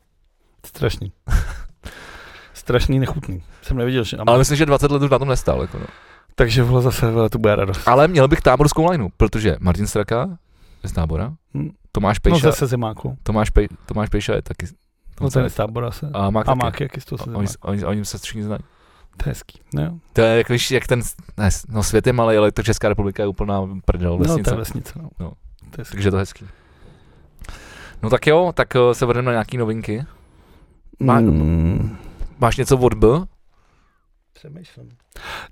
Strašný. 0.66 1.12
Strašný, 2.54 2.98
nechutný. 2.98 3.42
Jsem 3.62 3.76
neviděl, 3.76 4.04
že... 4.04 4.16
Ale 4.16 4.38
myslím, 4.38 4.56
že 4.56 4.66
20 4.66 4.90
let 4.90 5.02
už 5.02 5.10
na 5.10 5.18
tom 5.18 5.28
nestál. 5.28 5.60
Jako 5.60 5.78
no. 5.78 5.86
Takže 6.34 6.62
vole 6.62 6.82
zase 6.82 7.10
vole, 7.10 7.30
to 7.30 7.38
bude 7.38 7.56
radost. 7.56 7.88
Ale 7.88 8.08
měl 8.08 8.28
bych 8.28 8.40
táborskou 8.40 8.90
lineu, 8.90 9.08
protože 9.16 9.56
Martin 9.60 9.86
Straka 9.86 10.38
z 10.84 10.92
tábora, 10.92 11.32
hmm. 11.54 11.70
Tomáš 11.92 12.18
Pejša. 12.18 12.46
No 12.46 12.52
zase 12.52 12.66
zimáku. 12.66 13.18
Tomáš, 13.22 13.50
Pej, 13.50 13.68
Tomáš 13.86 14.08
Pejša 14.08 14.34
je 14.34 14.42
taky. 14.42 14.66
No 15.20 15.30
ten 15.30 15.44
je 15.44 15.50
z 15.50 15.54
tábora 15.54 15.90
se. 15.90 16.10
A 16.12 16.30
Mák, 16.30 16.48
a 16.48 16.54
Mák 16.54 16.80
jaký 16.80 17.00
z 17.00 17.04
toho 17.04 17.18
se 17.18 17.30
oni, 17.30 17.48
oni, 17.60 17.84
oni, 17.84 18.04
se 18.04 18.18
všichni 18.18 18.42
znají. 18.42 18.60
To 19.16 19.28
je 19.28 19.30
hezký, 19.30 19.60
no. 19.74 19.98
To 20.12 20.20
je 20.20 20.36
jak, 20.36 20.48
víš, 20.48 20.70
jak 20.70 20.86
ten, 20.86 21.00
ne, 21.36 21.48
no 21.68 21.82
svět 21.82 22.06
je 22.06 22.12
malý, 22.12 22.36
ale 22.36 22.52
to 22.52 22.62
Česká 22.62 22.88
republika 22.88 23.22
je 23.22 23.26
úplná 23.26 23.68
prdel 23.84 24.18
vesnice. 24.18 24.38
No 24.38 24.44
to 24.44 24.50
je 24.50 24.56
vesnice, 24.56 24.92
no. 24.96 25.08
no. 25.20 25.32
To 25.70 25.80
je 25.80 25.84
Takže 25.84 26.10
to 26.10 26.16
je 26.16 26.20
hezký. 26.20 26.44
No 28.02 28.10
tak 28.10 28.26
jo, 28.26 28.52
tak 28.54 28.74
uh, 28.74 28.92
se 28.92 29.06
vrhneme 29.06 29.26
na 29.26 29.32
nějaký 29.32 29.56
novinky. 29.56 30.04
Má, 31.00 31.20
mm. 31.20 31.96
Máš 32.38 32.56
něco 32.56 32.78
od 32.78 32.94
B? 32.94 33.06
Přemýšlím. 34.34 34.88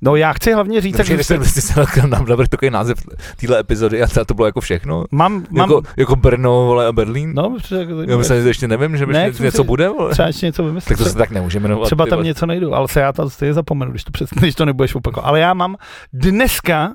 No 0.02 0.16
já 0.16 0.32
chci 0.32 0.52
hlavně 0.52 0.80
říct, 0.80 1.04
že 1.04 1.24
jste 1.24 1.44
se 1.44 1.80
nám 2.06 2.24
navrhl 2.28 2.46
takový 2.46 2.70
název 2.70 2.98
téhle 3.36 3.60
epizody 3.60 4.02
a 4.02 4.24
to 4.24 4.34
bylo 4.34 4.46
jako 4.46 4.60
všechno. 4.60 5.04
Mám, 5.10 5.44
mám... 5.50 5.70
Jako, 5.70 5.82
jako 5.96 6.16
Brno 6.16 6.50
vole, 6.50 6.86
a 6.86 6.92
Berlín? 6.92 7.32
No, 7.34 7.50
protože... 7.50 7.86
Já 8.08 8.16
myslím, 8.16 8.42
že 8.42 8.48
ještě 8.48 8.68
nevím, 8.68 8.96
že 8.96 9.06
ne, 9.06 9.32
něco 9.40 9.62
si... 9.62 9.66
bude. 9.66 9.88
Vole. 9.88 10.12
Třeba 10.12 10.28
ještě 10.28 10.46
něco 10.46 10.64
vymyslet. 10.64 10.88
Tak 10.88 11.04
to 11.04 11.10
se 11.10 11.18
tak 11.18 11.30
nemůže 11.30 11.60
jmenovat. 11.60 11.86
Třeba 11.86 12.06
tam 12.06 12.22
něco 12.22 12.46
nejdu, 12.46 12.74
ale 12.74 12.88
se 12.88 13.00
já 13.00 13.12
to 13.12 13.30
stejně 13.30 13.54
zapomenu, 13.54 13.90
když 13.90 14.04
to, 14.04 14.10
přes, 14.10 14.30
když 14.30 14.54
to 14.54 14.64
nebudeš 14.64 14.94
opakovat. 14.94 15.26
Ale 15.26 15.40
já 15.40 15.54
mám 15.54 15.76
dneska 16.12 16.94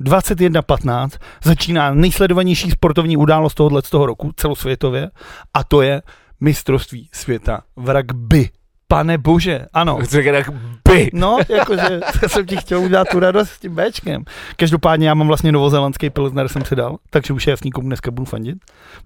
21.15 0.00 1.08
začíná 1.44 1.94
nejsledovanější 1.94 2.70
sportovní 2.70 3.16
událost 3.16 3.54
tohohle 3.54 3.82
z 3.82 3.90
toho 3.90 4.06
roku 4.06 4.32
celosvětově 4.36 5.10
a 5.54 5.64
to 5.64 5.82
je 5.82 6.02
mistrovství 6.40 7.08
světa 7.12 7.60
v 7.76 7.94
rugby. 7.94 8.50
Pane 8.88 9.18
bože, 9.18 9.66
ano. 9.72 9.98
Tak 10.32 10.50
by. 10.88 11.10
No, 11.12 11.38
jakože 11.48 12.00
jsem 12.26 12.46
ti 12.46 12.56
chtěl 12.56 12.80
udělat 12.80 13.08
tu 13.10 13.20
radost 13.20 13.48
s 13.48 13.58
tím 13.58 13.74
Bčkem. 13.76 14.24
Každopádně 14.56 15.08
já 15.08 15.14
mám 15.14 15.26
vlastně 15.26 15.52
novozelandský 15.52 16.10
pilsner 16.10 16.48
jsem 16.48 16.64
si 16.64 16.76
dal, 16.76 16.96
takže 17.10 17.32
už 17.32 17.46
je 17.46 17.50
jasný, 17.50 17.70
komu 17.70 17.88
dneska 17.88 18.10
budu 18.10 18.24
fandit. 18.24 18.58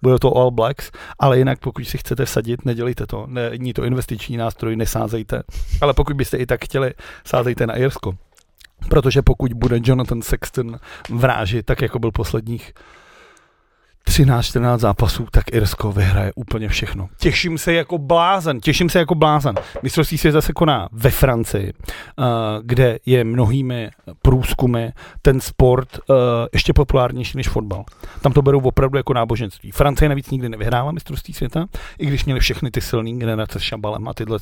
Bude 0.02 0.18
to 0.18 0.36
All 0.36 0.50
Blacks, 0.50 0.90
ale 1.18 1.38
jinak 1.38 1.58
pokud 1.58 1.84
si 1.84 1.98
chcete 1.98 2.24
vsadit, 2.24 2.64
nedělejte 2.64 3.06
to. 3.06 3.26
Není 3.26 3.72
to 3.72 3.84
investiční 3.84 4.36
nástroj, 4.36 4.76
nesázejte. 4.76 5.42
Ale 5.80 5.94
pokud 5.94 6.16
byste 6.16 6.36
i 6.36 6.46
tak 6.46 6.64
chtěli, 6.64 6.92
sázejte 7.24 7.66
na 7.66 7.76
Irsko. 7.76 8.14
Protože 8.88 9.22
pokud 9.22 9.52
bude 9.52 9.80
Jonathan 9.84 10.22
Sexton 10.22 10.78
vrážit, 11.10 11.66
tak 11.66 11.82
jako 11.82 11.98
byl 11.98 12.10
posledních 12.10 12.72
13-14 14.08 14.78
zápasů, 14.78 15.26
tak 15.30 15.44
Irsko 15.52 15.92
vyhraje 15.92 16.32
úplně 16.34 16.68
všechno. 16.68 17.08
Těším 17.18 17.58
se 17.58 17.72
jako 17.72 17.98
blázen, 17.98 18.60
těším 18.60 18.88
se 18.88 18.98
jako 18.98 19.14
blázen. 19.14 19.54
Mistrovství 19.82 20.18
světa 20.18 20.40
se 20.40 20.52
koná 20.52 20.88
ve 20.92 21.10
Francii, 21.10 21.72
uh, 21.72 22.24
kde 22.62 22.98
je 23.06 23.24
mnohými 23.24 23.90
průzkumy 24.22 24.88
ten 25.22 25.40
sport 25.40 25.88
uh, 25.98 26.16
ještě 26.52 26.72
populárnější 26.72 27.36
než 27.36 27.48
fotbal. 27.48 27.84
Tam 28.20 28.32
to 28.32 28.42
berou 28.42 28.60
opravdu 28.60 28.96
jako 28.96 29.14
náboženství. 29.14 29.70
Francie 29.70 30.08
navíc 30.08 30.30
nikdy 30.30 30.48
nevyhrála 30.48 30.92
mistrovství 30.92 31.34
světa, 31.34 31.66
i 31.98 32.06
když 32.06 32.24
měli 32.24 32.40
všechny 32.40 32.70
ty 32.70 32.80
silné 32.80 33.12
generace 33.12 33.60
s 33.60 33.62
Šabalem 33.62 34.08
a 34.08 34.14
tyhle. 34.14 34.38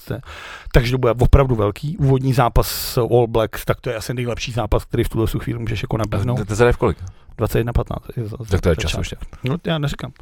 Takže 0.72 0.92
to 0.92 0.98
bude 0.98 1.12
opravdu 1.12 1.54
velký. 1.54 1.96
Úvodní 1.96 2.32
zápas 2.32 2.68
s 2.68 2.96
All 2.98 3.26
Blacks, 3.26 3.64
tak 3.64 3.80
to 3.80 3.90
je 3.90 3.96
asi 3.96 4.14
nejlepší 4.14 4.52
zápas, 4.52 4.84
který 4.84 5.04
v 5.04 5.08
tuhle 5.08 5.26
chvíli 5.26 5.58
můžeš 5.58 5.82
jako 5.82 5.96
nabídnout. 5.96 6.56
To 6.56 6.64
je 6.64 6.72
v 6.72 6.76
kolik? 6.76 6.98
21.15. 7.38 8.46
Tak 8.50 8.60
to 8.60 8.68
je 8.68 8.76
čas 8.76 8.94
ještě. 8.98 9.16
No, 9.44 9.56
já 9.66 9.78
neříkám. 9.78 10.12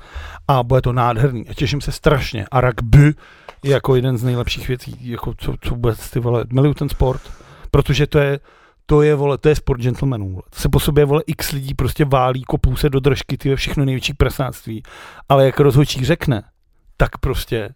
A 0.49 0.63
bude 0.63 0.81
to 0.81 0.93
nádherný. 0.93 1.49
A 1.49 1.55
těším 1.55 1.81
se 1.81 1.93
strašně. 1.93 2.47
A 2.51 2.61
rugby 2.61 3.15
je 3.63 3.73
jako 3.73 3.97
jeden 3.97 4.19
z 4.19 4.25
nejlepších 4.25 4.69
věcí, 4.69 4.97
jako 5.01 5.35
co, 5.39 5.55
co 5.61 5.71
vůbec 5.71 6.11
ty 6.11 6.21
vole, 6.21 6.45
miluju 6.53 6.75
ten 6.75 6.89
sport, 6.89 7.23
protože 7.71 8.07
to 8.07 8.19
je, 8.19 8.41
to 8.87 9.03
je, 9.03 9.15
vole, 9.15 9.39
to 9.39 9.49
je 9.49 9.55
sport 9.55 9.81
gentlemanů. 9.81 10.31
Vole. 10.31 10.43
Se 10.53 10.69
po 10.69 10.81
sobě, 10.81 11.05
vole, 11.05 11.23
x 11.27 11.53
lidí 11.53 11.75
prostě 11.75 12.05
válí, 12.05 12.45
kopou 12.45 12.77
se 12.77 12.91
do 12.91 13.01
držky, 13.01 13.39
ty 13.39 13.57
všechno 13.57 13.85
největší 13.85 14.15
presáctví. 14.15 14.83
Ale 15.29 15.47
jak 15.47 15.61
rozhodčí 15.61 16.05
řekne, 16.05 16.43
tak 16.97 17.19
prostě 17.19 17.69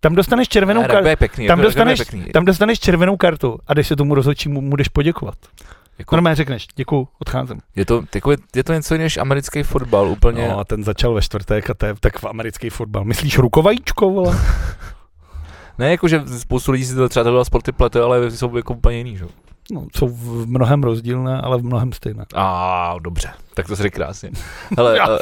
tam 0.00 0.14
dostaneš 0.14 0.48
červenou 0.48 0.82
kartu. 0.82 1.08
Tam, 1.46 1.58
jako 1.58 1.62
dostaneš, 1.62 2.02
tam 2.32 2.44
dostaneš 2.44 2.80
červenou 2.80 3.16
kartu 3.16 3.58
a 3.66 3.72
když 3.72 3.86
se 3.86 3.96
tomu 3.96 4.14
rozhodčímu 4.14 4.60
mu 4.60 4.76
jdeš 4.76 4.88
poděkovat. 4.88 5.34
Jako, 5.98 6.16
Normálně 6.16 6.36
řekneš, 6.36 6.66
děkuju, 6.76 7.08
odcházím. 7.18 7.60
Je 7.76 7.84
to, 7.84 8.02
jako, 8.14 8.32
je 8.56 8.64
to 8.64 8.72
něco 8.72 8.96
než 8.98 9.16
americký 9.16 9.62
fotbal 9.62 10.08
úplně. 10.08 10.48
No 10.48 10.58
a 10.58 10.64
ten 10.64 10.84
začal 10.84 11.14
ve 11.14 11.22
čtvrtek 11.22 11.70
a 11.70 11.74
to 11.74 11.86
je 11.86 11.94
tak 12.00 12.18
v 12.18 12.24
americký 12.24 12.70
fotbal. 12.70 13.04
Myslíš 13.04 13.38
rukovajíčko, 13.38 14.10
vole? 14.10 14.38
ne, 15.78 15.90
jakože 15.90 16.22
spoustu 16.38 16.72
lidí 16.72 16.84
si 16.84 16.94
to 16.94 17.08
třeba 17.08 17.24
tohle 17.24 17.44
sporty 17.44 17.72
plete, 17.72 18.00
ale 18.00 18.30
jsou 18.30 18.56
jako 18.56 18.74
úplně 18.74 18.98
jiný, 18.98 19.16
že? 19.16 19.24
No, 19.72 19.86
jsou 19.96 20.08
v 20.08 20.46
mnohem 20.46 20.82
rozdílné, 20.82 21.40
ale 21.40 21.58
v 21.58 21.64
mnohem 21.64 21.92
stejné. 21.92 22.24
A 22.34 22.94
dobře, 22.98 23.30
tak 23.54 23.66
to 23.66 23.76
se 23.76 23.90
krásně. 23.90 24.30
Hele, 24.76 25.00
uh, 25.08 25.18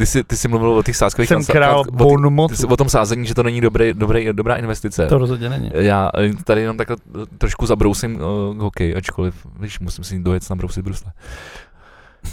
ty, 0.00 0.06
jsi, 0.06 0.24
ty 0.24 0.36
jsi 0.36 0.48
mluvil 0.48 0.70
o 0.70 0.82
těch 0.82 0.96
sázkových 0.96 1.28
Jsem 1.28 1.44
král 1.44 1.80
o, 1.80 2.48
ty, 2.48 2.66
o 2.66 2.76
tom 2.76 2.88
sázení, 2.88 3.26
že 3.26 3.34
to 3.34 3.42
není 3.42 3.60
dobrý, 3.60 3.94
dobrý, 3.94 4.32
dobrá 4.32 4.56
investice. 4.56 5.06
To 5.06 5.18
rozhodně 5.18 5.48
není. 5.48 5.70
Já 5.74 6.10
eh, 6.18 6.30
tady 6.44 6.60
jenom 6.60 6.76
takhle 6.76 6.96
trošku 7.38 7.66
zabrousím 7.66 8.14
uh, 8.16 8.56
hokej, 8.58 8.96
ačkoliv, 8.96 9.46
víš, 9.60 9.80
musím 9.80 10.04
si 10.04 10.18
dojet 10.18 10.50
nabrousit 10.50 10.84
brusle. 10.84 11.12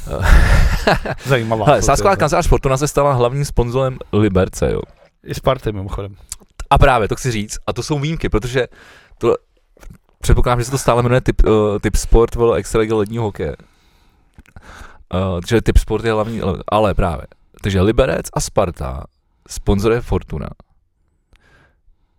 Zajímavá. 1.26 1.65
Hele, 1.65 1.82
sázková 1.82 2.15
kancelář 2.15 2.47
Fortuna 2.47 2.78
se 2.78 2.88
stala 2.88 3.13
hlavním 3.13 3.45
sponzorem 3.45 3.97
Liberce, 4.13 4.72
jo. 4.72 4.82
I 5.24 5.36
Sparty 5.36 5.72
mimochodem. 5.72 6.15
A 6.70 6.78
právě, 6.78 7.07
to 7.07 7.15
chci 7.15 7.32
říct. 7.32 7.57
A 7.68 7.74
to 7.74 7.84
jsou 7.84 7.99
výjimky, 7.99 8.30
protože 8.30 8.68
to, 9.18 9.36
předpokládám, 10.22 10.59
že 10.59 10.65
se 10.65 10.72
to 10.72 10.78
stále 10.78 11.03
jmenuje 11.03 11.22
typ, 11.22 11.41
uh, 11.45 11.80
typ 11.80 11.95
sport, 11.95 12.36
vole, 12.36 12.57
extraliga 12.57 12.95
ledního 12.95 13.24
hokeje. 13.24 13.55
Uh, 15.13 15.39
takže 15.41 15.61
typ 15.61 15.78
sport 15.78 16.05
je 16.05 16.11
hlavní, 16.11 16.41
ale 16.68 16.93
právě. 16.93 17.28
Takže 17.62 17.82
Liberec 17.82 18.26
a 18.34 18.39
Sparta 18.39 19.03
sponzoruje 19.47 20.01
Fortuna. 20.01 20.49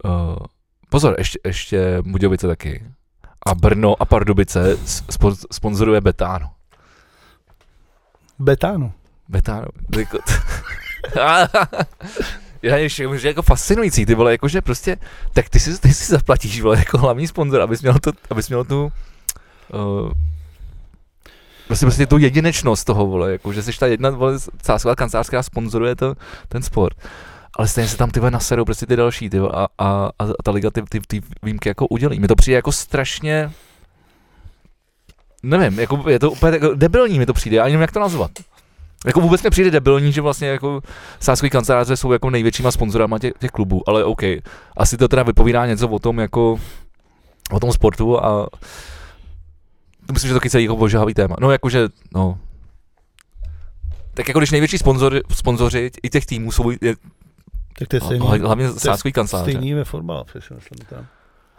Uh, 0.05 0.37
pozor, 0.89 1.15
ještě, 1.19 1.39
ještě 1.45 1.99
Budějovice 2.03 2.47
taky. 2.47 2.85
A 3.47 3.55
Brno 3.55 4.03
a 4.03 4.05
Pardubice 4.05 4.77
sponzoruje 5.53 6.01
Betáno. 6.01 6.51
Betáno? 8.39 8.93
Betáno. 9.29 9.67
Jako 9.99 10.19
já 12.63 12.77
ještě 12.77 13.19
že 13.19 13.29
jako 13.29 13.43
fascinující, 13.43 14.07
ty 14.07 14.15
vole, 14.15 14.33
jakože 14.33 14.63
prostě, 14.63 14.97
tak 15.33 15.49
ty 15.49 15.61
si, 15.61 15.81
ty 15.81 15.95
si 15.95 16.13
zaplatíš, 16.13 16.61
vole, 16.61 16.79
jako 16.79 16.99
hlavní 16.99 17.27
sponzor, 17.27 17.61
abys 17.61 17.83
měl, 17.83 17.95
to, 17.99 18.13
abys 18.31 18.49
měl 18.49 18.65
tu, 18.65 18.93
uh, 19.73 20.13
Prostě, 21.69 21.87
prostě 21.87 22.07
tu 22.07 22.19
jedinečnost 22.19 22.85
toho, 22.85 23.07
vole, 23.07 23.33
jako, 23.33 23.53
že 23.53 23.63
jsi 23.63 23.79
ta 23.79 23.87
jedna, 23.87 24.11
vole, 24.11 24.39
sásková 24.63 24.97
kancelář, 24.97 25.27
která 25.29 25.43
sponzoruje 25.43 25.97
to, 25.97 26.15
ten 26.49 26.63
sport. 26.63 26.97
Ale 27.57 27.69
stejně 27.69 27.89
se 27.89 27.97
tam 27.97 28.11
ty 28.11 28.21
naserou 28.31 28.65
prostě 28.65 28.87
ty 28.87 28.97
další, 28.97 29.31
ty 29.31 29.39
a, 29.39 29.67
a, 29.79 30.11
a, 30.19 30.27
ta 30.45 30.51
liga 30.51 30.71
ty, 30.71 30.83
ty, 30.83 31.01
ty 31.07 31.21
výjimky 31.43 31.69
jako 31.69 31.87
udělí. 31.87 32.21
Mi 32.21 32.29
to 32.29 32.35
přijde 32.35 32.57
jako 32.57 32.73
strašně, 32.73 33.51
nevím, 35.43 35.81
jako 35.81 36.11
je 36.11 36.19
to 36.19 36.31
úplně 36.31 36.53
jako 36.53 36.75
debilní 36.75 37.19
mi 37.19 37.27
to 37.27 37.33
přijde, 37.33 37.57
já 37.57 37.65
nevím, 37.65 37.81
jak 37.81 37.93
to 37.93 38.01
nazvat. 38.01 38.31
Jako 39.07 39.21
vůbec 39.21 39.43
mi 39.43 39.51
přijde 39.51 39.71
debilní, 39.71 40.13
že 40.13 40.21
vlastně 40.21 40.49
jako 40.49 40.81
sáskový 41.21 41.51
kanceláře 41.51 41.97
jsou 41.97 42.13
jako 42.13 42.31
největšíma 42.31 42.71
sponzorama 42.71 43.19
těch, 43.19 43.33
těch 43.39 43.51
klubů, 43.51 43.89
ale 43.89 44.05
OK. 44.05 44.23
Asi 44.77 44.97
to 44.97 45.09
teda 45.09 45.23
vypovídá 45.23 45.67
něco 45.67 45.89
o 45.89 45.99
tom 45.99 46.19
jako 46.19 46.61
o 47.51 47.61
tom 47.61 47.73
sportu 47.73 48.25
a 48.25 48.49
myslím, 50.13 50.29
že 50.29 50.35
to 50.35 50.49
celý 50.49 50.65
jako 50.65 50.77
božávý 50.77 51.15
téma. 51.15 51.37
No 51.41 51.51
jakože, 51.51 51.89
no. 52.15 52.39
Tak 54.15 54.29
jako 54.29 54.41
když 54.41 54.51
největší 54.51 54.79
sponzor, 54.79 55.21
sponzoři 55.33 55.91
i 56.03 56.11
těch 56.11 56.27
týmů 56.27 56.53
jsou 56.53 56.71
je, 56.71 56.97
tak 57.79 57.89
to 57.89 57.97
je 57.97 58.01
stejný, 58.01 58.27
hlavně 58.27 58.73
sáskový 58.73 59.13
kanceláře. 59.13 59.51
Stejný 59.51 59.75
ve 59.75 59.85
fotbale, 59.85 60.25
přesně 60.25 60.57
myslím 60.57 60.79
tam. 60.89 61.07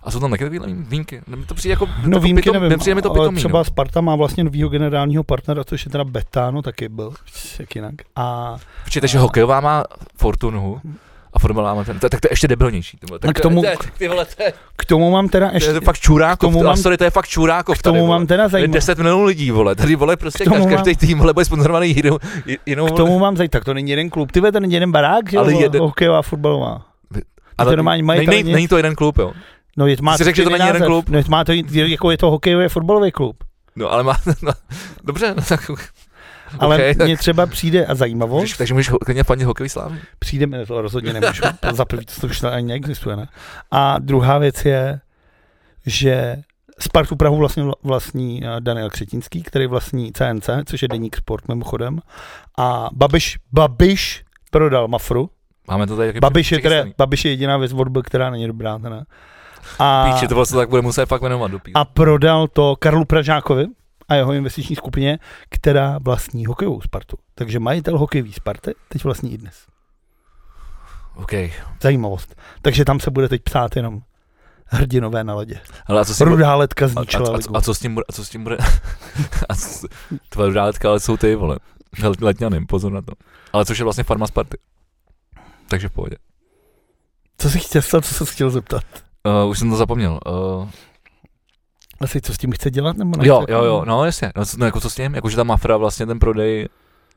A 0.04 0.12
jsou 0.12 0.20
tam 0.20 0.32
taky 0.32 0.50
takové 0.50 0.74
výjimky? 0.74 1.22
To 1.45 1.56
přijde 1.56 1.74
jako, 1.74 1.89
no 2.06 2.20
výjimky 2.20 2.41
pitom, 2.41 2.54
nevím, 2.54 2.95
mi 2.95 3.02
to 3.02 3.10
pitomí, 3.10 3.38
třeba 3.38 3.60
no. 3.60 3.64
Sparta 3.64 4.02
má 4.02 4.16
vlastně 4.16 4.43
novýho 4.43 4.70
generálního 4.70 5.24
partnera, 5.24 5.64
což 5.64 5.86
je 5.86 5.91
teda 5.91 6.04
Betano, 6.04 6.62
taky 6.62 6.89
byl, 6.89 7.14
jak 7.60 7.76
jinak. 7.76 7.95
A, 8.16 8.58
Počkejte, 8.84 9.08
že 9.08 9.20
hokejová 9.20 9.60
má 9.60 9.84
Fortunu 10.18 10.82
a 11.40 11.42
fotbalová 11.42 11.74
má 11.74 11.84
ten, 11.84 12.00
tak 12.00 12.22
to 12.22 12.28
je 12.28 12.32
ještě 12.32 12.48
debilnější. 12.48 12.98
Tak 13.20 13.36
k 13.36 13.40
tomu, 13.40 13.64
ty 13.98 14.08
vole, 14.08 14.26
to 14.26 14.44
je, 14.44 14.54
k 14.76 14.86
tomu 14.86 15.12
mám 15.12 15.30
teda 15.30 15.50
ještě... 15.54 15.70
To 15.70 15.76
je 15.76 15.82
fakt 15.82 16.00
čurákov, 16.00 16.50
k 16.50 16.54
tomu 16.54 16.64
mám, 16.64 16.78
sorry, 16.78 16.98
to 16.98 17.04
je 17.04 17.10
fakt 17.10 17.28
čurákov. 17.28 17.80
K 17.80 17.82
tomu 17.82 18.08
mám 18.08 18.28
teda 18.28 18.48
zajímavé. 18.48 18.74
10 18.74 18.98
milionů 18.98 19.24
lidí, 19.24 19.52
vole, 19.52 19.76
tady 19.76 19.96
vole 19.96 20.18
prostě 20.18 20.44
každý, 20.44 20.60
mám, 20.60 20.70
každý 20.70 20.96
tým, 20.96 21.20
vole, 21.20 21.34
bude 21.34 21.46
sponzorovaný 21.46 21.96
jinou, 21.96 22.18
jinou 22.66 22.86
K 22.86 22.98
tomu 22.98 23.20
mám 23.20 23.38
zajímavé, 23.38 23.50
tak 23.50 23.66
to 23.66 23.74
není 23.74 23.90
jeden 23.90 24.10
klub, 24.10 24.32
ty 24.32 24.42
to 24.42 24.60
není 24.60 24.74
jeden 24.74 24.92
barák, 24.92 25.32
že 25.32 25.38
ale 25.38 25.54
jeden... 25.54 25.82
hokejová, 25.82 26.22
fotbalová. 26.22 26.86
Ale 27.58 27.72
to 27.72 27.76
normálně 27.76 28.04
mají 28.04 28.28
není, 28.28 28.54
není 28.54 28.68
to 28.68 28.78
jeden 28.78 28.96
klub, 28.96 29.18
jo. 29.18 29.32
No, 29.78 29.88
je, 29.88 29.98
má 30.02 30.18
Jsi 30.18 30.24
řekl, 30.24 30.36
že 30.36 30.44
to 30.44 30.50
není 30.50 30.68
jeden 30.68 30.84
klub? 30.84 31.10
No, 31.10 31.22
má 31.28 31.44
to, 31.44 31.52
jako 31.72 32.12
je 32.12 32.18
to 32.18 32.32
hokejový 32.32 32.68
fotbalový 32.68 33.12
klub. 33.12 33.44
No, 33.76 33.92
ale 33.92 34.04
má, 34.04 34.18
no, 34.42 34.52
dobře, 35.04 35.34
no, 35.38 35.44
tak 35.50 35.72
ale 36.60 36.76
okay, 36.76 36.93
mně 37.06 37.16
tak... 37.16 37.20
třeba 37.20 37.45
přijde 37.45 37.86
a 37.86 37.95
zajímavost. 37.95 38.41
Můžeš, 38.41 38.58
takže 38.58 38.74
můžeš 38.74 38.89
klidně 39.06 39.24
fandit 39.24 39.47
hokejový 39.47 39.70
slávy. 39.70 40.00
Přijde 40.20 40.47
mi 40.47 40.66
to 40.66 40.82
rozhodně 40.82 41.14
nemůžu. 41.14 41.43
Za 41.74 41.86
první 41.86 42.06
to 42.22 42.28
už 42.28 42.43
ani 42.43 42.68
neexistuje, 42.68 43.16
ne? 43.16 43.28
A 43.72 44.00
druhá 44.00 44.38
věc 44.38 44.66
je, 44.66 45.00
že 45.86 46.38
Spartu 46.80 47.16
Prahu 47.16 47.38
vlastně 47.38 47.64
vlastní 47.84 48.43
eh, 48.45 48.47
Daniel 48.60 48.89
Křetinský, 48.89 49.43
který 49.43 49.68
vlastní 49.68 50.12
CNC, 50.14 50.50
což 50.66 50.82
je 50.82 50.88
deník 50.88 51.18
sport 51.18 51.47
mimochodem. 51.47 52.00
A 52.58 52.89
Babiš, 52.93 53.38
Babiš 53.52 54.24
prodal 54.52 54.88
Mafru. 54.88 55.30
Máme 55.68 55.88
to 55.88 55.97
tady 55.97 56.20
Babiš 56.20 56.52
je, 56.52 56.60
teda, 56.60 56.86
Babiš 56.97 57.26
je 57.26 57.32
jediná 57.32 57.58
věc 57.58 57.74
od 57.74 57.88
která 58.04 58.30
není 58.30 58.47
dobrá. 58.47 58.80
Teda. 58.80 59.04
A, 59.80 60.12
Píči, 60.14 60.28
to 60.28 60.36
vlastně 60.36 60.58
tak 60.58 60.70
bude 60.70 60.82
muset 60.82 61.06
fakt 61.06 61.22
jmenovat. 61.22 61.52
Dopít. 61.52 61.76
A 61.76 61.86
prodal 61.86 62.47
to 62.47 62.76
Karlu 62.80 63.06
Pražákovi 63.06 63.68
a 64.10 64.16
jeho 64.16 64.34
investiční 64.34 64.76
skupině, 64.76 65.20
která 65.49 65.97
vlastní 65.97 66.45
hokejovou 66.45 66.82
Spartu. 66.82 67.18
Takže 67.36 67.60
majitel 67.60 67.97
hokejový 67.97 68.34
Sparty 68.34 68.76
teď 68.89 69.03
vlastní 69.03 69.34
i 69.34 69.38
dnes. 69.38 69.55
OK. 71.16 71.32
Zajímavost. 71.82 72.36
Takže 72.62 72.86
tam 72.86 72.99
se 72.99 73.12
bude 73.12 73.30
teď 73.30 73.41
psát 73.43 73.76
jenom 73.76 74.01
hrdinové 74.66 75.24
na 75.24 75.36
ledě. 75.36 75.62
Ale 75.86 76.01
a 76.01 76.05
co 76.05 76.26
rudá 76.26 76.55
letka 76.55 76.88
zničila 76.88 77.30
a, 77.30 77.32
a, 77.32 77.36
a, 77.36 77.57
a, 77.57 77.62
co 77.62 77.74
s 77.74 77.80
tím 77.80 77.93
bude? 77.93 78.03
A 78.10 78.14
co 78.14 78.26
s 78.26 78.30
tím 78.30 78.43
bude? 78.43 78.57
a 79.49 79.55
co, 79.55 79.88
tvoje 80.30 80.47
rudá 80.47 80.66
letka, 80.66 80.89
ale 80.89 80.99
jsou 80.99 81.18
ty, 81.18 81.36
vole. 81.36 81.57
Letňanem, 82.22 82.68
pozor 82.68 82.91
na 82.91 83.01
to. 83.01 83.14
Ale 83.53 83.66
což 83.66 83.80
je 83.80 83.84
vlastně 83.84 84.03
farma 84.03 84.28
Sparty. 84.28 84.57
Takže 85.68 85.89
v 85.89 85.91
pohodě. 85.91 86.16
Co 87.38 87.49
jsi 87.49 87.60
chtěl, 87.60 87.82
co 87.82 88.01
jsi 88.01 88.26
chtěl 88.26 88.49
zeptat? 88.49 88.84
Uh, 89.43 89.49
už 89.49 89.60
jsem 89.60 89.70
to 89.70 89.76
zapomněl. 89.76 90.20
Uh, 90.28 90.70
asi 92.02 92.22
co 92.22 92.34
s 92.34 92.38
tím 92.38 92.52
chce 92.52 92.72
dělat? 92.72 92.97
Nebo 92.97 93.24
jo, 93.24 93.45
jo, 93.50 93.64
jo, 93.64 93.84
no 93.88 94.06
jasně. 94.06 94.32
No, 94.36 94.43
no 94.58 94.66
jako 94.66 94.80
co 94.80 94.89
s 94.89 94.95
tím? 94.95 95.16
Jakože 95.16 95.36
ta 95.36 95.43
Mafra 95.43 95.78
vlastně 95.78 96.06
ten 96.06 96.20
prodej 96.20 96.68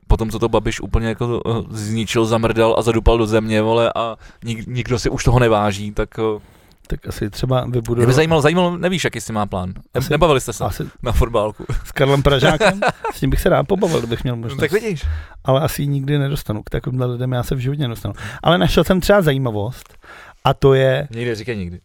potom 0.07 0.31
co 0.31 0.39
to 0.39 0.49
Babiš 0.49 0.81
úplně 0.81 1.09
jako 1.09 1.41
uh, 1.41 1.67
zničil, 1.71 2.25
zamrdal 2.25 2.75
a 2.79 2.83
zadupal 2.83 3.19
do 3.19 3.27
země, 3.27 3.63
vole, 3.63 3.93
a 3.95 4.17
nik, 4.45 4.67
nikdo 4.67 4.99
si 4.99 5.11
už 5.11 5.25
toho 5.25 5.39
neváží, 5.39 5.93
tak... 5.93 6.19
Uh, 6.19 6.41
tak 6.87 7.09
asi 7.09 7.31
třeba 7.31 7.65
vybudovat... 7.65 7.97
Mě 7.99 8.07
by 8.07 8.13
zajímalo, 8.13 8.43
zajímalo, 8.43 8.77
nevíš, 8.77 9.05
jaký 9.05 9.21
jsi 9.21 9.33
má 9.33 9.47
plán. 9.47 9.73
Asi, 9.95 10.11
Nebavili 10.11 10.41
jste 10.41 10.53
se 10.53 10.65
asi, 10.65 10.85
na 11.03 11.13
fotbálku. 11.13 11.67
S 11.85 11.93
Karlem 11.93 12.23
Pražákem? 12.23 12.81
s 13.15 13.21
tím 13.21 13.31
bych 13.31 13.41
se 13.41 13.49
rád 13.49 13.69
pobavil, 13.69 13.99
kdybych 13.99 14.23
měl 14.23 14.37
možnost. 14.37 14.57
No, 14.57 14.61
tak 14.61 14.73
vidíš. 14.73 15.05
Ale 15.45 15.61
asi 15.61 15.87
nikdy 15.87 16.19
nedostanu. 16.19 16.63
K 16.63 16.71
takovýmhle 16.71 17.07
lidem 17.07 17.33
já 17.33 17.43
se 17.43 17.55
v 17.55 17.59
životě 17.59 17.83
nedostanu. 17.83 18.15
Ale 18.43 18.59
našel 18.59 18.85
jsem 18.85 19.01
třeba 19.01 19.23
zajímavost 19.23 19.99
a 20.45 20.55
to 20.55 20.75
je... 20.75 21.09
Nikdy 21.11 21.35
říkej 21.35 21.57
nikdy. 21.57 21.81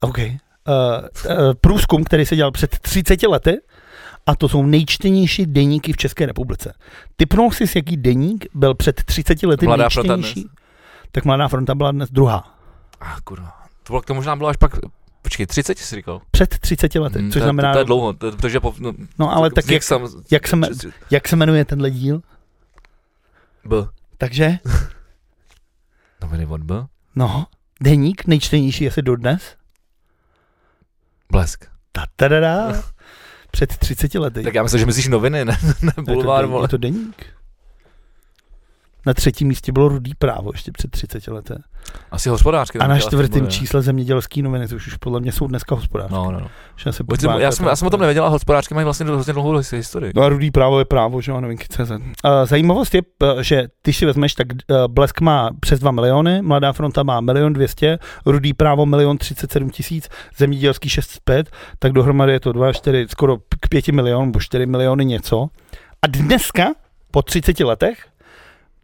OK. 0.00 0.18
Uh, 0.68 1.04
uh, 1.30 1.54
průzkum, 1.60 2.04
který 2.04 2.26
se 2.26 2.36
dělal 2.36 2.52
před 2.52 2.78
30 2.78 3.22
lety, 3.22 3.56
a 4.26 4.36
to 4.36 4.48
jsou 4.48 4.62
nejčtenější 4.62 5.46
deníky 5.46 5.92
v 5.92 5.96
České 5.96 6.26
republice. 6.26 6.74
Typnul 7.16 7.52
jsi, 7.52 7.64
jaký 7.78 7.96
deník 7.96 8.46
byl 8.54 8.74
před 8.74 9.04
30 9.04 9.42
lety 9.42 9.66
Mladá 9.66 9.82
nejčtenější? 9.82 10.48
Tak 11.12 11.24
Mladá 11.24 11.48
fronta 11.48 11.74
byla 11.74 11.92
dnes 11.92 12.10
druhá. 12.10 12.54
A 13.00 13.14
ah, 13.14 13.20
kurva. 13.24 13.52
To, 13.82 13.92
bylo, 13.92 14.02
to 14.02 14.14
možná 14.14 14.36
bylo 14.36 14.48
až 14.48 14.56
pak, 14.56 14.72
počkej, 15.22 15.46
30 15.46 15.78
jsi 15.78 15.96
říkal? 15.96 16.20
Před 16.30 16.58
30 16.58 16.94
lety, 16.94 17.18
hmm, 17.18 17.32
což 17.32 17.40
to, 17.40 17.46
znamená... 17.46 17.72
To, 17.72 17.78
je 17.78 17.84
dlouho, 17.84 18.12
to, 18.12 18.32
protože... 18.32 18.60
Po, 18.60 18.74
no, 18.78 18.92
no 19.18 19.32
ale 19.36 19.50
tak 19.50 19.70
jak, 19.70 19.82
sam, 19.82 20.08
jak, 20.30 20.48
se, 20.48 20.56
jak 21.10 21.28
se 21.28 21.36
jmenuje 21.36 21.64
tenhle 21.64 21.90
díl? 21.90 22.22
B. 23.64 23.76
Takže? 24.18 24.58
Noviny 26.22 26.46
od 26.46 26.62
B? 26.62 26.86
No, 27.16 27.46
deník 27.80 28.26
nejčtenější 28.26 28.88
asi 28.88 29.02
dodnes. 29.02 29.56
Blesk. 31.32 31.64
Ta-ta-da-da. 31.92 32.82
Před 33.50 33.76
30 33.76 34.14
lety. 34.14 34.42
Tak 34.42 34.54
já 34.54 34.62
myslím, 34.62 34.78
že 34.78 34.86
myslíš 34.86 35.08
noviny, 35.08 35.44
ne, 35.44 35.58
ne 35.82 35.92
bulvár, 36.02 36.44
je 36.44 36.50
to, 36.50 36.62
je 36.62 36.68
to 36.68 36.76
deník. 36.76 37.26
Na 39.08 39.14
třetím 39.14 39.48
místě 39.48 39.72
bylo 39.72 39.88
Rudý 39.88 40.14
právo 40.14 40.50
ještě 40.54 40.72
před 40.72 40.90
30 40.90 41.28
lety. 41.28 41.54
Asi 42.10 42.28
hospodářky. 42.28 42.78
A 42.78 42.86
na 42.86 42.98
čtvrtém 42.98 43.48
čísle 43.48 43.82
zemědělský 43.82 44.42
noviny, 44.42 44.68
což 44.68 44.86
už 44.86 44.96
podle 44.96 45.20
mě 45.20 45.32
jsou 45.32 45.46
dneska 45.46 45.74
hospodářské. 45.74 46.14
No, 46.14 46.30
no, 46.30 46.40
no. 46.40 46.50
Já, 46.86 46.92
se 46.92 47.04
já, 47.26 47.38
já, 47.38 47.52
jsem, 47.52 47.66
já 47.66 47.76
jsem 47.76 47.88
o 47.88 47.90
tom 47.90 48.00
nevěděl, 48.00 48.24
a 48.24 48.28
hospodářky 48.28 48.74
mají 48.74 48.84
vlastně 48.84 49.06
hrozně 49.06 49.32
dlouhou 49.32 49.60
historii. 49.72 50.12
No 50.16 50.22
a 50.22 50.28
Rudý 50.28 50.50
právo 50.50 50.78
je 50.78 50.84
právo, 50.84 51.20
že 51.20 51.32
jo, 51.32 51.40
nevím, 51.40 51.58
CZ. 51.58 51.92
Zajímavost 52.44 52.94
je, 52.94 53.02
že 53.40 53.68
ty 53.82 53.92
si 53.92 54.06
vezmeš, 54.06 54.34
tak 54.34 54.46
uh, 54.52 54.76
Blesk 54.86 55.20
má 55.20 55.50
přes 55.60 55.80
2 55.80 55.90
miliony, 55.90 56.42
Mladá 56.42 56.72
fronta 56.72 57.02
má 57.02 57.20
milion 57.20 57.52
200, 57.52 57.98
Rudý 58.26 58.54
právo 58.54 58.86
milion 58.86 59.18
37 59.18 59.70
tisíc, 59.70 60.08
zemědělský 60.36 60.88
605, 60.88 61.50
tak 61.78 61.92
dohromady 61.92 62.32
je 62.32 62.40
to 62.40 62.52
2, 62.52 62.72
4, 62.72 63.06
skoro 63.10 63.38
k 63.60 63.68
5 63.68 63.88
milionům, 63.88 64.26
nebo 64.26 64.40
4 64.40 64.66
miliony 64.66 65.04
něco. 65.04 65.48
A 66.02 66.06
dneska, 66.06 66.68
po 67.10 67.22
30 67.22 67.60
letech, 67.60 68.07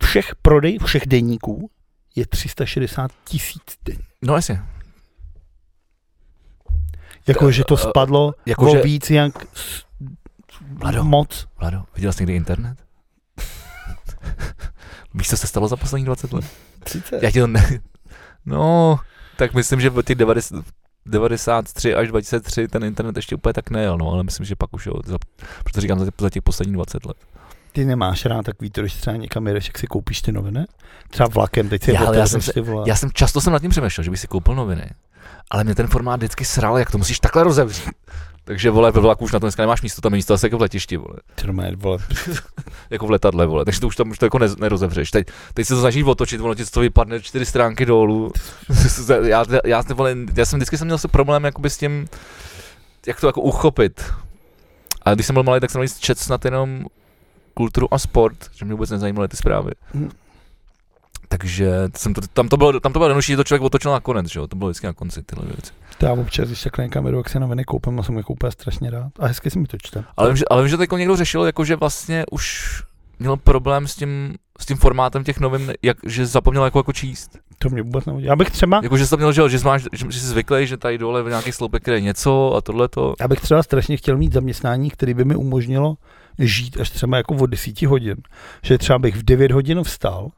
všech 0.04 0.34
prodej 0.42 0.78
všech 0.78 1.06
deníků 1.06 1.70
je 2.16 2.26
360 2.26 3.10
tisíc 3.24 3.62
den. 3.84 3.98
No 4.22 4.34
jasně. 4.34 4.62
Jako, 7.26 7.50
že 7.50 7.64
to 7.64 7.76
spadlo 7.76 8.34
jako, 8.46 8.70
že... 8.70 8.82
víc 8.82 9.10
jak 9.10 9.46
Vlado, 10.60 11.04
moc. 11.04 11.46
Vlado, 11.58 11.82
viděl 11.94 12.12
jsi 12.12 12.22
někdy 12.22 12.34
internet? 12.34 12.78
Víš, 15.14 15.28
co 15.28 15.36
se 15.36 15.46
stalo 15.46 15.68
za 15.68 15.76
poslední 15.76 16.04
20 16.04 16.32
let? 16.32 16.44
30. 16.84 17.22
Já 17.22 17.30
ti 17.30 17.40
to 17.40 17.46
ne... 17.46 17.80
No, 18.46 18.98
tak 19.36 19.54
myslím, 19.54 19.80
že 19.80 19.90
od 19.90 20.06
těch 20.06 20.16
90, 20.16 20.64
93 21.06 21.94
až 21.94 22.08
23 22.08 22.68
ten 22.68 22.84
internet 22.84 23.16
ještě 23.16 23.34
úplně 23.34 23.52
tak 23.52 23.70
nejel, 23.70 23.98
no, 23.98 24.10
ale 24.12 24.22
myslím, 24.22 24.46
že 24.46 24.56
pak 24.56 24.74
už 24.74 24.86
jo, 24.86 24.94
za, 25.04 25.18
proto 25.64 25.80
říkám 25.80 25.98
za, 25.98 26.06
za 26.18 26.30
těch 26.30 26.42
posledních 26.42 26.74
20 26.74 27.04
let. 27.04 27.16
Ty 27.74 27.84
nemáš 27.84 28.24
rád 28.24 28.42
takový 28.42 28.70
to, 28.70 28.80
když 28.80 28.94
třeba 28.94 29.16
někam 29.16 29.46
jedeš, 29.46 29.66
jak 29.66 29.78
si 29.78 29.86
koupíš 29.86 30.22
ty 30.22 30.32
noviny? 30.32 30.64
Třeba 31.10 31.28
vlakem, 31.28 31.68
teď 31.68 31.82
si 31.82 31.92
Já, 31.92 32.06
ale 32.06 32.16
já 32.16 32.26
jsem, 32.26 32.40
ty 32.40 32.60
vole. 32.60 32.84
já 32.86 32.96
jsem 32.96 33.10
často 33.12 33.40
jsem 33.40 33.52
nad 33.52 33.58
tím 33.58 33.70
přemýšlel, 33.70 34.04
že 34.04 34.10
bych 34.10 34.20
si 34.20 34.26
koupil 34.26 34.54
noviny, 34.54 34.90
ale 35.50 35.64
mě 35.64 35.74
ten 35.74 35.86
formát 35.86 36.16
vždycky 36.16 36.44
sral, 36.44 36.78
jak 36.78 36.90
to 36.90 36.98
musíš 36.98 37.20
takhle 37.20 37.44
rozevřít. 37.44 37.90
Takže 38.44 38.70
vole, 38.70 38.92
ve 38.92 39.00
vlaku 39.00 39.24
už 39.24 39.32
na 39.32 39.40
to 39.40 39.46
dneska 39.46 39.62
nemáš 39.62 39.82
místo, 39.82 40.00
tam 40.00 40.12
je 40.12 40.16
místo 40.16 40.34
asi 40.34 40.46
jako 40.46 40.58
v 40.58 40.60
letišti, 40.60 40.96
vole. 40.96 41.16
Normálně, 41.44 41.76
vole. 41.76 41.98
Jako 42.90 43.06
v 43.06 43.10
letadle, 43.10 43.46
vole. 43.46 43.64
Takže 43.64 43.80
to 43.80 43.86
už 43.86 43.96
tam 43.96 44.10
už 44.10 44.18
to 44.18 44.26
jako 44.26 44.38
ne, 44.38 44.46
nerozevřeš. 44.58 45.10
Teď, 45.10 45.26
teď 45.54 45.66
se 45.66 45.74
to 45.74 45.80
snažíš 45.80 46.02
otočit, 46.04 46.40
ono 46.40 46.54
ti 46.54 46.64
to 46.64 46.80
vypadne 46.80 47.20
čtyři 47.20 47.46
stránky 47.46 47.86
dolů. 47.86 48.32
já, 49.08 49.44
já, 49.50 49.60
já, 49.64 49.82
vole, 49.94 50.16
já, 50.36 50.44
jsem 50.44 50.58
vždycky 50.58 50.78
jsem 50.78 50.86
měl 50.86 50.98
se 50.98 51.08
problém 51.08 51.44
jakoby 51.44 51.70
s 51.70 51.78
tím, 51.78 52.06
jak 53.06 53.20
to 53.20 53.26
jako 53.26 53.40
uchopit. 53.40 54.04
A 55.02 55.14
když 55.14 55.26
jsem 55.26 55.34
byl 55.34 55.42
malý, 55.42 55.60
tak 55.60 55.70
jsem 55.70 55.80
měl 55.80 55.94
čet 56.00 56.18
snad 56.18 56.44
jenom 56.44 56.84
kulturu 57.54 57.94
a 57.94 57.98
sport, 57.98 58.36
že 58.54 58.64
mě 58.64 58.74
vůbec 58.74 58.90
nezajímaly 58.90 59.28
ty 59.28 59.36
zprávy. 59.36 59.70
Hm. 59.94 60.10
Takže 61.28 61.70
jsem 61.96 62.14
to, 62.14 62.20
tam 62.32 62.48
to 62.48 62.56
bylo, 62.56 62.80
tam 62.80 62.92
to 62.92 62.98
bylo 62.98 63.08
jednodušší, 63.08 63.32
že 63.32 63.36
to 63.36 63.44
člověk 63.44 63.62
otočil 63.62 63.92
na 63.92 64.00
konec, 64.00 64.26
že 64.26 64.40
jo? 64.40 64.46
To 64.46 64.56
bylo 64.56 64.70
vždycky 64.70 64.86
na 64.86 64.92
konci 64.92 65.22
tyhle 65.22 65.44
věci. 65.46 65.72
To 65.98 66.06
já 66.06 66.12
občas, 66.12 66.48
když 66.48 66.62
takhle 66.62 66.84
někam 66.84 67.06
jedu, 67.06 67.18
jak 67.18 67.28
si 67.28 67.40
noviny 67.40 67.64
koupím 67.64 68.00
a 68.00 68.02
jsem 68.02 68.16
je 68.16 68.22
koupil 68.22 68.50
strašně 68.50 68.90
rád. 68.90 69.12
A 69.18 69.26
hezky 69.26 69.50
si 69.50 69.58
mi 69.58 69.66
to 69.66 69.76
čte. 69.82 70.04
Ale 70.16 70.28
vím, 70.28 70.36
že, 70.36 70.44
ale 70.50 70.62
vím, 70.62 70.68
že 70.68 70.76
to 70.76 70.82
jako 70.82 70.98
někdo 70.98 71.16
řešil, 71.16 71.44
jako 71.44 71.64
že 71.64 71.76
vlastně 71.76 72.24
už 72.30 72.82
měl 73.18 73.36
problém 73.36 73.86
s 73.86 73.94
tím, 73.94 74.34
s 74.60 74.66
tím 74.66 74.76
formátem 74.76 75.24
těch 75.24 75.40
novin, 75.40 75.72
jak, 75.82 75.96
že 76.06 76.26
zapomněl 76.26 76.64
jako, 76.64 76.78
jako 76.78 76.92
číst. 76.92 77.38
To 77.58 77.68
mě 77.68 77.82
vůbec 77.82 78.04
nevadí. 78.04 78.24
Já 78.26 78.36
bych 78.36 78.50
třeba, 78.50 78.80
Jako, 78.82 78.96
že 78.96 79.04
jsi 79.04 79.10
to 79.10 79.16
měl, 79.16 79.32
že, 79.32 79.48
že, 79.48 79.58
máš, 79.64 79.82
že, 79.82 80.06
že 80.10 80.20
jsi 80.20 80.26
zvyklý, 80.26 80.66
že 80.66 80.76
tady 80.76 80.98
dole 80.98 81.22
v 81.22 81.28
nějakých 81.28 81.54
sloupek 81.54 81.86
je 81.86 82.00
něco 82.00 82.54
a 82.54 82.60
tohle 82.60 82.88
to. 82.88 83.14
já 83.20 83.28
bych 83.28 83.40
třeba 83.40 83.62
strašně 83.62 83.96
chtěl 83.96 84.16
mít 84.16 84.32
zaměstnání, 84.32 84.90
který 84.90 85.14
by 85.14 85.24
mi 85.24 85.36
umožnilo 85.36 85.96
žít 86.38 86.80
až 86.80 86.90
třeba 86.90 87.16
jako 87.16 87.34
od 87.34 87.46
10 87.46 87.82
hodin. 87.82 88.16
Že 88.62 88.78
třeba 88.78 88.98
bych 88.98 89.16
v 89.16 89.22
9 89.22 89.52
hodin 89.52 89.82
vstal, 89.82 90.30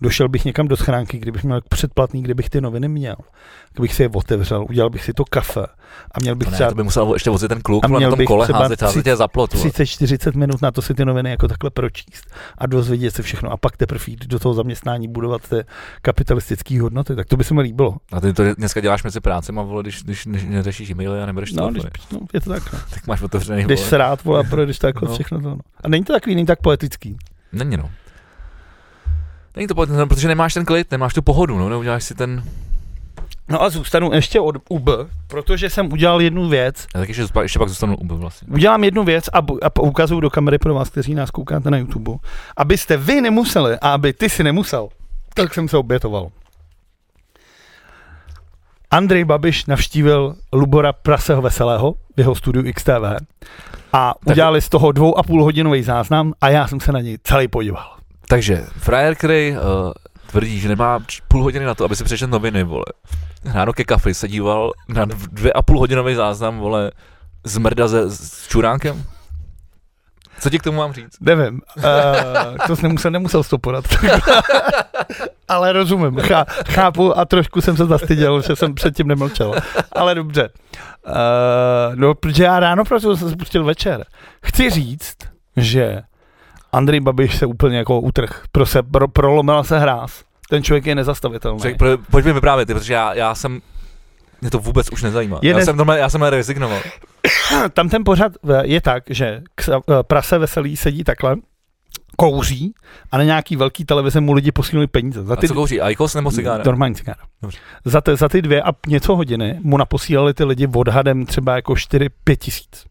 došel 0.00 0.28
bych 0.28 0.44
někam 0.44 0.68
do 0.68 0.76
schránky, 0.76 1.18
kdybych 1.18 1.44
měl 1.44 1.60
předplatný, 1.68 2.22
kdybych 2.22 2.50
ty 2.50 2.60
noviny 2.60 2.88
měl. 2.88 3.16
Kdybych 3.72 3.94
si 3.94 4.02
je 4.02 4.08
otevřel, 4.14 4.66
udělal 4.68 4.90
bych 4.90 5.04
si 5.04 5.12
to 5.12 5.24
kafe 5.24 5.66
a 6.12 6.20
měl 6.20 6.34
bych 6.34 6.46
To, 6.46 6.50
ne, 6.50 6.54
třeba 6.56 6.68
to 6.70 6.74
by 6.74 6.82
musel 6.82 7.12
ještě 7.12 7.30
vozit 7.30 7.48
ten 7.48 7.60
kluk 7.62 7.84
A 7.84 7.88
měl 7.88 8.00
na 8.00 8.08
tom 8.08 8.18
bych 8.18 8.26
kole 8.26 8.46
třeba 8.46 8.58
házet, 8.58 8.82
házet 8.82 9.06
vole. 9.06 9.42
30-40 9.48 10.36
minut 10.36 10.62
na 10.62 10.70
to 10.70 10.82
si 10.82 10.94
ty 10.94 11.04
noviny 11.04 11.30
jako 11.30 11.48
takhle 11.48 11.70
pročíst 11.70 12.26
a 12.58 12.66
dozvědět 12.66 13.10
se 13.10 13.22
všechno 13.22 13.50
a 13.50 13.56
pak 13.56 13.76
teprve 13.76 14.04
jít 14.06 14.26
do 14.26 14.38
toho 14.38 14.54
zaměstnání 14.54 15.08
budovat 15.08 15.48
ty 15.48 15.56
kapitalistické 16.02 16.80
hodnoty, 16.80 17.16
tak 17.16 17.26
to 17.26 17.36
by 17.36 17.44
se 17.44 17.54
mi 17.54 17.60
líbilo. 17.62 17.96
A 18.12 18.20
ty 18.20 18.32
to 18.32 18.54
dneska 18.54 18.80
děláš 18.80 19.02
mezi 19.04 19.20
prácemi, 19.20 19.60
vole, 19.64 19.82
když, 19.82 20.02
když 20.02 20.26
ne- 20.26 20.42
neřešíš 20.42 20.90
e-maily 20.90 21.22
a 21.22 21.26
nebereš 21.26 21.52
No, 21.52 21.62
no, 21.64 21.70
když, 21.70 21.84
no, 22.12 22.18
je 22.34 22.40
to 22.40 22.50
tak. 22.50 22.72
No. 22.72 22.78
tak 22.90 23.06
máš 23.06 23.22
otevřený, 23.22 23.64
Když 23.64 23.80
se 23.80 23.98
rád 23.98 24.24
vole, 24.24 24.40
a 24.40 24.42
projdeš 24.42 24.78
jako 24.82 25.04
No. 25.06 25.14
všechno 25.14 25.40
to. 25.40 25.48
No. 25.48 25.56
A 25.80 25.88
není 25.88 26.04
to 26.04 26.12
takový, 26.12 26.34
není 26.34 26.46
tak 26.46 26.60
poetický. 26.60 27.16
Není 27.52 27.76
no. 27.76 27.90
Není 29.56 29.68
to 29.68 29.74
pohodlné, 29.74 30.06
protože 30.06 30.28
nemáš 30.28 30.54
ten 30.54 30.64
klid, 30.64 30.90
nemáš 30.90 31.14
tu 31.14 31.22
pohodu, 31.22 31.58
no, 31.58 31.68
neuděláš 31.68 32.04
si 32.04 32.14
ten, 32.14 32.42
No 33.48 33.62
a 33.62 33.70
zůstanu 33.70 34.12
ještě 34.12 34.40
od 34.40 34.56
UB, 34.68 34.88
protože 35.26 35.70
jsem 35.70 35.92
udělal 35.92 36.20
jednu 36.20 36.48
věc. 36.48 36.86
já 36.94 37.00
taky 37.00 37.10
ještě, 37.10 37.40
ještě 37.42 37.58
pak 37.58 37.68
zůstanu 37.68 37.96
u 37.96 38.16
vlastně. 38.16 38.48
Udělám 38.54 38.84
jednu 38.84 39.04
věc 39.04 39.28
a, 39.32 39.38
a 39.62 39.80
ukazuju 39.80 40.20
do 40.20 40.30
kamery 40.30 40.58
pro 40.58 40.74
vás, 40.74 40.90
kteří 40.90 41.14
nás 41.14 41.30
koukáte 41.30 41.70
na 41.70 41.78
YouTube, 41.78 42.12
abyste 42.56 42.96
vy 42.96 43.20
nemuseli 43.20 43.78
a 43.78 43.92
aby 43.92 44.12
ty 44.12 44.30
si 44.30 44.44
nemusel. 44.44 44.88
Tak 45.34 45.54
jsem 45.54 45.68
se 45.68 45.76
obětoval. 45.76 46.28
Andrej 48.90 49.24
Babiš 49.24 49.66
navštívil 49.66 50.36
Lubora 50.52 50.92
Praseho 50.92 51.42
Veselého 51.42 51.94
v 52.16 52.18
jeho 52.20 52.34
studiu 52.34 52.72
XTV 52.74 53.26
a 53.92 54.14
udělali 54.26 54.60
z 54.60 54.68
toho 54.68 54.92
dvou 54.92 55.18
a 55.18 55.22
půl 55.22 55.44
hodinový 55.44 55.82
záznam 55.82 56.32
a 56.40 56.48
já 56.48 56.68
jsem 56.68 56.80
se 56.80 56.92
na 56.92 57.00
něj 57.00 57.18
celý 57.22 57.48
podíval. 57.48 57.95
Takže 58.28 58.66
frajer, 58.78 59.14
který 59.14 59.52
uh, 59.52 59.92
tvrdí, 60.26 60.60
že 60.60 60.68
nemá 60.68 60.98
půl 61.28 61.42
hodiny 61.42 61.64
na 61.64 61.74
to, 61.74 61.84
aby 61.84 61.96
si 61.96 62.04
přečetl 62.04 62.32
noviny, 62.32 62.64
vole. 62.64 62.84
Ráno 63.44 63.72
ke 63.72 63.84
kafi 63.84 64.14
se 64.14 64.28
díval 64.28 64.72
na 64.88 65.06
dv- 65.06 65.28
dvě 65.32 65.52
a 65.52 65.62
půl 65.62 65.78
hodinový 65.78 66.14
záznam, 66.14 66.58
vole, 66.58 66.90
z 67.44 67.58
mrda 67.58 67.88
se, 67.88 68.10
s 68.10 68.48
čuránkem. 68.48 69.04
Co 70.40 70.50
ti 70.50 70.58
k 70.58 70.62
tomu 70.62 70.78
mám 70.78 70.92
říct? 70.92 71.16
Nevím, 71.20 71.60
uh, 71.76 71.82
to 72.66 72.76
jsem 72.76 72.82
nemusel, 72.88 73.10
nemusel 73.10 73.44
to 73.44 73.58
podat. 73.58 73.84
Ale 75.48 75.72
rozumím, 75.72 76.20
chá, 76.20 76.44
chápu 76.68 77.18
a 77.18 77.24
trošku 77.24 77.60
jsem 77.60 77.76
se 77.76 77.86
zastyděl, 77.86 78.42
že 78.42 78.56
jsem 78.56 78.74
předtím 78.74 79.08
nemlčel. 79.08 79.54
Ale 79.92 80.14
dobře. 80.14 80.48
Uh, 81.06 81.14
no, 81.94 82.14
protože 82.14 82.44
já 82.44 82.60
ráno 82.60 82.84
prostě 82.84 83.16
jsem 83.16 83.30
se 83.30 83.36
pustil 83.36 83.64
večer. 83.64 84.04
Chci 84.42 84.70
říct, 84.70 85.16
že 85.56 86.02
Andrej 86.76 87.00
Babiš 87.00 87.36
se 87.36 87.46
úplně 87.46 87.78
jako 87.78 88.00
utrh, 88.00 88.42
pro 88.52 88.66
se, 88.66 88.82
pro, 88.82 89.08
prolomila 89.08 89.64
se 89.64 89.78
hráz. 89.78 90.24
Ten 90.48 90.62
člověk 90.62 90.86
je 90.86 90.94
nezastavitelný. 90.94 91.60
Řek, 91.60 91.76
pro, 91.76 91.98
pojď 92.10 92.24
mi 92.24 92.32
vyprávět, 92.32 92.66
ty, 92.68 92.74
protože 92.74 92.94
já, 92.94 93.14
já 93.14 93.34
jsem, 93.34 93.60
mě 94.40 94.50
to 94.50 94.58
vůbec 94.58 94.88
už 94.92 95.02
nezajímá. 95.02 95.38
Je 95.42 95.50
já, 95.50 95.56
ne- 95.56 95.64
jsem 95.64 95.76
normálně, 95.76 96.02
já 96.02 96.08
jsem 96.08 96.22
rezignoval. 96.22 96.78
Tam 97.72 97.88
ten 97.88 98.04
pořad 98.04 98.32
eh, 98.50 98.62
je 98.66 98.80
tak, 98.80 99.02
že 99.10 99.42
ksa- 99.60 99.82
eh, 99.90 100.02
prase 100.02 100.38
veselý 100.38 100.76
sedí 100.76 101.04
takhle, 101.04 101.36
kouří 102.16 102.74
a 103.12 103.18
na 103.18 103.24
nějaký 103.24 103.56
velký 103.56 103.84
televize 103.84 104.20
mu 104.20 104.32
lidi 104.32 104.52
posílají 104.52 104.88
peníze. 104.88 105.24
Za 105.24 105.34
A 105.34 105.46
co 105.46 105.54
kouří, 105.54 105.80
Aikos 105.80 106.14
nebo 106.14 106.30
cigára? 106.30 106.64
Normální 106.66 106.94
cigára. 106.94 107.18
Dobře. 107.42 107.58
Za, 107.84 108.00
ty, 108.00 108.16
za 108.16 108.28
ty 108.28 108.42
dvě 108.42 108.62
a 108.62 108.72
něco 108.86 109.16
hodiny 109.16 109.58
mu 109.62 109.76
naposílali 109.76 110.34
ty 110.34 110.44
lidi 110.44 110.68
odhadem 110.74 111.26
třeba 111.26 111.56
jako 111.56 111.72
4-5 111.72 112.08
tisíc. 112.38 112.84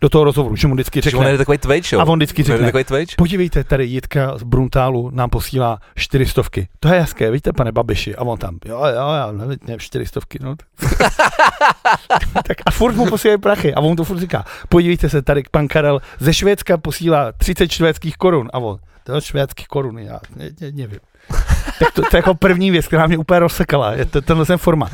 Do 0.00 0.08
toho 0.08 0.24
rozhovoru, 0.24 0.56
že 0.56 0.66
mu 0.66 0.74
vždycky 0.74 1.00
Že 1.02 1.10
on 1.10 1.22
řekne, 1.22 1.30
je 1.30 1.38
takový 1.38 1.58
Twitch, 1.58 1.92
jo? 1.92 2.00
a 2.00 2.04
on 2.04 2.18
vždycky 2.18 2.42
On 2.42 2.46
řekne, 2.46 2.66
takový 2.66 2.84
Twitch? 2.84 3.14
podívejte, 3.16 3.64
tady 3.64 3.84
Jitka 3.84 4.38
z 4.38 4.42
Bruntálu 4.42 5.10
nám 5.10 5.30
posílá 5.30 5.78
čtyřistovky. 5.96 6.68
To 6.80 6.88
je 6.88 7.00
hezké, 7.00 7.30
víte, 7.30 7.52
pane 7.52 7.72
Babiši. 7.72 8.16
A 8.16 8.22
on 8.22 8.38
tam, 8.38 8.58
jo, 8.64 8.76
jo, 8.78 9.12
já 9.14 9.32
nevím, 9.32 9.58
ne, 9.68 9.76
čtyřistovky, 9.78 10.38
no. 10.42 10.54
tak 12.46 12.56
a 12.66 12.70
furt 12.70 12.94
mu 12.96 13.06
posílají 13.06 13.38
prachy. 13.40 13.74
A 13.74 13.80
on 13.80 13.96
to 13.96 14.04
furt 14.04 14.18
říká, 14.18 14.44
podívejte 14.68 15.08
se, 15.10 15.22
tady 15.22 15.42
pan 15.50 15.68
Karel 15.68 16.00
ze 16.18 16.34
Švédska 16.34 16.78
posílá 16.78 17.32
30 17.32 17.72
švédských 17.72 18.16
korun. 18.16 18.48
A 18.52 18.58
on, 18.58 18.78
to 19.08 19.14
je 19.14 19.20
švédských 19.20 19.68
korun, 19.68 19.98
já 19.98 20.20
ne, 20.36 20.44
ne, 20.60 20.72
nevím. 20.72 21.00
tak 21.78 21.92
to, 21.94 22.02
to, 22.02 22.16
je 22.16 22.18
jako 22.18 22.34
první 22.34 22.70
věc, 22.70 22.86
která 22.86 23.06
mě 23.06 23.18
úplně 23.18 23.38
rozsekala, 23.38 23.92
je 23.92 24.04
to, 24.04 24.22
tenhle 24.22 24.46
ten 24.46 24.58
formát. 24.58 24.90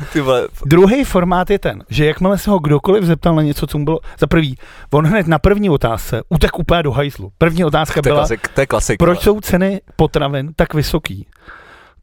Druhý 0.65 1.03
formát 1.03 1.49
je 1.49 1.59
ten, 1.59 1.83
že 1.89 2.05
jakmile 2.05 2.37
se 2.37 2.49
ho 2.49 2.59
kdokoliv 2.59 3.03
zeptal 3.03 3.35
na 3.35 3.41
něco, 3.41 3.67
co 3.67 3.77
mu 3.77 3.85
bylo, 3.85 3.99
za 4.19 4.27
prvý, 4.27 4.57
on 4.93 5.05
hned 5.05 5.27
na 5.27 5.39
první 5.39 5.69
otázce 5.69 6.21
utek 6.29 6.59
úplně 6.59 6.83
do 6.83 6.91
hajzlu. 6.91 7.31
První 7.37 7.65
otázka 7.65 8.01
byla, 8.01 8.19
klasik, 8.19 8.47
to 8.47 8.61
je 8.61 8.67
klasik. 8.67 8.99
proč 8.99 9.17
vole. 9.17 9.23
jsou 9.23 9.41
ceny 9.41 9.81
potravin 9.95 10.53
tak 10.55 10.73
vysoký? 10.73 11.27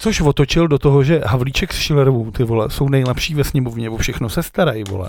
Což 0.03 0.21
otočil 0.21 0.69
do 0.69 0.79
toho, 0.79 1.03
že 1.03 1.21
Havlíček 1.27 1.73
s 1.73 1.77
Schillerovou, 1.77 2.31
ty 2.31 2.45
vole, 2.45 2.71
jsou 2.71 2.89
nejlepší 2.89 3.35
ve 3.35 3.45
sněmovně, 3.45 3.91
o 3.91 3.97
všechno 3.97 4.29
se 4.29 4.43
starají, 4.43 4.85
vole. 4.85 5.09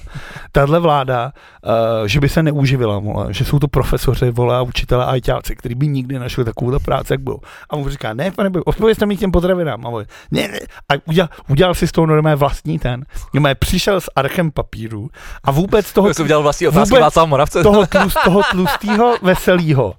Tahle 0.51 0.79
vláda, 0.79 1.33
uh, 1.65 2.07
že 2.07 2.19
by 2.19 2.29
se 2.29 2.43
neuživila, 2.43 2.99
vole, 2.99 3.33
že 3.33 3.45
jsou 3.45 3.59
to 3.59 3.67
profesoři, 3.67 4.31
vole, 4.31 4.57
a 4.57 4.61
učitelé 4.61 5.05
a 5.05 5.09
ajťáci, 5.09 5.55
kteří 5.55 5.75
by 5.75 5.87
nikdy 5.87 6.19
našli 6.19 6.45
takovou 6.45 6.79
práci, 6.79 7.13
jak 7.13 7.21
byl. 7.21 7.37
A 7.69 7.75
on 7.75 7.89
říká, 7.89 8.13
ne, 8.13 8.31
pane, 8.31 8.49
odpovězte 8.65 9.05
mi 9.05 9.17
k 9.17 9.19
těm 9.19 9.31
potravinám. 9.31 9.85
A 9.85 9.89
on, 9.89 10.05
ne, 10.31 10.47
ne. 10.47 10.59
A 10.91 10.93
udělal, 11.05 11.29
udělal 11.49 11.73
si 11.73 11.87
z 11.87 11.91
toho 11.91 12.07
normálně 12.07 12.35
vlastní 12.35 12.79
ten. 12.79 13.05
Normálně 13.33 13.55
přišel 13.55 14.01
s 14.01 14.11
archem 14.15 14.51
papíru 14.51 15.09
a 15.43 15.51
vůbec 15.51 15.93
toho, 15.93 16.07
To 16.07 16.13
jsem 16.13 16.25
udělal 16.25 16.43
vlastní 16.43 16.67
otázky 16.67 16.95
vůbec 16.95 17.53
toho, 17.63 17.87
tlust, 17.87 18.17
toho 18.23 18.41
tlustého 18.51 19.15
veselýho 19.21 19.93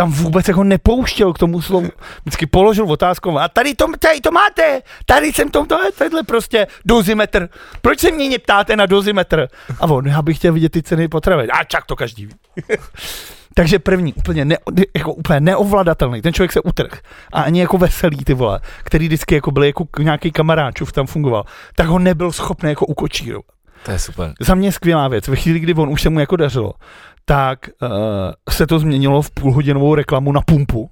tam 0.00 0.12
vůbec 0.12 0.48
jako 0.48 0.64
nepouštěl 0.64 1.32
k 1.32 1.38
tomu 1.38 1.62
slovu. 1.62 1.88
Vždycky 2.22 2.46
položil 2.46 2.92
otázku 2.92 3.38
a 3.38 3.48
tady 3.48 3.74
to, 3.74 3.86
tady 3.98 4.20
to 4.20 4.30
máte, 4.30 4.82
tady 5.06 5.32
jsem 5.32 5.48
to, 5.48 5.66
to 5.66 5.82
je 5.82 5.92
tenhle 5.92 6.22
prostě 6.22 6.66
dozimetr. 6.84 7.48
Proč 7.82 7.98
se 7.98 8.10
mě 8.10 8.28
neptáte 8.28 8.76
na 8.76 8.86
dozimetr? 8.86 9.48
A 9.80 9.86
on, 9.86 10.06
já 10.06 10.22
bych 10.22 10.36
chtěl 10.36 10.52
vidět 10.52 10.72
ty 10.72 10.82
ceny 10.82 11.08
potravin. 11.08 11.50
A 11.52 11.64
čak 11.64 11.86
to 11.86 11.96
každý 11.96 12.26
ví. 12.26 12.34
Takže 13.54 13.78
první, 13.78 14.14
úplně, 14.14 14.44
ne, 14.44 14.56
jako 14.96 15.14
úplně 15.14 15.40
neovladatelný, 15.40 16.22
ten 16.22 16.32
člověk 16.32 16.52
se 16.52 16.60
utrh. 16.60 17.00
A 17.32 17.42
ani 17.42 17.60
jako 17.60 17.78
veselý, 17.78 18.24
ty 18.24 18.34
vole, 18.34 18.60
který 18.84 19.06
vždycky 19.06 19.34
jako 19.34 19.50
byl 19.50 19.64
jako 19.64 19.86
nějaký 19.98 20.30
kamaráčův 20.30 20.92
tam 20.92 21.06
fungoval, 21.06 21.44
tak 21.76 21.86
ho 21.86 21.98
nebyl 21.98 22.32
schopný 22.32 22.70
jako 22.70 22.86
ukočírovat 22.86 23.46
To 23.84 23.90
je 23.90 23.98
super. 23.98 24.32
za 24.40 24.54
mě 24.54 24.72
skvělá 24.72 25.08
věc. 25.08 25.28
Ve 25.28 25.36
chvíli, 25.36 25.58
kdy 25.58 25.74
on 25.74 25.88
už 25.88 26.02
se 26.02 26.10
mu 26.10 26.20
jako 26.20 26.36
dařilo, 26.36 26.72
tak 27.30 27.58
uh, 27.82 27.88
se 28.50 28.66
to 28.66 28.78
změnilo 28.78 29.22
v 29.22 29.30
půlhodinovou 29.30 29.94
reklamu 29.94 30.32
na 30.32 30.40
pumpu, 30.40 30.90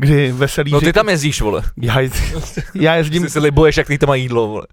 kdy 0.00 0.32
veselý... 0.32 0.72
No 0.72 0.80
ty 0.80 0.92
tam 0.92 1.08
jezdíš, 1.08 1.40
vole. 1.40 1.62
Já, 1.76 1.94
já 2.74 2.94
jezdím... 2.94 3.22
Ty 3.22 3.30
si 3.30 3.38
libuješ, 3.38 3.76
jak 3.76 3.86
ty 3.86 3.98
tam 3.98 4.08
mají 4.08 4.22
jídlo, 4.22 4.46
vole. 4.46 4.66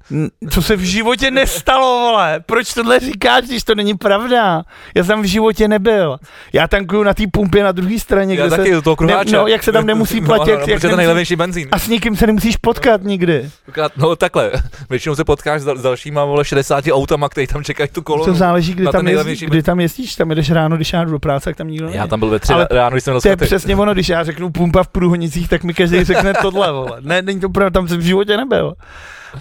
Co 0.50 0.62
se 0.62 0.76
v 0.76 0.82
životě 0.82 1.32
nestalo, 1.32 2.00
vole? 2.00 2.40
Proč 2.46 2.74
tohle 2.74 3.00
říkáš, 3.00 3.44
když 3.44 3.64
to 3.64 3.76
není 3.76 3.94
pravda? 3.94 4.64
Já 4.96 5.04
jsem 5.04 5.22
v 5.22 5.26
životě 5.26 5.68
nebyl. 5.68 6.18
Já 6.54 6.68
tankuju 6.68 7.04
na 7.04 7.14
té 7.14 7.24
pumpě 7.32 7.64
na 7.64 7.72
druhé 7.72 8.00
straně, 8.00 8.36
Já 8.36 8.48
kde 8.48 8.58
taky 8.58 8.74
se... 8.76 8.82
toho 8.82 8.96
Ne, 9.02 9.16
no, 9.32 9.48
jak 9.48 9.64
se 9.64 9.72
tam 9.72 9.86
nemusí 9.86 10.22
platit, 10.26 10.52
No, 10.52 10.58
no, 10.58 10.60
jak 10.60 10.66
protože 10.66 10.80
to 10.82 10.88
nemusí- 10.88 10.98
nejlevnější 10.98 11.36
benzín. 11.36 11.68
A 11.72 11.80
s 11.80 11.88
nikým 11.88 12.16
se 12.16 12.28
nemusíš 12.28 12.58
potkat 12.58 13.04
nikdy. 13.04 13.50
No 13.98 14.16
takhle, 14.16 14.52
většinou 14.90 15.16
se 15.16 15.24
potkáš 15.24 15.62
s 15.62 15.66
dal- 15.66 15.78
s 15.78 15.82
dalšíma, 15.82 16.26
vole, 16.26 16.46
60 16.46 16.84
autama, 16.92 17.30
který 17.30 17.48
tam 17.48 17.64
čekají 17.64 17.90
tu 17.90 18.02
kolonu. 18.02 18.26
To 18.26 18.34
záleží, 18.34 18.74
kdy 18.74 18.86
tam, 18.92 19.08
jezdí, 19.08 19.46
kdy 19.46 19.64
tam 19.64 19.80
jezdíš. 19.80 20.16
Tam 20.16 20.30
jedeš 20.30 20.52
ráno, 20.52 20.76
když 20.76 20.94
já 20.94 21.04
jdu 21.04 21.12
do 21.12 21.20
práce, 21.20 21.46
tak 21.46 21.56
tam 21.56 21.68
nikdo. 21.68 21.88
Já 21.90 22.08
tam 22.08 22.20
byl 22.20 22.30
ve 22.30 22.40
tři 22.40 22.54
ráno, 22.72 22.92
když 22.96 23.04
jsem 23.04 23.14
To 23.14 23.22
svatek. 23.22 23.48
přesně 23.48 23.76
ono, 23.76 23.94
když 23.94 24.10
já 24.10 24.24
řeknu 24.24 24.52
pumpa 24.52 24.84
v 24.84 24.88
průhonicích, 25.16 25.50
tak 25.50 25.64
mi 25.64 25.74
každý 25.74 26.04
řekne 26.04 26.34
tohle, 26.42 26.72
vole. 26.72 26.98
Ne, 27.02 27.22
není 27.22 27.40
to 27.40 27.50
pravda, 27.50 27.70
tam 27.70 27.88
jsem 27.88 27.98
v 27.98 28.02
životě 28.02 28.38
nebyl. 28.38 28.76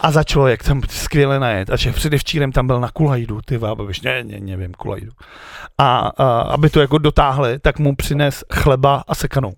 A 0.00 0.10
za 0.10 0.22
člověk 0.22 0.62
tam 0.62 0.82
skvěle 0.88 1.40
najet. 1.40 1.70
A 1.70 1.76
že 1.76 1.92
předevčírem 1.92 2.52
tam 2.52 2.66
byl 2.66 2.80
na 2.80 2.90
Kulajdu, 2.90 3.40
ty 3.44 3.58
vábaviš, 3.58 4.00
ne, 4.00 4.24
ne, 4.24 4.40
nevím, 4.40 4.74
Kulajdu. 4.74 5.10
A, 5.78 5.98
a, 5.98 6.40
aby 6.40 6.70
to 6.70 6.80
jako 6.80 6.98
dotáhli, 6.98 7.58
tak 7.58 7.78
mu 7.78 7.96
přines 7.96 8.44
chleba 8.52 9.04
a 9.08 9.14
sekanou. 9.14 9.54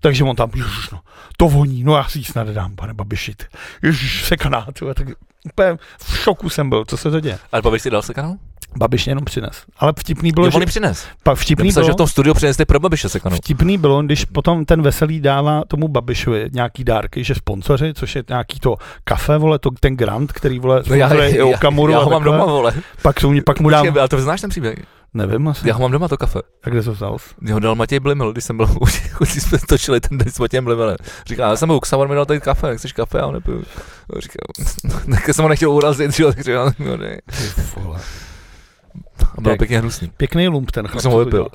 Takže 0.00 0.24
on 0.24 0.36
tam, 0.36 0.50
ježiš, 0.54 0.90
no, 0.90 1.00
to 1.36 1.48
voní, 1.48 1.84
no 1.84 1.96
já 1.96 2.04
si 2.04 2.18
ji 2.18 2.24
snad 2.24 2.48
dám, 2.48 2.76
pane 2.76 2.94
Babiši, 2.94 3.34
ty. 3.34 3.44
ježiš, 3.82 4.24
sekaná, 4.24 4.66
ty, 4.72 4.84
tak 4.94 5.08
úplně 5.44 5.78
v 5.98 6.18
šoku 6.18 6.48
jsem 6.48 6.68
byl, 6.68 6.84
co 6.84 6.96
se 6.96 7.10
to 7.10 7.20
děje. 7.20 7.38
Ale 7.52 7.62
Babiš 7.62 7.82
si 7.82 7.90
dal 7.90 8.02
se 8.02 8.14
kanál? 8.14 8.36
Babiš 8.78 9.06
jenom 9.06 9.24
přines. 9.24 9.64
Ale 9.78 9.92
vtipný 9.98 10.32
bylo, 10.32 10.46
Jo, 10.46 10.50
že, 10.60 10.66
přines. 10.66 11.06
pak 11.22 11.38
Já 11.38 11.42
vtipný 11.42 11.64
myslel, 11.66 11.82
bylo, 11.82 11.88
že 11.88 11.92
v 11.92 11.96
tom 11.96 12.06
studiu 12.06 12.34
přinesli 12.34 12.64
pro 12.64 12.80
Babiše 12.80 13.08
se 13.08 13.20
kanál. 13.20 13.38
Vtipný 13.38 13.78
bylo, 13.78 14.02
když 14.02 14.24
potom 14.24 14.64
ten 14.64 14.82
veselý 14.82 15.20
dává 15.20 15.62
tomu 15.68 15.88
Babišovi 15.88 16.48
nějaký 16.52 16.84
dárky, 16.84 17.24
že 17.24 17.34
sponzoři, 17.34 17.92
což 17.94 18.16
je 18.16 18.24
nějaký 18.28 18.60
to 18.60 18.76
kafe, 19.04 19.38
vole, 19.38 19.58
to, 19.58 19.70
ten 19.80 19.96
grant, 19.96 20.32
který 20.32 20.58
vole, 20.58 20.82
No 20.88 20.94
já, 20.94 21.14
já, 21.14 21.24
já, 21.24 21.46
Okamuru 21.46 21.92
já 21.92 21.98
a 21.98 22.02
ho 22.04 22.10
mám 22.10 22.24
doma, 22.24 22.44
vole. 22.44 22.72
Pak, 23.02 23.20
jsou, 23.20 23.32
pak 23.46 23.60
mu 23.60 23.70
dám, 23.70 23.86
Počkej, 23.86 24.00
Ale 24.00 24.08
to 24.08 24.20
znáš 24.20 24.40
ten 24.40 24.50
příběh? 24.50 24.78
nevím 25.14 25.48
asi, 25.48 25.68
Já 25.68 25.74
ho 25.74 25.80
mám 25.80 25.90
doma, 25.90 26.08
to 26.08 26.16
kafe. 26.16 26.38
a 26.64 26.70
kde 26.70 26.82
to 26.82 26.92
vzal? 26.92 27.16
Ho 27.52 27.58
dal 27.58 27.74
Matěj 27.74 28.00
Blimil, 28.00 28.32
když 28.32 28.44
jsem 28.44 28.56
byl, 28.56 28.68
už 29.20 29.32
jsme 29.42 29.58
točili 29.68 30.00
ten 30.00 30.18
den 30.18 30.30
s 30.30 30.38
Matějem 30.38 30.64
Blimilem. 30.64 30.96
Říká, 31.26 31.48
já 31.48 31.56
jsem 31.56 31.66
byl 31.66 31.76
u 31.76 31.80
Xavar, 31.80 32.08
mi 32.08 32.14
dal 32.14 32.26
tady 32.26 32.40
kafe, 32.40 32.66
nechceš 32.66 32.92
kafe, 32.92 33.18
já 33.18 33.24
ho 33.24 33.32
nepiju. 33.32 33.64
Říká, 34.18 34.34
tak 35.10 35.34
jsem 35.34 35.42
ho 35.42 35.48
nechtěl 35.48 35.70
urazit, 35.70 36.12
že 36.12 36.22
jo, 36.22 36.32
tak 36.32 36.44
říkal, 36.44 36.72
no 36.78 36.96
ne. 36.96 37.18
Vole. 37.76 37.98
A 39.38 39.40
byl 39.40 39.52
Tak. 39.52 39.58
pěkně 39.58 39.78
hnusný. 39.78 40.10
Pěkný 40.16 40.48
lump 40.48 40.70
ten 40.70 40.88
chlap. 40.88 41.02
jsem 41.02 41.10
ho 41.10 41.24
vypil. 41.24 41.48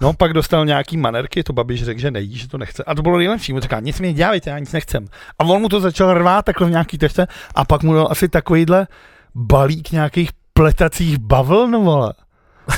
No, 0.00 0.12
pak 0.12 0.32
dostal 0.32 0.66
nějaký 0.66 0.96
manerky, 0.96 1.42
to 1.44 1.52
Babiš 1.52 1.84
řekl, 1.84 2.00
že 2.00 2.10
nejí, 2.10 2.36
že 2.38 2.48
to 2.48 2.58
nechce. 2.58 2.84
A 2.84 2.94
to 2.94 3.02
bylo 3.02 3.16
nejlepší, 3.18 3.52
mu 3.52 3.60
říká, 3.60 3.80
nic 3.80 4.00
mi 4.00 4.06
nedělejte, 4.06 4.50
já 4.50 4.58
nic 4.58 4.72
nechcem. 4.72 5.06
A 5.38 5.44
on 5.44 5.60
mu 5.62 5.68
to 5.68 5.80
začal 5.80 6.14
rvát 6.14 6.44
takhle 6.44 6.66
v 6.66 6.70
nějaký 6.70 6.98
tečce 6.98 7.26
a 7.54 7.64
pak 7.64 7.82
mu 7.82 7.94
dal 7.94 8.08
asi 8.10 8.28
takovýhle 8.28 8.86
balík 9.34 9.92
nějakých 9.92 10.30
pletacích 10.52 11.18
bavln, 11.18 11.84
vole. 11.84 12.12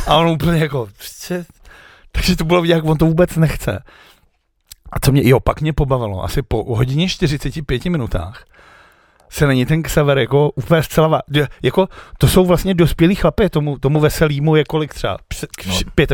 A 0.07 0.17
on 0.17 0.29
úplně 0.29 0.59
jako, 0.59 0.89
prostě, 0.97 1.45
takže 2.13 2.37
to 2.37 2.45
bylo 2.45 2.63
vidět, 2.63 2.75
jak 2.75 2.85
on 2.85 2.99
to 2.99 3.07
vůbec 3.07 3.37
nechce. 3.37 3.83
A 4.93 5.01
co 5.01 5.13
mě, 5.13 5.29
jo, 5.29 5.41
pak 5.41 5.61
mě 5.61 5.73
pobavilo, 5.73 6.25
asi 6.25 6.43
po 6.43 6.77
hodině 6.77 7.09
45 7.09 7.85
minutách 7.85 8.45
se 9.29 9.47
na 9.47 9.53
ní 9.53 9.67
ten 9.67 9.83
Xaver 9.83 10.19
jako 10.19 10.51
úplně 10.51 10.83
zcela, 10.83 11.23
jako 11.63 11.89
to 12.19 12.29
jsou 12.29 12.47
vlastně 12.47 12.75
dospělí 12.75 13.15
chlapy, 13.15 13.49
tomu, 13.51 13.79
tomu 13.79 14.01
veselýmu 14.01 14.57
je 14.57 14.65
kolik 14.65 14.95
třeba, 14.95 15.19
No. 15.43 15.49
no. 15.67 15.73
65? 15.73 16.11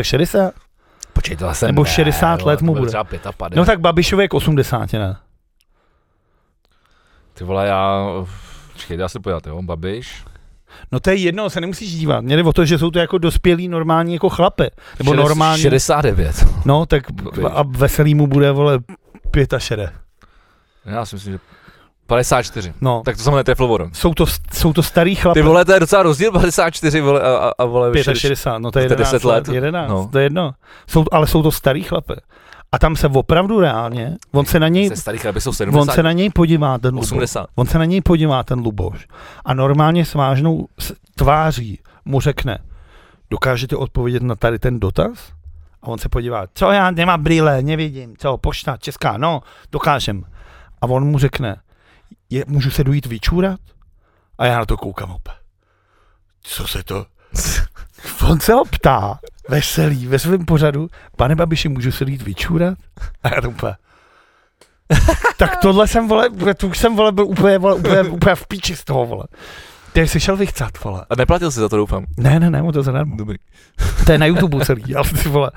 Počkej, 1.13 1.37
to 1.37 1.55
jsem 1.55 1.67
Nebo 1.67 1.85
60 1.85 2.41
vole, 2.41 2.53
let 2.53 2.63
mu 2.63 2.75
bude. 2.75 2.87
Třeba 2.89 3.05
55. 3.05 3.57
No 3.57 3.65
tak 3.65 3.81
Babišovi 3.81 4.25
je 4.25 4.29
k 4.29 4.35
80, 4.35 4.93
ne? 4.93 5.17
Ty 7.35 7.45
vole, 7.45 7.67
já... 7.67 8.07
Počkej, 8.73 8.97
dá 8.97 9.09
se 9.09 9.21
podívat, 9.21 9.47
jo, 9.47 9.63
Babiš. 9.63 10.25
No 10.93 11.01
to 11.01 11.11
je 11.11 11.17
jedno, 11.17 11.51
se 11.51 11.61
nemusíš 11.61 11.93
dívat. 11.95 12.21
Mě 12.21 12.37
jde 12.37 12.43
o 12.43 12.53
to, 12.53 12.65
že 12.65 12.79
jsou 12.79 12.91
to 12.91 12.99
jako 12.99 13.19
dospělí 13.19 13.69
normální 13.69 14.13
jako 14.15 14.29
chlape. 14.29 14.71
Nebo 14.99 15.13
Šedes- 15.13 15.17
normální. 15.17 15.63
69. 15.63 16.45
No, 16.65 16.87
tak 16.87 17.03
a 17.53 17.63
veselý 17.69 18.15
mu 18.15 18.27
bude, 18.27 18.53
vole, 18.53 18.79
65. 19.35 19.93
Já 20.85 21.07
si 21.07 21.17
myslím, 21.17 21.33
že 21.33 21.39
54. 22.13 22.73
No, 22.81 23.03
Tak 23.05 23.17
to 23.25 23.31
netrefil 23.37 23.67
vodou. 23.67 23.89
jsou 23.93 24.15
to, 24.15 24.25
jsou 24.53 24.73
to 24.73 24.83
starý 24.83 25.15
chlapy. 25.15 25.41
Ty 25.41 25.43
vole, 25.47 25.65
to 25.65 25.73
je 25.73 25.81
docela 25.81 26.03
rozdíl, 26.03 26.33
54 26.33 27.01
vole, 27.01 27.21
a, 27.21 27.37
a, 27.37 27.53
a 27.59 27.65
vole, 27.65 28.03
65, 28.03 28.59
no 28.59 28.71
to 28.71 28.79
je 28.79 28.89
to 28.89 28.93
je 28.93 28.97
11 28.97 29.13
10 29.13 29.25
let, 29.25 29.49
let. 29.49 29.55
11, 29.55 29.89
No. 29.91 30.09
to 30.13 30.19
je 30.19 30.25
jedno. 30.25 30.53
Jsou, 30.87 31.05
ale 31.13 31.27
jsou 31.27 31.43
to 31.43 31.53
starý 31.53 31.83
chlapy. 31.83 32.15
A 32.73 32.79
tam 32.79 32.97
se 32.97 33.09
opravdu 33.09 33.61
reálně, 33.61 34.17
on 34.33 34.45
se 34.45 34.61
na 34.61 34.69
něj, 34.69 34.89
Se 34.89 34.97
starých 34.97 35.23
chlapy 35.23 35.41
jsou 35.41 35.53
70, 35.53 35.81
on 35.81 35.95
se 35.95 36.03
na 36.03 36.13
něj 36.13 36.31
podívá 36.31 36.79
ten 36.79 36.95
Luboš. 36.95 37.13
80. 37.13 37.47
On 37.55 37.67
se 37.67 37.79
na 37.79 37.85
něj 37.85 38.01
podívá 38.01 38.43
ten 38.43 38.59
Luboš 38.59 39.07
a 39.45 39.55
normálně 39.55 40.05
s 40.05 40.15
vážnou 40.15 40.69
tváří 41.15 41.79
mu 42.05 42.21
řekne, 42.21 42.59
dokážete 43.31 43.77
odpovědět 43.77 44.23
na 44.23 44.35
tady 44.35 44.59
ten 44.59 44.81
dotaz? 44.81 45.19
A 45.83 45.87
on 45.89 45.99
se 45.99 46.09
podívá, 46.09 46.45
co 46.55 46.71
já 46.71 46.91
nemám 46.91 47.23
brýle, 47.23 47.63
nevidím, 47.63 48.15
co, 48.19 48.37
pošta, 48.37 48.77
česká, 48.77 49.17
no, 49.17 49.43
dokážem. 49.73 50.25
A 50.81 50.87
on 50.87 51.05
mu 51.05 51.19
řekne, 51.19 51.57
je, 52.33 52.45
můžu 52.47 52.71
se 52.71 52.85
dojít 52.85 53.07
vyčůrat? 53.07 53.61
A 54.39 54.47
já 54.47 54.59
na 54.59 54.67
to 54.67 54.77
koukám 54.77 55.11
opět. 55.11 55.37
Co 56.43 56.67
se 56.67 56.83
to? 56.83 57.07
On 58.29 58.41
se 58.41 58.53
ho 58.53 58.65
ptá, 58.65 59.19
veselý, 59.49 60.07
ve 60.07 60.19
svém 60.19 60.45
pořadu, 60.45 60.89
pane 61.17 61.37
Babiši, 61.37 61.69
můžu 61.69 61.93
se 61.93 62.05
jít 62.09 62.23
vyčůrat? 62.23 62.79
A 63.23 63.35
já 63.35 63.41
to 63.41 63.51
úplně, 63.51 63.75
tak 65.37 65.57
tohle 65.57 65.89
jsem, 65.89 66.09
vole, 66.09 66.31
tu 66.57 66.69
už 66.69 66.79
jsem, 66.79 66.97
vole, 66.97 67.13
byl 67.13 67.27
úplně, 67.27 67.59
vole, 67.59 67.75
úplně, 67.75 68.03
úplně 68.03 68.35
v 68.35 68.47
píči 68.47 68.77
z 68.77 68.85
toho, 68.85 69.07
vole. 69.07 69.25
Ty 69.93 70.09
jsi 70.09 70.21
šel 70.21 70.37
vychcat, 70.37 70.85
vole. 70.85 71.07
A 71.11 71.15
neplatil 71.17 71.51
jsi 71.51 71.61
za 71.61 71.69
to, 71.69 71.77
doufám. 71.77 72.05
Ne, 72.17 72.41
ne, 72.41 72.51
ne, 72.51 72.63
mu 72.63 72.73
to 72.73 72.83
zadarmo. 72.83 73.17
Dobrý. 73.17 73.39
To 74.07 74.13
je 74.13 74.19
na 74.19 74.27
YouTube 74.27 74.65
celý, 74.65 74.95
ale 74.97 75.09
ty 75.09 75.29
vole. 75.29 75.51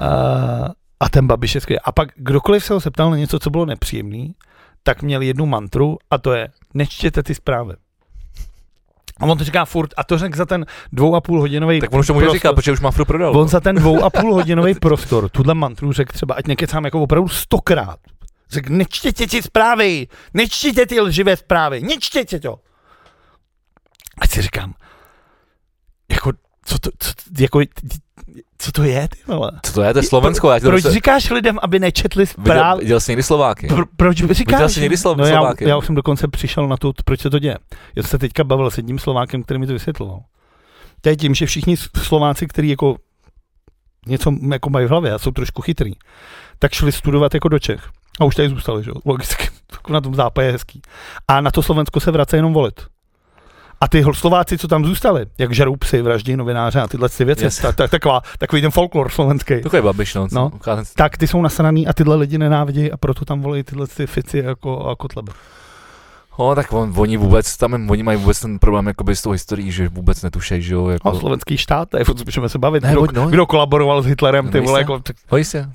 Uh, 0.00 0.68
a 1.00 1.08
ten 1.08 1.26
Babiš 1.26 1.54
je 1.54 1.60
skvělý. 1.60 1.80
A 1.80 1.92
pak 1.92 2.08
kdokoliv 2.16 2.64
se 2.64 2.72
ho 2.72 2.80
zeptal 2.80 3.10
na 3.10 3.16
něco, 3.16 3.38
co 3.38 3.50
bylo 3.50 3.66
nepříjemný, 3.66 4.34
tak 4.82 5.02
měl 5.02 5.22
jednu 5.22 5.46
mantru 5.46 5.98
a 6.10 6.18
to 6.18 6.32
je, 6.32 6.48
nečtěte 6.74 7.22
ty 7.22 7.34
zprávy. 7.34 7.74
A 9.20 9.26
on 9.26 9.38
to 9.38 9.44
říká 9.44 9.64
furt, 9.64 9.90
a 9.96 10.04
to 10.04 10.18
řekl 10.18 10.36
za 10.36 10.46
ten 10.46 10.66
dvou 10.92 11.14
a 11.14 11.20
půl 11.20 11.40
hodinový 11.40 11.80
Tak 11.80 11.92
on 11.92 12.00
už 12.00 12.06
to 12.06 12.14
může 12.14 12.24
prostor. 12.24 12.36
říkat, 12.36 12.52
protože 12.52 12.72
už 12.72 12.80
Mafru 12.80 13.04
prodal. 13.04 13.36
On 13.36 13.48
za 13.48 13.60
ten 13.60 13.76
dvou 13.76 14.04
a 14.04 14.10
půl 14.10 14.34
hodinový 14.34 14.74
prostor, 14.74 15.28
tuhle 15.28 15.54
mantru 15.54 15.92
řekl 15.92 16.12
třeba, 16.12 16.34
ať 16.34 16.46
nekecám 16.46 16.84
jako 16.84 17.02
opravdu 17.02 17.28
stokrát. 17.28 17.98
Řekl, 18.50 18.72
nečtěte 18.72 19.26
ty 19.26 19.42
zprávy, 19.42 20.08
nečtěte 20.34 20.86
ty 20.86 21.00
lživé 21.00 21.36
zprávy, 21.36 21.80
nečtěte 21.80 22.40
to. 22.40 22.58
Ať 24.20 24.30
si 24.30 24.42
říkám, 24.42 24.74
jako, 26.10 26.32
co 26.64 26.78
to, 26.78 26.90
co, 26.98 27.12
jako, 27.38 27.60
co 28.58 28.72
to 28.72 28.82
je, 28.82 29.08
ty 29.08 29.18
vole? 29.32 29.50
Co 29.62 29.72
to 29.72 29.82
je, 29.82 29.92
to 29.92 29.98
je 29.98 30.02
Slovensko, 30.02 30.50
já 30.50 30.60
Proč 30.60 30.82
prostě- 30.82 30.90
říkáš 30.90 31.30
lidem, 31.30 31.58
aby 31.62 31.78
nečetli 31.78 32.24
Viděl, 32.24 32.44
zprávy? 32.44 32.80
viděl 32.82 33.00
jsi 33.00 33.10
někdy 33.12 33.22
Slováky? 33.22 33.66
Pro, 33.66 33.84
proč 33.96 34.16
říkáš? 34.16 34.56
Viděl 34.58 34.68
jsi 34.68 34.80
někdy 34.80 34.96
Slo- 34.96 35.16
no 35.16 35.26
já, 35.26 35.36
Slováky? 35.38 35.68
já 35.68 35.76
už 35.76 35.86
jsem 35.86 35.94
dokonce 35.94 36.28
přišel 36.28 36.68
na 36.68 36.76
to, 36.76 36.92
proč 37.04 37.20
se 37.20 37.30
to 37.30 37.38
děje. 37.38 37.56
Já 37.96 38.02
jsem 38.02 38.10
se 38.10 38.18
teďka 38.18 38.44
bavil 38.44 38.70
s 38.70 38.76
jedním 38.76 38.98
Slovákem, 38.98 39.42
který 39.42 39.60
mi 39.60 39.66
to 39.66 39.72
vysvětloval. 39.72 40.20
To 41.00 41.08
je 41.08 41.16
tím, 41.16 41.34
že 41.34 41.46
všichni 41.46 41.76
Slováci, 42.02 42.46
kteří 42.46 42.68
jako 42.68 42.96
něco 44.06 44.34
jako 44.52 44.70
mají 44.70 44.86
v 44.86 44.90
hlavě 44.90 45.12
a 45.12 45.18
jsou 45.18 45.30
trošku 45.30 45.62
chytrý, 45.62 45.92
tak 46.58 46.72
šli 46.72 46.92
studovat 46.92 47.34
jako 47.34 47.48
do 47.48 47.58
Čech. 47.58 47.88
A 48.20 48.24
už 48.24 48.34
tady 48.34 48.48
zůstali, 48.48 48.84
že 48.84 48.90
jo, 48.90 48.94
logicky. 49.04 49.48
Na 49.88 50.00
tom 50.00 50.14
západě 50.14 50.46
je 50.46 50.52
hezký. 50.52 50.82
A 51.28 51.40
na 51.40 51.50
to 51.50 51.62
Slovensko 51.62 52.00
se 52.00 52.10
vrací 52.10 52.36
jenom 52.36 52.52
volit. 52.52 52.80
A 53.82 53.88
ty 53.88 54.04
Slováci, 54.12 54.58
co 54.58 54.68
tam 54.68 54.84
zůstali, 54.84 55.26
jak 55.38 55.54
žerou 55.54 55.76
psy, 55.76 56.02
vraždí 56.02 56.36
novináře 56.36 56.80
a 56.80 56.88
tyhle 56.88 57.08
ty 57.08 57.24
věci, 57.24 57.44
Yes. 57.44 57.58
tak, 57.58 57.76
tak, 57.76 57.90
taková, 57.90 58.20
takový 58.38 58.62
ten 58.62 58.70
folklor 58.70 59.10
slovenský 59.10 59.60
Takový 59.62 59.82
babiš, 59.82 60.14
no. 60.14 60.28
No. 60.32 60.50
tak 60.96 61.16
ty 61.16 61.26
jsou 61.26 61.42
nasraný 61.42 61.86
a 61.86 61.92
tyhle 61.92 62.16
lidi 62.16 62.38
nenávidí 62.38 62.92
a 62.92 62.96
proto 62.96 63.24
tam 63.24 63.40
volí 63.42 63.62
tyhle 63.62 63.86
ty 63.86 64.06
fici 64.06 64.38
jako 64.38 64.86
a 64.88 64.96
kotlebe. 64.96 65.32
No, 66.40 66.54
tak 66.54 66.72
on, 66.72 66.92
oni 66.96 67.16
vůbec, 67.16 67.56
tam 67.56 67.90
oni 67.90 68.02
mají 68.02 68.18
vůbec 68.18 68.40
ten 68.40 68.58
problém 68.58 68.86
jakoby 68.86 69.16
s 69.16 69.22
tou 69.22 69.30
historií, 69.30 69.72
že 69.72 69.88
vůbec 69.88 70.22
netušejí, 70.22 70.62
že 70.62 70.74
jo, 70.74 70.86
A 70.86 70.92
jako... 70.92 71.14
slovenský 71.18 71.56
štát, 71.56 71.88
to 71.88 71.98
můžeme 72.26 72.48
se 72.48 72.58
bavit. 72.58 72.82
Ne, 72.82 72.92
kdo, 72.92 73.06
no. 73.12 73.26
kdo 73.26 73.46
kolaboroval 73.46 74.02
s 74.02 74.06
Hitlerem, 74.06 74.48
ty 74.48 74.58
No, 74.58 74.64
vole, 74.64 74.80
jistě. 74.80 74.92
jako, 74.92 75.02
tak, 75.02 75.16
No 75.32 75.38
jistě, 75.38 75.66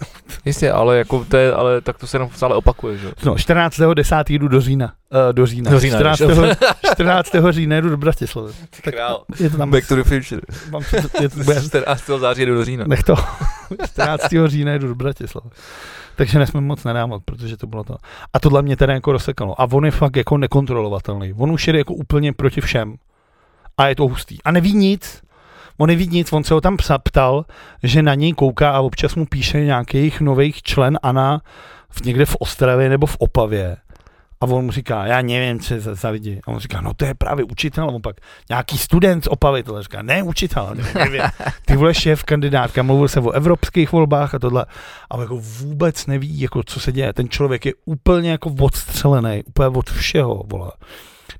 jistě, 0.45 0.71
ale 0.71 0.97
jako 0.97 1.25
to 1.25 1.37
je, 1.37 1.53
ale 1.53 1.81
tak 1.81 1.97
to 1.97 2.07
se 2.07 2.17
jenom 2.17 2.29
stále 2.35 2.55
opakuje, 2.55 2.97
že 2.97 3.07
jo. 3.07 3.13
no, 3.25 3.33
14.10. 3.35 4.23
jdu 4.29 4.47
do 4.47 4.61
Října. 4.61 4.93
Uh, 5.27 5.33
do 5.33 5.45
Října. 5.45 5.71
Do 5.71 5.79
Října, 5.79 5.97
14. 5.97 6.19
jdeš, 6.19 6.57
14. 6.93 7.29
října 7.49 7.77
jdu 7.77 7.89
do 7.89 7.97
Bratislavy. 7.97 8.53
Tak 8.83 8.93
Král. 8.93 9.23
je 9.39 9.49
to 9.49 9.57
tam. 9.57 9.71
Back 9.71 9.87
to 9.87 9.95
the 9.95 10.03
future. 10.03 10.41
Mám, 10.71 10.81
je 11.21 11.29
to, 11.29 11.37
bude, 11.43 11.61
14. 11.61 12.03
září 12.19 12.45
jdu 12.45 12.55
do 12.55 12.65
října. 12.65 12.85
nech 12.87 13.03
to. 13.03 13.15
14. 13.85 14.21
října 14.45 14.73
jdu 14.73 14.87
do 14.87 14.95
Bratislavy. 14.95 15.49
Takže 16.15 16.39
nesmím 16.39 16.63
moc 16.63 16.83
nadámat, 16.83 17.21
protože 17.25 17.57
to 17.57 17.67
bylo 17.67 17.83
to. 17.83 17.95
A 18.33 18.39
tohle 18.39 18.61
mě 18.61 18.75
teda 18.75 18.93
jako 18.93 19.11
rozsekalo. 19.11 19.61
A 19.61 19.67
on 19.71 19.85
je 19.85 19.91
fakt 19.91 20.15
jako 20.15 20.37
nekontrolovatelný. 20.37 21.33
On 21.33 21.51
už 21.51 21.67
jede 21.67 21.79
jako 21.79 21.93
úplně 21.93 22.33
proti 22.33 22.61
všem. 22.61 22.95
A 23.77 23.87
je 23.87 23.95
to 23.95 24.03
hustý. 24.03 24.37
A 24.43 24.51
neví 24.51 24.73
nic. 24.73 25.21
On 25.77 25.87
neví 25.87 26.07
nic, 26.07 26.33
on 26.33 26.43
se 26.43 26.53
ho 26.53 26.61
tam 26.61 26.77
ptal, 27.03 27.45
že 27.83 28.03
na 28.03 28.15
něj 28.15 28.33
kouká 28.33 28.71
a 28.71 28.79
občas 28.79 29.15
mu 29.15 29.25
píše 29.25 29.65
nějakých 29.65 30.21
nových 30.21 30.61
člen 30.61 30.99
Ana 31.03 31.41
v, 31.89 32.01
někde 32.01 32.25
v 32.25 32.35
Ostravě 32.39 32.89
nebo 32.89 33.05
v 33.05 33.17
Opavě 33.19 33.77
a 34.51 34.55
on 34.55 34.65
mu 34.65 34.71
říká, 34.71 35.05
já 35.05 35.21
nevím, 35.21 35.59
co 35.59 35.73
je 35.73 35.79
za, 35.79 35.95
za 35.95 36.09
lidi. 36.09 36.41
A 36.47 36.47
on 36.47 36.59
říká, 36.59 36.81
no 36.81 36.93
to 36.93 37.05
je 37.05 37.13
právě 37.13 37.45
učitel. 37.45 37.83
A 37.83 37.87
on 37.87 38.01
pak, 38.01 38.15
nějaký 38.49 38.77
student 38.77 39.23
z 39.23 39.27
Opavy, 39.27 39.63
tohle 39.63 39.83
říká, 39.83 40.01
ne 40.01 40.23
učitel, 40.23 40.75
nevím. 40.95 41.21
Ty 41.65 41.75
vole 41.75 41.93
šéf 41.93 42.23
kandidátka, 42.23 42.83
mluvil 42.83 43.07
se 43.07 43.19
o 43.19 43.31
evropských 43.31 43.91
volbách 43.91 44.35
a 44.35 44.39
tohle. 44.39 44.65
A 45.09 45.21
jako 45.21 45.37
vůbec 45.37 46.07
neví, 46.07 46.39
jako 46.39 46.63
co 46.63 46.79
se 46.79 46.91
děje. 46.91 47.13
Ten 47.13 47.29
člověk 47.29 47.65
je 47.65 47.73
úplně 47.85 48.31
jako 48.31 48.55
odstřelený, 48.59 49.43
úplně 49.43 49.67
od 49.67 49.89
všeho, 49.89 50.43
vole. 50.47 50.71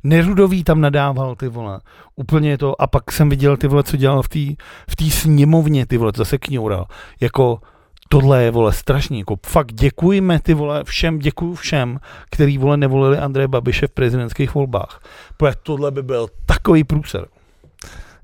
Nerudový 0.03 0.64
tam 0.64 0.82
nadával, 0.82 1.36
ty 1.36 1.47
vole. 1.47 1.80
Úplně 2.16 2.58
to, 2.58 2.82
a 2.82 2.88
pak 2.88 3.12
jsem 3.12 3.30
viděl 3.30 3.58
ty 3.58 3.68
vole, 3.68 3.84
co 3.84 3.97
dělal 3.97 4.22
v 4.22 4.30
té 4.30 4.64
v 5.06 5.12
sněmovně, 5.12 5.86
ty 5.86 5.97
vole, 5.97 6.12
zase 6.16 6.38
kňoural. 6.38 6.86
Jako, 7.22 7.60
tohle 8.10 8.43
je, 8.43 8.51
vole, 8.51 8.74
strašný, 8.74 9.20
jako 9.20 9.36
fakt 9.45 9.74
děkujeme, 9.74 10.39
ty 10.39 10.53
vole, 10.53 10.84
všem, 10.84 11.20
děkuju 11.20 11.56
všem, 11.56 11.99
který, 12.30 12.58
vole, 12.58 12.78
nevolili 12.78 13.18
Andreje 13.18 13.47
Babiše 13.47 13.88
v 13.88 13.91
prezidentských 13.91 14.53
volbách. 14.53 15.01
Protože 15.38 15.56
tohle 15.64 15.91
by 15.91 16.03
byl 16.03 16.28
takový 16.45 16.84
průser. 16.84 17.28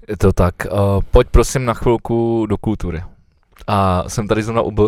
Je 0.07 0.17
to 0.17 0.33
tak. 0.33 0.55
Uh, 0.71 1.03
pojď 1.11 1.27
prosím 1.31 1.65
na 1.65 1.73
chvilku 1.73 2.45
do 2.49 2.57
kultury. 2.57 3.03
A 3.67 4.09
jsem 4.09 4.27
tady 4.27 4.43
zrovna 4.43 4.61
u 4.61 4.71
B. 4.71 4.83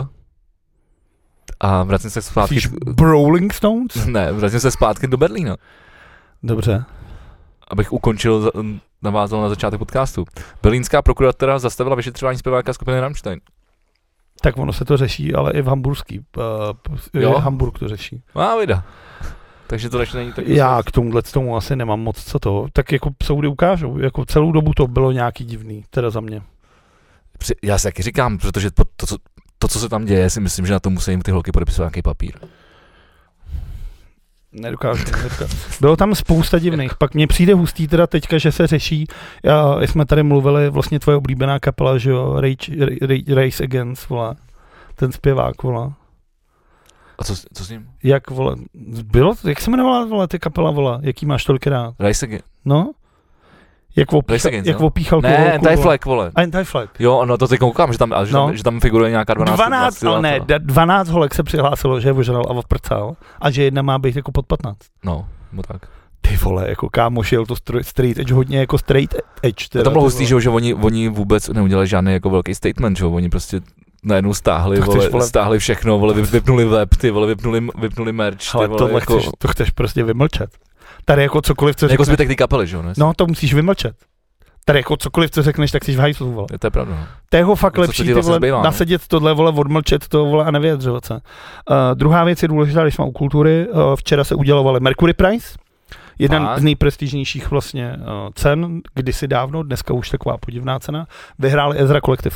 A 1.60 1.84
vracím 1.84 2.10
se 2.10 2.22
zpátky. 2.22 2.56
Myslíš 2.56 2.74
Rolling 3.02 3.54
Stones? 3.54 4.06
Ne, 4.06 4.32
vracím 4.32 4.60
se 4.60 4.72
zpátky 4.72 5.08
do 5.08 5.18
Berlína. 5.18 5.58
Dobře. 6.44 6.84
Abych 7.68 7.94
ukončil, 7.94 8.52
navázal 9.02 9.41
na 9.41 9.50
začátek 9.50 9.80
podcastu. 9.80 10.26
Berlínská 10.64 11.02
prokuratura 11.02 11.60
zastavila 11.60 11.96
vyšetřování 11.96 12.38
zpěváka 12.38 12.74
skupiny 12.74 13.00
Rammstein. 13.00 13.39
Tak 14.44 14.58
ono 14.58 14.74
se 14.74 14.86
to 14.86 14.98
řeší, 14.98 15.34
ale 15.34 15.52
i 15.52 15.62
v 15.62 15.68
hamburský. 15.68 16.20
Uh, 16.20 17.22
jo? 17.22 17.34
Hamburg 17.38 17.80
to 17.80 17.88
řeší. 17.88 18.22
Má 18.36 18.60
vida. 18.60 18.84
Takže 19.68 19.89
to 19.89 20.04
není 20.14 20.34
tak... 20.34 20.48
Já 20.48 20.84
k 20.84 20.91
tomuhle 20.91 21.22
tomu 21.22 21.58
asi 21.58 21.76
nemám 21.76 22.00
moc 22.00 22.24
co 22.24 22.39
to. 22.39 22.68
Tak 22.74 22.91
jako 22.91 23.10
soudy 23.24 23.48
ukážou. 23.48 23.98
Jako 23.98 24.26
celou 24.26 24.52
dobu 24.52 24.74
to 24.74 24.88
bylo 24.88 25.12
nějaký 25.12 25.44
divný, 25.44 25.84
teda 25.89 26.10
za 26.10 26.20
mě. 26.20 26.41
Já 27.64 27.78
si 27.78 27.84
taky 27.84 28.04
říkám, 28.04 28.38
protože 28.38 28.72
to, 28.72 28.84
to, 28.96 29.18
to, 29.58 29.68
co 29.68 29.80
se 29.80 29.89
tam 29.89 30.06
děje, 30.06 30.30
si 30.30 30.39
myslím, 30.39 30.66
že 30.66 30.74
na 30.74 30.80
to 30.80 30.89
musí 30.89 31.18
ty 31.18 31.32
holky 31.32 31.52
podepisovat 31.52 31.86
nějaký 31.86 32.02
papír. 32.02 32.34
Nedokážu, 34.54 35.04
nedokážu. 35.24 35.58
Bylo 35.82 35.95
tam 35.95 36.16
spousta 36.16 36.60
divných. 36.60 36.95
Pak 36.95 37.14
mně 37.14 37.28
přijde 37.28 37.54
hustý 37.54 37.88
teda 37.88 38.08
teďka, 38.08 38.38
že 38.38 38.51
se 38.51 38.68
řeší, 38.68 39.08
já, 39.43 39.82
jsme 39.82 40.06
tady 40.06 40.24
mluvili, 40.24 40.70
vlastně 40.70 40.99
tvoje 40.99 41.18
oblíbená 41.18 41.60
kapela, 41.60 41.97
že 41.97 42.10
jo, 42.10 42.41
Rage, 42.41 42.72
Rage, 43.01 43.36
Race 43.36 43.64
Against, 43.64 44.10
volá. 44.10 44.36
Ten 44.95 45.12
zpěvák, 45.12 45.64
volá. 45.64 45.93
A 47.20 47.24
co, 47.24 47.36
co 47.54 47.66
s 47.66 47.70
ním? 47.70 47.88
Jak, 48.04 48.30
vole, 48.30 48.56
bylo, 49.04 49.34
jak 49.47 49.62
se 49.62 49.70
jmenovala, 49.70 50.06
vole, 50.06 50.28
ty 50.28 50.39
kapela, 50.39 50.72
vole, 50.72 50.99
jaký 51.01 51.26
máš 51.26 51.43
tolik 51.43 51.68
rád? 51.68 51.93
Race 51.99 52.26
Against. 52.26 52.45
No? 52.66 52.91
Jak, 53.96 54.14
opíchal, 54.14 54.50
Against, 54.50 54.68
jak 54.68 54.82
opíchal 54.82 55.22
Ne, 55.22 55.58
Anti-Flag, 55.58 56.06
vole. 56.06 56.32
Anti-Flag. 56.36 56.89
Jo, 57.00 57.26
no 57.26 57.38
to 57.38 57.48
teď 57.48 57.60
koukám, 57.60 57.91
že 57.91 57.98
tam, 57.98 58.14
že, 58.24 58.34
no. 58.34 58.46
tam, 58.46 58.58
že 58.58 58.64
tam 58.64 58.80
figuruje 58.80 59.12
nějaká 59.12 59.34
12. 59.34 59.58
12, 59.58 60.04
ale 60.04 60.22
ne, 60.22 60.39
12 60.60 61.10
holek 61.10 61.36
se 61.36 61.44
přihlásilo, 61.44 62.00
že 62.00 62.10
je 62.10 62.14
ožral 62.14 62.44
a 62.50 62.62
vprcal 62.62 63.16
a 63.41 63.52
že 63.52 63.64
jedna 63.64 63.82
má 63.82 64.00
být 64.00 64.16
jako 64.16 64.32
pod 64.32 64.46
15. 64.46 64.78
No, 65.06 65.26
no 65.54 65.64
tak. 65.64 65.82
Ty 66.22 66.36
vole, 66.38 66.70
jako 66.70 66.89
kámoš 66.89 67.32
jel 67.32 67.46
to 67.46 67.56
straight 67.82 68.20
edge 68.20 68.34
hodně 68.34 68.60
jako 68.60 68.78
straight 68.78 69.16
edge. 69.44 69.70
Teda, 69.70 69.84
to 69.84 69.89
bylo 69.89 70.04
hustý, 70.04 70.26
že, 70.26 70.41
že 70.41 70.50
oni, 70.50 70.74
oni 70.74 71.10
vůbec 71.10 71.50
neudělali 71.50 71.88
žádný 71.88 72.14
jako 72.14 72.30
velký 72.30 72.56
statement, 72.56 72.98
že 72.98 73.06
oni 73.06 73.30
prostě 73.30 73.62
najednou 74.04 74.34
stáhli, 74.34 74.80
to 74.80 74.86
vole, 74.86 75.10
vole, 75.10 75.28
stáhli 75.28 75.60
všechno, 75.60 76.00
vole, 76.00 76.14
vypnuli 76.14 76.66
web, 76.66 76.96
ty 76.96 77.12
vole, 77.12 77.28
vypnuli, 77.28 77.68
vypnuli 77.78 78.12
merch, 78.12 78.56
Ale 78.56 78.68
ty 78.68 78.74
vole, 78.74 78.94
jako... 78.94 79.20
chceš, 79.20 79.32
to 79.38 79.48
chceš 79.48 79.70
prostě 79.70 80.04
vymlčet. 80.04 80.50
Tady 81.06 81.22
jako 81.22 81.41
cokoliv, 81.41 81.76
co 81.76 81.88
Jako 81.88 82.06
zbytek 82.06 82.28
ty 82.28 82.36
kapely, 82.36 82.68
že 82.68 82.76
jo? 82.76 82.84
No, 82.97 83.14
to 83.16 83.28
musíš 83.28 83.54
vymlčet. 83.54 83.95
Tady 84.66 84.80
jako 84.80 84.97
cokoliv, 84.97 85.32
co 85.32 85.43
řekneš, 85.43 85.72
tak 85.72 85.84
jsi 85.84 85.95
v 85.95 85.99
hajslu, 85.99 86.32
vole. 86.32 86.47
Je 86.51 86.60
to 86.60 86.68
je 86.68 86.72
pravda. 86.72 86.95
No. 86.95 87.06
To 87.30 87.38
je 87.38 87.43
ho 87.43 87.56
fakt 87.56 87.78
lepší, 87.78 88.04
ty 88.04 88.14
vlastně 88.14 88.30
vole, 88.30 88.38
zbývá, 88.38 88.58
no? 88.58 88.64
nasedět 88.64 89.08
tohle, 89.08 89.34
vole, 89.34 89.51
odmlčet 89.51 90.08
to, 90.08 90.26
vole, 90.26 90.45
a 90.45 90.51
nevyjadřovat 90.51 91.06
se. 91.06 91.14
Uh, 91.14 91.20
druhá 91.93 92.24
věc 92.24 92.41
je 92.41 92.47
důležitá, 92.47 92.84
když 92.84 92.95
jsme 92.95 93.06
u 93.06 93.12
kultury. 93.12 93.68
Uh, 93.68 93.95
včera 93.95 94.24
se 94.24 94.36
udělovali 94.36 94.80
Mercury 94.80 95.14
Prize, 95.14 95.47
jeden 96.20 96.43
a? 96.43 96.60
z 96.60 96.64
nejprestižnějších 96.64 97.51
vlastně 97.51 97.95
uh, 97.97 98.30
cen, 98.36 98.82
kdysi 98.93 99.28
dávno, 99.28 99.64
dneska 99.64 99.93
už 99.93 100.10
taková 100.10 100.38
podivná 100.38 100.80
cena, 100.80 101.08
vyhráli 101.39 101.80
Ezra 101.80 102.01
Collective. 102.01 102.36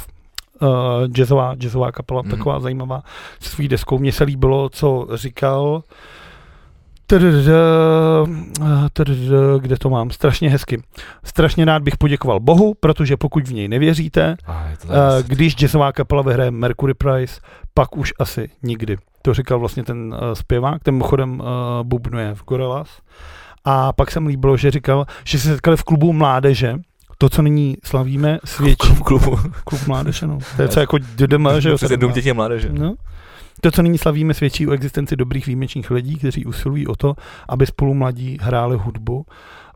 Uh, 0.62 0.70
jazzová, 1.08 1.56
jazzová 1.56 1.92
kapela, 1.92 2.22
mm. 2.22 2.30
taková 2.30 2.60
zajímavá, 2.60 3.04
svý 3.40 3.68
deskou. 3.68 4.00
Mně 4.00 4.12
se 4.12 4.24
líbilo, 4.24 4.70
co 4.70 5.08
říkal, 5.14 5.84
kde 9.60 9.78
to 9.78 9.90
mám? 9.90 10.12
Strašně 10.12 10.50
hezky. 10.50 10.82
Strašně 11.24 11.66
rád 11.66 11.82
bych 11.82 11.98
poděkoval 11.98 12.40
Bohu, 12.40 12.74
protože 12.80 13.18
pokud 13.18 13.48
v 13.48 13.54
něj 13.54 13.68
nevěříte, 13.68 14.36
když 15.28 15.56
jazzová 15.56 15.92
kapela 15.92 16.22
vyhraje 16.22 16.52
Mercury 16.52 16.94
Prize, 16.94 17.40
pak 17.74 17.98
už 17.98 18.14
asi 18.20 18.50
nikdy. 18.64 18.98
To 19.22 19.34
říkal 19.34 19.60
vlastně 19.60 19.84
ten 19.84 20.16
zpěvák, 20.34 20.84
ten 20.84 20.94
mimochodem 20.94 21.44
bubnuje 21.84 22.36
v 22.36 22.44
Gorillaz. 22.44 22.88
A 23.66 23.94
pak 23.94 24.12
jsem 24.12 24.28
líbilo, 24.28 24.58
že 24.58 24.72
říkal, 24.72 25.06
že 25.24 25.40
se 25.40 25.50
setkali 25.50 25.78
v 25.78 25.84
klubu 25.84 26.14
mládeže, 26.14 26.76
to, 27.18 27.30
co 27.30 27.42
nyní 27.42 27.78
slavíme, 27.84 28.40
svědčí. 28.44 28.88
Klub, 28.88 29.00
klubu. 29.00 29.40
Klub 29.64 29.88
mládeže, 29.88 30.28
no. 30.28 30.40
To 30.56 30.62
je 30.62 30.68
co 30.68 30.80
jako 30.80 30.98
DDM, 30.98 31.48
že 31.60 31.70
jo. 31.70 31.78
Dům 31.96 32.12
dětí 32.12 32.34
mládeže. 32.34 32.70
No. 32.72 32.96
To, 33.62 33.72
co 33.72 33.82
nyní 33.82 33.98
slavíme, 33.98 34.34
svědčí 34.34 34.68
o 34.68 34.72
existenci 34.72 35.16
dobrých 35.16 35.46
výjimečných 35.46 35.92
lidí, 35.92 36.16
kteří 36.16 36.46
usilují 36.46 36.88
o 36.88 36.96
to, 36.96 37.16
aby 37.50 37.66
spolu 37.66 37.94
mladí 37.94 38.38
hráli 38.42 38.78
hudbu. 38.78 39.26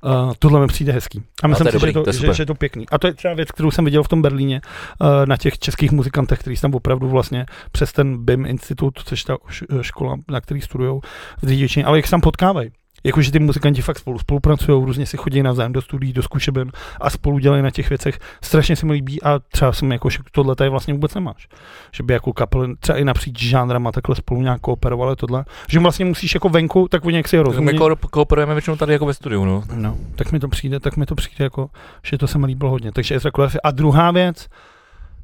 Uh, 0.04 0.34
tohle 0.40 0.60
mi 0.60 0.68
přijde 0.68 0.94
hezký. 0.94 1.24
A 1.44 1.48
myslím 1.48 1.68
si, 1.68 1.80
že, 1.80 1.94
to, 1.94 2.04
to 2.04 2.12
že, 2.12 2.34
že 2.34 2.42
je 2.44 2.46
to 2.46 2.56
pěkný. 2.56 2.90
A 2.90 2.98
to 2.98 3.08
je 3.08 3.14
třeba 3.14 3.34
věc, 3.34 3.52
kterou 3.52 3.72
jsem 3.72 3.86
viděl 3.86 4.04
v 4.04 4.08
tom 4.08 4.22
Berlíně 4.22 4.62
uh, 5.02 5.08
na 5.26 5.38
těch 5.38 5.60
českých 5.60 5.92
muzikantech, 5.92 6.40
kteří 6.40 6.62
tam 6.62 6.76
opravdu 6.76 7.10
vlastně 7.10 7.46
přes 7.72 7.92
ten 7.92 8.26
BIM 8.26 8.46
institut, 8.46 9.00
což 9.06 9.24
ta 9.24 9.38
škola, 9.82 10.18
na 10.32 10.42
který 10.42 10.62
studují 10.62 11.00
v 11.42 11.46
Děčíně, 11.46 11.86
ale 11.86 11.98
jak 11.98 12.06
se 12.06 12.12
tam 12.12 12.22
potkávají. 12.22 12.72
Jakože 13.04 13.32
ty 13.32 13.40
muzikanti 13.40 13.82
fakt 13.82 14.00
spolu 14.00 14.20
spolupracují, 14.20 14.86
různě 14.86 15.06
si 15.06 15.18
chodí 15.18 15.44
navzájem 15.44 15.74
do 15.74 15.82
studií, 15.82 16.14
do 16.14 16.24
zkušeben 16.24 16.72
a 17.02 17.10
spolu 17.10 17.40
dělají 17.40 17.64
na 17.64 17.72
těch 17.72 17.90
věcech. 17.90 18.20
Strašně 18.42 18.76
se 18.76 18.86
mi 18.86 18.94
líbí 18.94 19.24
a 19.24 19.40
třeba 19.40 19.74
jsem 19.74 19.92
jako, 19.92 20.10
že 20.10 20.20
tohle 20.32 20.56
tady 20.56 20.70
vlastně 20.70 20.94
vůbec 20.94 21.16
nemáš. 21.16 21.48
Že 21.92 22.04
by 22.04 22.14
jako 22.14 22.34
kapely 22.34 22.76
třeba 22.80 22.98
i 22.98 23.06
napříč 23.06 23.40
žánrama 23.40 23.92
takhle 23.92 24.16
spolu 24.16 24.42
nějak 24.42 24.62
kooperovali 24.62 25.16
tohle. 25.16 25.46
Že 25.70 25.80
vlastně 25.80 26.06
musíš 26.06 26.34
jako 26.34 26.50
venku, 26.50 26.88
tak 26.88 27.06
oni 27.06 27.18
jak 27.18 27.28
si 27.28 27.40
rozumí. 27.40 27.66
My 27.66 27.80
ko- 27.80 27.96
kooperujeme 28.10 28.54
většinou 28.54 28.76
tady 28.76 28.94
jako 28.94 29.06
ve 29.06 29.14
studiu, 29.14 29.46
no. 29.46 29.64
no. 29.76 29.98
tak 30.16 30.32
mi 30.32 30.40
to 30.40 30.48
přijde, 30.48 30.80
tak 30.80 30.98
mi 30.98 31.06
to 31.06 31.16
přijde 31.16 31.44
jako, 31.44 31.70
že 32.04 32.18
to 32.18 32.28
se 32.28 32.38
mi 32.38 32.46
líbilo 32.46 32.72
hodně. 32.72 32.92
Takže 32.92 33.16
Ezra 33.16 33.32
A 33.64 33.72
druhá 33.72 34.12
věc, 34.12 34.48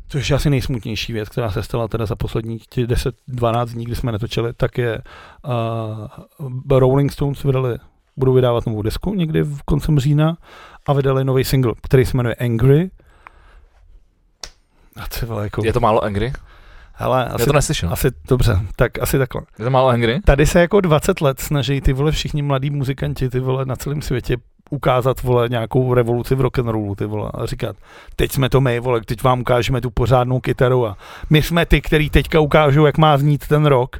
což 0.07 0.29
je 0.29 0.35
asi 0.35 0.49
nejsmutnější 0.49 1.13
věc, 1.13 1.29
která 1.29 1.51
se 1.51 1.63
stala 1.63 1.87
teda 1.87 2.05
za 2.05 2.15
posledních 2.15 2.63
10-12 2.63 3.65
dní, 3.65 3.85
kdy 3.85 3.95
jsme 3.95 4.11
netočili, 4.11 4.53
tak 4.53 4.77
je 4.77 5.01
uh, 6.39 6.79
Rolling 6.79 7.11
Stones 7.11 7.43
vydali, 7.43 7.77
budou 8.17 8.33
vydávat 8.33 8.65
novou 8.65 8.81
desku 8.81 9.13
někdy 9.13 9.43
v 9.43 9.63
koncem 9.63 9.99
října 9.99 10.37
a 10.85 10.93
vydali 10.93 11.25
nový 11.25 11.43
single, 11.43 11.73
který 11.83 12.05
se 12.05 12.17
jmenuje 12.17 12.35
Angry. 12.35 12.91
A 14.95 15.07
co 15.09 15.39
jako... 15.39 15.65
Je 15.65 15.73
to 15.73 15.79
málo 15.79 16.03
Angry? 16.03 16.33
Hele, 16.99 17.25
asi, 17.25 17.41
Já 17.41 17.45
to 17.45 17.53
neslyšel. 17.53 17.93
Asi, 17.93 18.07
dobře, 18.29 18.59
tak 18.75 18.99
asi 18.99 19.17
takhle. 19.17 19.41
Je 19.59 19.65
to 19.65 19.71
málo 19.71 19.87
angry? 19.87 20.19
Tady 20.25 20.45
se 20.45 20.59
jako 20.59 20.81
20 20.81 21.21
let 21.21 21.39
snaží 21.39 21.81
ty 21.81 21.93
vole 21.93 22.11
všichni 22.11 22.41
mladí 22.41 22.69
muzikanti, 22.69 23.29
ty 23.29 23.39
vole 23.39 23.65
na 23.65 23.75
celém 23.75 24.01
světě 24.01 24.37
ukázat, 24.69 25.23
vole, 25.23 25.49
nějakou 25.49 25.93
revoluci 25.93 26.35
v 26.35 26.41
rock'n'rollu, 26.41 26.95
ty 26.95 27.05
vole, 27.05 27.31
a 27.33 27.45
říkat, 27.45 27.75
teď 28.15 28.31
jsme 28.31 28.49
to 28.49 28.61
my, 28.61 28.79
vole, 28.79 29.01
teď 29.05 29.23
vám 29.23 29.41
ukážeme 29.41 29.81
tu 29.81 29.89
pořádnou 29.89 30.39
kytaru 30.39 30.87
a 30.87 30.97
my 31.29 31.41
jsme 31.41 31.65
ty, 31.65 31.81
který 31.81 32.09
teďka 32.09 32.39
ukážou, 32.39 32.85
jak 32.85 32.97
má 32.97 33.17
znít 33.17 33.47
ten 33.47 33.65
rok. 33.65 33.95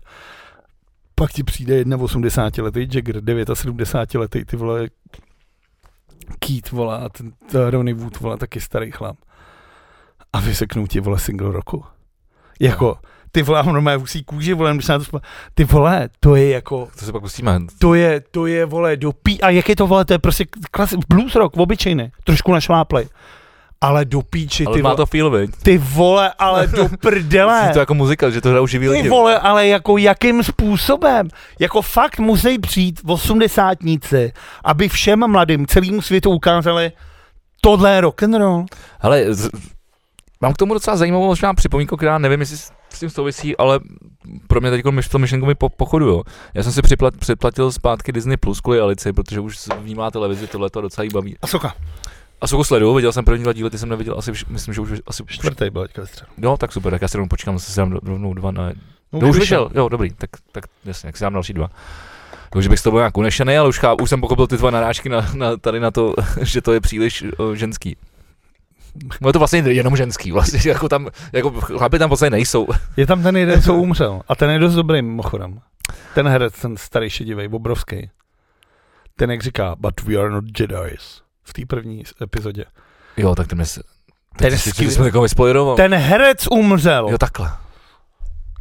Pak 1.15 1.31
ti 1.31 1.43
přijde 1.43 1.75
jedna 1.75 1.97
80 1.97 2.57
letý 2.57 2.87
Jagger, 2.93 3.21
79 3.53 4.19
letý, 4.19 4.45
ty 4.45 4.57
vole, 4.57 4.87
Keith, 6.39 6.71
vole, 6.71 6.97
a 6.97 7.09
ten, 7.09 7.31
ten 7.51 7.67
Ronnie 7.67 7.95
Wood, 7.95 8.19
vole, 8.19 8.37
taky 8.37 8.61
starý 8.61 8.91
chlap. 8.91 9.17
A 10.33 10.39
vyseknou 10.39 10.87
ti, 10.87 10.99
vole, 10.99 11.19
single 11.19 11.51
roku. 11.51 11.83
Jako, 12.59 12.97
ty 13.31 13.43
vole, 13.43 13.63
ono 13.63 13.81
má 13.81 13.95
husí 13.95 14.23
kůži, 14.23 14.53
vole, 14.53 14.73
když 14.73 14.87
na 14.87 14.97
to 14.97 15.05
spal. 15.05 15.21
Ty 15.53 15.63
vole, 15.63 16.09
to 16.19 16.35
je 16.35 16.49
jako... 16.49 16.87
To 16.99 17.05
se 17.05 17.11
pak 17.11 17.21
pustíme. 17.21 17.59
To 17.79 17.93
je, 17.93 18.21
to 18.31 18.45
je, 18.45 18.65
vole, 18.65 18.97
do 18.97 19.11
pí... 19.11 19.41
A 19.41 19.49
jak 19.49 19.69
je 19.69 19.75
to, 19.75 19.87
vole, 19.87 20.05
to 20.05 20.13
je 20.13 20.19
prostě 20.19 20.45
klas, 20.71 20.93
blues 21.09 21.35
rock, 21.35 21.57
obyčejný, 21.57 22.11
trošku 22.23 22.51
našláplej. 22.51 23.07
Ale 23.81 24.05
do 24.05 24.21
píči, 24.21 24.65
ale 24.65 24.75
ty 24.75 24.81
má 24.81 24.89
vole, 24.89 24.97
to 24.97 25.05
feel, 25.05 25.29
viď? 25.29 25.51
Ty 25.63 25.77
vole, 25.77 26.33
ale 26.39 26.67
do 26.67 26.89
prdele. 27.01 27.69
to 27.73 27.79
jako 27.79 27.93
muzika, 27.93 28.29
že 28.29 28.41
to 28.41 28.49
hrajou 28.49 28.67
živý 28.67 28.89
lidi. 28.89 29.03
Ty 29.03 29.09
vole, 29.09 29.39
ale 29.39 29.67
jako 29.67 29.97
jakým 29.97 30.43
způsobem? 30.43 31.27
Jako 31.59 31.81
fakt 31.81 32.19
musí 32.19 32.59
přijít 32.59 33.01
v 33.03 33.11
osmdesátníci, 33.11 34.33
aby 34.63 34.89
všem 34.89 35.31
mladým, 35.31 35.67
celému 35.67 36.01
světu 36.01 36.29
ukázali 36.29 36.91
tohle 37.61 37.95
je 37.95 38.01
rock 38.01 38.23
and 38.23 38.35
roll. 38.35 38.65
Ale 39.01 39.25
mám 40.41 40.53
k 40.53 40.57
tomu 40.57 40.73
docela 40.73 40.97
zajímavou 40.97 41.25
možná 41.25 41.53
připomínku, 41.53 41.97
která 41.97 42.17
nevím, 42.17 42.39
jestli 42.39 42.57
s 42.57 42.99
tím 42.99 43.09
souvisí, 43.09 43.57
ale 43.57 43.79
pro 44.47 44.61
mě 44.61 44.71
teď 44.71 44.85
to 45.11 45.19
myšlenku 45.19 45.45
mi 45.47 45.55
po, 45.55 45.69
pochodu, 45.69 46.07
jo. 46.07 46.23
Já 46.53 46.63
jsem 46.63 46.71
si 46.71 46.81
připlat, 46.81 47.17
připlatil 47.17 47.71
zpátky 47.71 48.11
Disney 48.11 48.37
Plus 48.37 48.61
kvůli 48.61 48.79
Alici, 48.79 49.13
protože 49.13 49.39
už 49.39 49.57
vnímá 49.79 50.11
televizi, 50.11 50.47
tohle 50.47 50.69
to 50.69 50.81
docela 50.81 51.03
jí 51.03 51.09
baví. 51.13 51.37
A 51.41 51.47
soka. 51.47 51.75
A 52.41 52.47
Soku 52.47 52.63
sleduju, 52.63 52.93
viděl 52.93 53.11
jsem 53.11 53.25
první 53.25 53.43
dva 53.43 53.53
díly, 53.53 53.69
ty 53.69 53.77
jsem 53.77 53.89
neviděl, 53.89 54.15
asi, 54.17 54.31
myslím, 54.49 54.73
že 54.73 54.81
už 54.81 54.91
asi... 55.07 55.23
Čtvrtý 55.27 55.69
byl 55.69 55.87
teďka 55.87 56.01
No, 56.37 56.57
tak 56.57 56.73
super, 56.73 56.91
tak 56.91 57.01
já 57.01 57.07
si 57.07 57.17
rovnou 57.17 57.29
počkám, 57.29 57.57
zase 57.57 57.71
si 57.71 57.77
dám 57.77 57.91
rovnou 57.91 58.33
dva 58.33 58.51
na... 58.51 58.71
No, 59.13 59.19
no 59.19 59.29
už 59.29 59.37
vyšel, 59.37 59.69
jo, 59.75 59.89
dobrý, 59.89 60.09
tak, 60.13 60.29
tak 60.51 60.63
jasně, 60.85 61.07
jak 61.07 61.17
si 61.17 61.23
dám 61.23 61.33
další 61.33 61.53
dva. 61.53 61.69
Takže 62.49 62.63
že 62.63 62.69
bych 62.69 62.81
to 62.81 62.91
byl 62.91 62.99
nějak 62.99 63.17
unešený, 63.17 63.57
ale 63.57 63.69
už, 63.69 63.79
chápu, 63.79 64.03
už 64.03 64.09
jsem 64.09 64.21
pochopil 64.21 64.47
ty 64.47 64.57
dva 64.57 64.71
narážky 64.71 65.09
na, 65.09 65.25
na, 65.33 65.57
tady 65.57 65.79
na 65.79 65.91
to, 65.91 66.13
že 66.41 66.61
to 66.61 66.73
je 66.73 66.81
příliš 66.81 67.25
ženský. 67.53 67.97
Je 69.27 69.33
to 69.33 69.39
vlastně 69.39 69.59
jenom 69.59 69.95
ženský, 69.95 70.31
vlastně, 70.31 70.59
jako 70.65 70.89
tam, 70.89 71.07
jako 71.33 71.51
chlapi 71.51 71.99
tam 71.99 72.09
vlastně 72.09 72.29
nejsou. 72.29 72.67
Je 72.97 73.07
tam 73.07 73.23
ten 73.23 73.37
jeden, 73.37 73.61
co 73.61 73.75
umřel, 73.75 74.21
a 74.27 74.35
ten 74.35 74.49
je 74.49 74.59
dost 74.59 74.75
dobrý 74.75 75.01
mimochodem. 75.01 75.59
Ten 76.15 76.27
herec, 76.27 76.61
ten 76.61 76.77
starý 76.77 77.09
šedivý, 77.09 77.47
obrovský. 77.47 78.09
Ten 79.15 79.31
jak 79.31 79.43
říká, 79.43 79.75
but 79.79 80.01
we 80.01 80.15
are 80.15 80.29
not 80.29 80.45
Jedis 80.59 81.21
v 81.43 81.53
té 81.53 81.65
první 81.65 82.03
epizodě. 82.21 82.65
Jo, 83.17 83.35
tak 83.35 83.47
ten, 83.47 83.57
mes, 83.57 83.79
ten, 84.37 84.57
si, 84.57 84.69
skvěl... 84.69 84.91
jsme 84.91 85.11
ten 85.75 85.93
herec 85.93 86.47
umřel. 86.51 87.07
Jo, 87.09 87.17
takhle. 87.17 87.51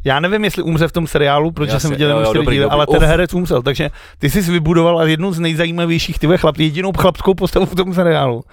Já 0.07 0.19
nevím, 0.19 0.43
jestli 0.43 0.63
umře 0.63 0.87
v 0.87 0.91
tom 0.91 1.07
seriálu, 1.07 1.51
protože 1.51 1.79
jsem 1.79 1.91
viděl 1.91 2.09
jenom 2.09 2.25
čtyři 2.25 2.45
díly, 2.45 2.65
ale 2.65 2.87
ten 2.87 3.03
herec 3.03 3.33
umřel, 3.33 3.61
takže 3.61 3.89
ty 4.17 4.29
jsi 4.29 4.41
vybudoval 4.41 5.07
jednu 5.07 5.33
z 5.33 5.39
nejzajímavějších, 5.39 6.19
ty 6.19 6.37
chlap, 6.37 6.57
jedinou 6.57 6.91
chlapskou 6.97 7.33
postavu 7.33 7.65
v 7.65 7.75
tom 7.75 7.93
seriálu. 7.93 8.43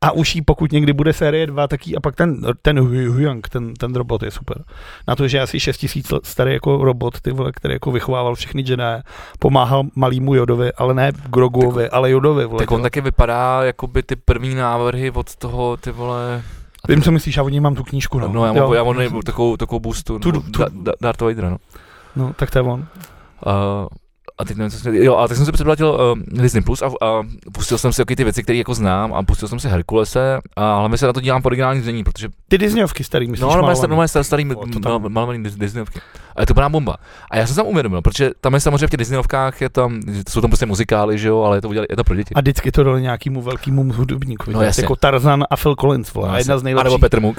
A 0.00 0.10
už 0.10 0.34
jí, 0.34 0.42
pokud 0.42 0.72
někdy 0.72 0.92
bude 0.92 1.12
série 1.12 1.46
2, 1.46 1.68
taky 1.68 1.96
a 1.96 2.00
pak 2.00 2.16
ten, 2.16 2.40
ten 2.62 2.80
Huyang, 3.08 3.48
ten, 3.48 3.74
ten 3.74 3.94
robot 3.94 4.22
je 4.22 4.30
super. 4.30 4.64
Na 5.08 5.16
to, 5.16 5.28
že 5.28 5.40
asi 5.40 5.60
6 5.60 5.76
tisíc 5.76 6.12
starý 6.22 6.52
jako 6.52 6.84
robot, 6.84 7.20
ty 7.20 7.32
vole, 7.32 7.52
který 7.52 7.74
jako 7.74 7.90
vychovával 7.90 8.34
všechny 8.34 8.62
Jedi, 8.66 9.02
pomáhal 9.38 9.82
malýmu 9.94 10.34
Jodovi, 10.34 10.72
ale 10.72 10.94
ne 10.94 11.12
Groguovi, 11.30 11.88
ale 11.88 12.10
Jodovi. 12.10 12.44
Vole, 12.44 12.58
tak 12.58 12.70
on 12.70 12.82
taky 12.82 13.00
vypadá 13.00 13.60
jako 13.62 13.86
by 13.86 14.02
ty 14.02 14.16
první 14.16 14.54
návrhy 14.54 15.10
od 15.10 15.36
toho, 15.36 15.76
ty 15.76 15.90
vole, 15.90 16.42
Vím, 16.88 17.02
co 17.02 17.12
myslíš, 17.12 17.36
já 17.36 17.42
od 17.42 17.48
něj 17.48 17.60
mám 17.60 17.74
tu 17.74 17.84
knížku. 17.84 18.18
No, 18.18 18.28
no 18.28 18.46
já, 18.46 18.52
mám, 18.52 18.72
já 18.74 18.84
mám 18.84 19.22
takovou, 19.24 19.56
takovou 19.56 19.80
boostu, 19.80 20.18
tu, 20.18 20.32
no, 20.32 20.40
tu, 20.40 20.58
da, 20.58 20.66
da, 20.72 20.92
Darth 21.00 21.20
Vader, 21.20 21.44
no. 21.44 21.56
No, 22.16 22.32
tak 22.36 22.50
to 22.50 22.58
je 22.58 22.62
on. 22.62 22.80
Uh, 23.46 23.86
a 24.38 24.44
teď 24.44 24.56
nevím, 24.56 24.70
co 24.70 24.78
jsem, 24.78 24.94
jo, 24.94 25.16
a 25.16 25.28
tak 25.28 25.36
jsem 25.36 25.46
si 25.46 25.52
předplatil 25.52 25.88
uh, 25.88 26.40
Disney 26.42 26.62
Plus 26.62 26.82
a, 26.82 26.86
a, 26.86 27.22
pustil 27.52 27.78
jsem 27.78 27.92
si 27.92 28.04
ty 28.04 28.24
věci, 28.24 28.42
které 28.42 28.58
jako 28.58 28.74
znám 28.74 29.14
a 29.14 29.22
pustil 29.22 29.48
jsem 29.48 29.60
si 29.60 29.68
Herkulese 29.68 30.38
a 30.56 30.78
hlavně 30.78 30.98
se 30.98 31.06
na 31.06 31.12
to 31.12 31.20
dělám 31.20 31.42
po 31.42 31.46
originální 31.46 31.80
znění, 31.80 32.04
protože... 32.04 32.28
Ty 32.48 32.58
Disneyovky 32.58 33.04
starý, 33.04 33.28
myslíš? 33.28 33.42
No, 33.42 33.62
no, 33.62 33.68
no, 33.88 34.08
starý, 34.08 34.24
starý 34.24 34.44
malovaný 35.08 35.42
Disneyovky. 35.42 36.00
A 36.36 36.40
je 36.40 36.46
to 36.46 36.54
byla 36.54 36.68
bomba. 36.68 36.96
A 37.30 37.38
já 37.38 37.46
jsem 37.46 37.56
tam 37.56 37.66
uvědomil, 37.66 38.02
protože 38.02 38.30
tam 38.40 38.54
je 38.54 38.60
samozřejmě 38.60 38.86
v 38.86 38.90
těch 38.90 38.98
Disneyovkách, 38.98 39.60
je 39.60 39.68
tam, 39.68 40.00
jsou 40.28 40.40
tam 40.40 40.50
prostě 40.50 40.66
muzikály, 40.66 41.18
že 41.18 41.28
jo, 41.28 41.42
ale 41.42 41.56
je 41.56 41.60
to, 41.60 41.68
udělali, 41.68 41.86
je 41.90 41.96
to 41.96 42.04
pro 42.04 42.14
děti. 42.14 42.34
A 42.34 42.40
vždycky 42.40 42.72
to 42.72 42.84
dali 42.84 43.02
nějakému 43.02 43.42
velkému 43.42 43.92
hudebníkovi. 43.92 44.54
No, 44.54 44.62
jasně. 44.62 44.82
Jako 44.82 44.96
Tarzan 44.96 45.44
a 45.50 45.56
Phil 45.56 45.74
Collins, 45.74 46.14
vole. 46.14 46.28
No, 46.28 46.34
a 46.34 46.38
jedna 46.38 46.58
z 46.58 46.62
nejlepších. 46.62 46.86
A 46.86 46.88
nebo 46.88 46.98
Petr 46.98 47.20
Muk. 47.20 47.36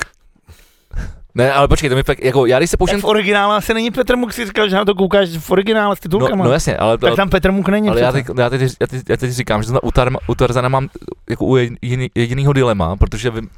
Ne, 1.36 1.54
ale 1.54 1.68
počkej, 1.68 1.90
to 1.90 1.96
mi 1.96 2.04
fakt, 2.04 2.24
jako 2.24 2.46
já 2.46 2.60
když 2.60 2.70
se 2.70 2.78
pouštím... 2.78 3.02
v 3.02 3.06
originále 3.06 3.56
asi 3.56 3.74
není 3.74 3.92
Petr 3.92 4.16
Muk, 4.16 4.34
si 4.34 4.46
říkal, 4.46 4.70
že 4.70 4.76
na 4.76 4.86
to 4.86 4.96
koukáš 4.96 5.30
v 5.30 5.52
originále 5.52 5.96
s 5.96 6.00
titulkama. 6.00 6.44
No, 6.44 6.44
no 6.44 6.54
jasně, 6.54 6.78
ale... 6.78 6.98
Tak 6.98 7.16
tam 7.16 7.30
Petr 7.30 7.52
Muk 7.52 7.70
není. 7.70 7.90
Ale 7.90 8.02
já 8.02 8.12
teď, 8.12 8.26
já, 8.38 8.50
teď, 8.50 8.62
já, 8.82 8.88
teď, 8.88 9.04
já 9.10 9.18
teď 9.18 9.32
říkám, 9.32 9.64
že 9.64 9.72
na 9.72 9.80
u 10.28 10.36
Tarzana 10.36 10.70
mám 10.70 10.90
jako 11.30 11.46
u 11.46 11.58
jediný, 11.58 12.10
jedinýho 12.16 12.54
dilema, 12.54 12.96
protože 12.96 13.30
vím, 13.30 13.50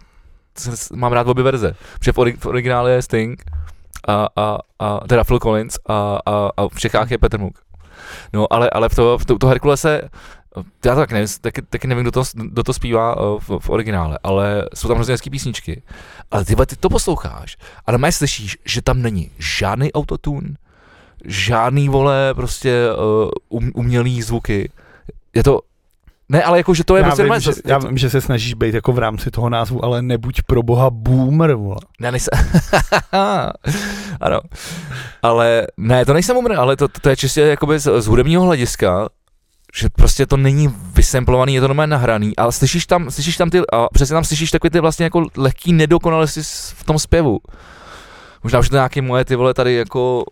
mám 0.95 1.13
rád 1.13 1.27
obě 1.27 1.43
verze. 1.43 1.75
Protože 1.99 2.11
v, 2.11 2.17
ori, 2.17 2.35
v 2.39 2.45
originále 2.45 2.91
je 2.91 3.01
Sting, 3.01 3.43
a, 4.07 4.27
a, 4.35 4.57
a 4.79 4.99
teda 5.07 5.23
Phil 5.23 5.39
Collins 5.39 5.79
a, 5.89 6.19
a, 6.25 6.49
a 6.57 6.67
v 6.67 6.79
Čechách 6.79 7.11
je 7.11 7.17
Petr 7.17 7.39
Muk. 7.39 7.59
No, 8.33 8.53
ale, 8.53 8.69
ale 8.69 8.89
v 8.89 8.95
to, 8.95 9.17
v 9.17 9.25
to, 9.25 9.37
to 9.37 9.47
Herkulese 9.47 10.09
já 10.85 10.95
tak 10.95 11.11
nevím, 11.11 11.27
taky, 11.41 11.61
taky 11.61 11.87
nevím, 11.87 12.03
kdo 12.03 12.11
to, 12.11 12.23
kdo 12.35 12.63
to 12.63 12.73
zpívá 12.73 13.17
uh, 13.19 13.39
v, 13.39 13.59
v, 13.59 13.69
originále, 13.69 14.19
ale 14.23 14.69
jsou 14.73 14.87
tam 14.87 14.97
hrozně 14.97 15.13
hezké 15.13 15.29
písničky. 15.29 15.81
Ale 16.31 16.45
ty, 16.45 16.55
ty 16.55 16.75
to 16.75 16.89
posloucháš 16.89 17.57
a 17.85 17.97
na 17.97 18.11
slyšíš, 18.11 18.57
že 18.65 18.81
tam 18.81 19.01
není 19.01 19.31
žádný 19.37 19.93
autotune, 19.93 20.55
žádný, 21.25 21.89
vole, 21.89 22.33
prostě 22.33 22.87
uh, 22.91 23.29
um, 23.49 23.71
umělý 23.75 24.21
zvuky. 24.21 24.71
Je 25.33 25.43
to, 25.43 25.61
ne, 26.29 26.43
ale 26.43 26.57
jako, 26.57 26.73
že 26.73 26.83
to 26.83 26.95
je 26.95 27.01
já 27.01 27.05
prostě 27.05 27.23
vím, 27.23 27.39
že, 27.39 27.51
já 27.65 27.77
vím, 27.77 27.97
že 27.97 28.09
se 28.09 28.21
snažíš 28.21 28.53
být 28.53 28.75
jako 28.75 28.93
v 28.93 28.99
rámci 28.99 29.31
toho 29.31 29.49
názvu, 29.49 29.85
ale 29.85 30.01
nebuď 30.01 30.41
pro 30.47 30.63
boha 30.63 30.89
boomer, 30.89 31.53
vole. 31.53 31.77
Ne, 31.99 32.11
nejsem. 32.11 32.39
ano. 34.21 34.39
Ale 35.21 35.67
ne, 35.77 36.05
to 36.05 36.13
nejsem 36.13 36.35
boomer, 36.35 36.53
ale 36.53 36.75
to, 36.75 36.87
to 36.87 37.09
je 37.09 37.15
čistě 37.15 37.41
jakoby 37.41 37.79
z, 37.79 38.01
z 38.01 38.07
hudebního 38.07 38.43
hlediska 38.43 39.09
že 39.77 39.89
prostě 39.89 40.25
to 40.25 40.37
není 40.37 40.73
vysemplovaný, 40.93 41.55
je 41.55 41.61
to 41.61 41.67
normálně 41.67 41.89
nahraný, 41.89 42.35
ale 42.37 42.51
slyšíš 42.51 42.85
tam, 42.85 43.11
slyšíš 43.11 43.37
tam 43.37 43.49
ty, 43.49 43.61
a 43.73 43.87
přesně 43.93 44.13
tam 44.13 44.23
slyšíš 44.23 44.51
takové 44.51 44.69
ty 44.69 44.79
vlastně 44.79 45.03
jako 45.03 45.25
lehký 45.37 45.73
nedokonalosti 45.73 46.41
v 46.73 46.83
tom 46.85 46.99
zpěvu. 46.99 47.39
Možná 48.43 48.59
už 48.59 48.69
to 48.69 48.75
nějaké 48.75 49.01
moje 49.01 49.25
ty 49.25 49.35
vole 49.35 49.53
tady 49.53 49.73
jako 49.73 50.25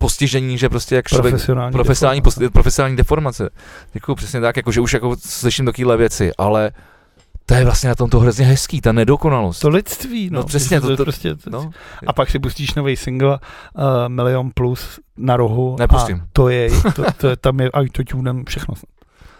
postižení, 0.00 0.58
že 0.58 0.68
prostě 0.68 0.94
jak 0.94 1.08
člověk, 1.08 1.32
profesionální, 1.32 1.72
profesionální, 1.72 2.20
deformace. 2.20 2.50
profesionální 2.50 2.96
deformace. 2.96 3.50
Děkuji, 3.92 4.14
přesně 4.14 4.40
tak, 4.40 4.56
jako 4.56 4.72
že 4.72 4.80
už 4.80 4.92
jako 4.92 5.16
slyším 5.18 5.66
takovéhle 5.66 5.96
věci, 5.96 6.30
ale 6.38 6.72
to 7.46 7.54
je 7.54 7.64
vlastně 7.64 7.88
na 7.88 7.94
tom 7.94 8.10
to 8.10 8.20
hrozně 8.20 8.46
hezký, 8.46 8.80
ta 8.80 8.92
nedokonalost. 8.92 9.60
To 9.60 9.68
lidství, 9.68 10.30
no. 10.30 10.40
no 10.40 10.46
přesně. 10.46 10.80
To, 10.80 10.86
to, 10.86 10.96
to, 10.96 11.04
prostě, 11.04 11.34
to, 11.34 11.50
no. 11.50 11.70
A 12.06 12.12
pak 12.12 12.30
si 12.30 12.38
pustíš 12.38 12.74
nový 12.74 12.96
single 12.96 13.38
uh, 13.38 13.82
Milion 14.08 14.50
Plus 14.54 15.00
na 15.16 15.36
rohu. 15.36 15.76
Nepustím. 15.78 16.16
A 16.16 16.26
to 16.32 16.48
je, 16.48 16.70
to, 16.96 17.02
to 17.16 17.28
je 17.28 17.36
tam 17.36 17.60
je 17.60 17.70
autotunem 17.70 18.44
všechno. 18.48 18.74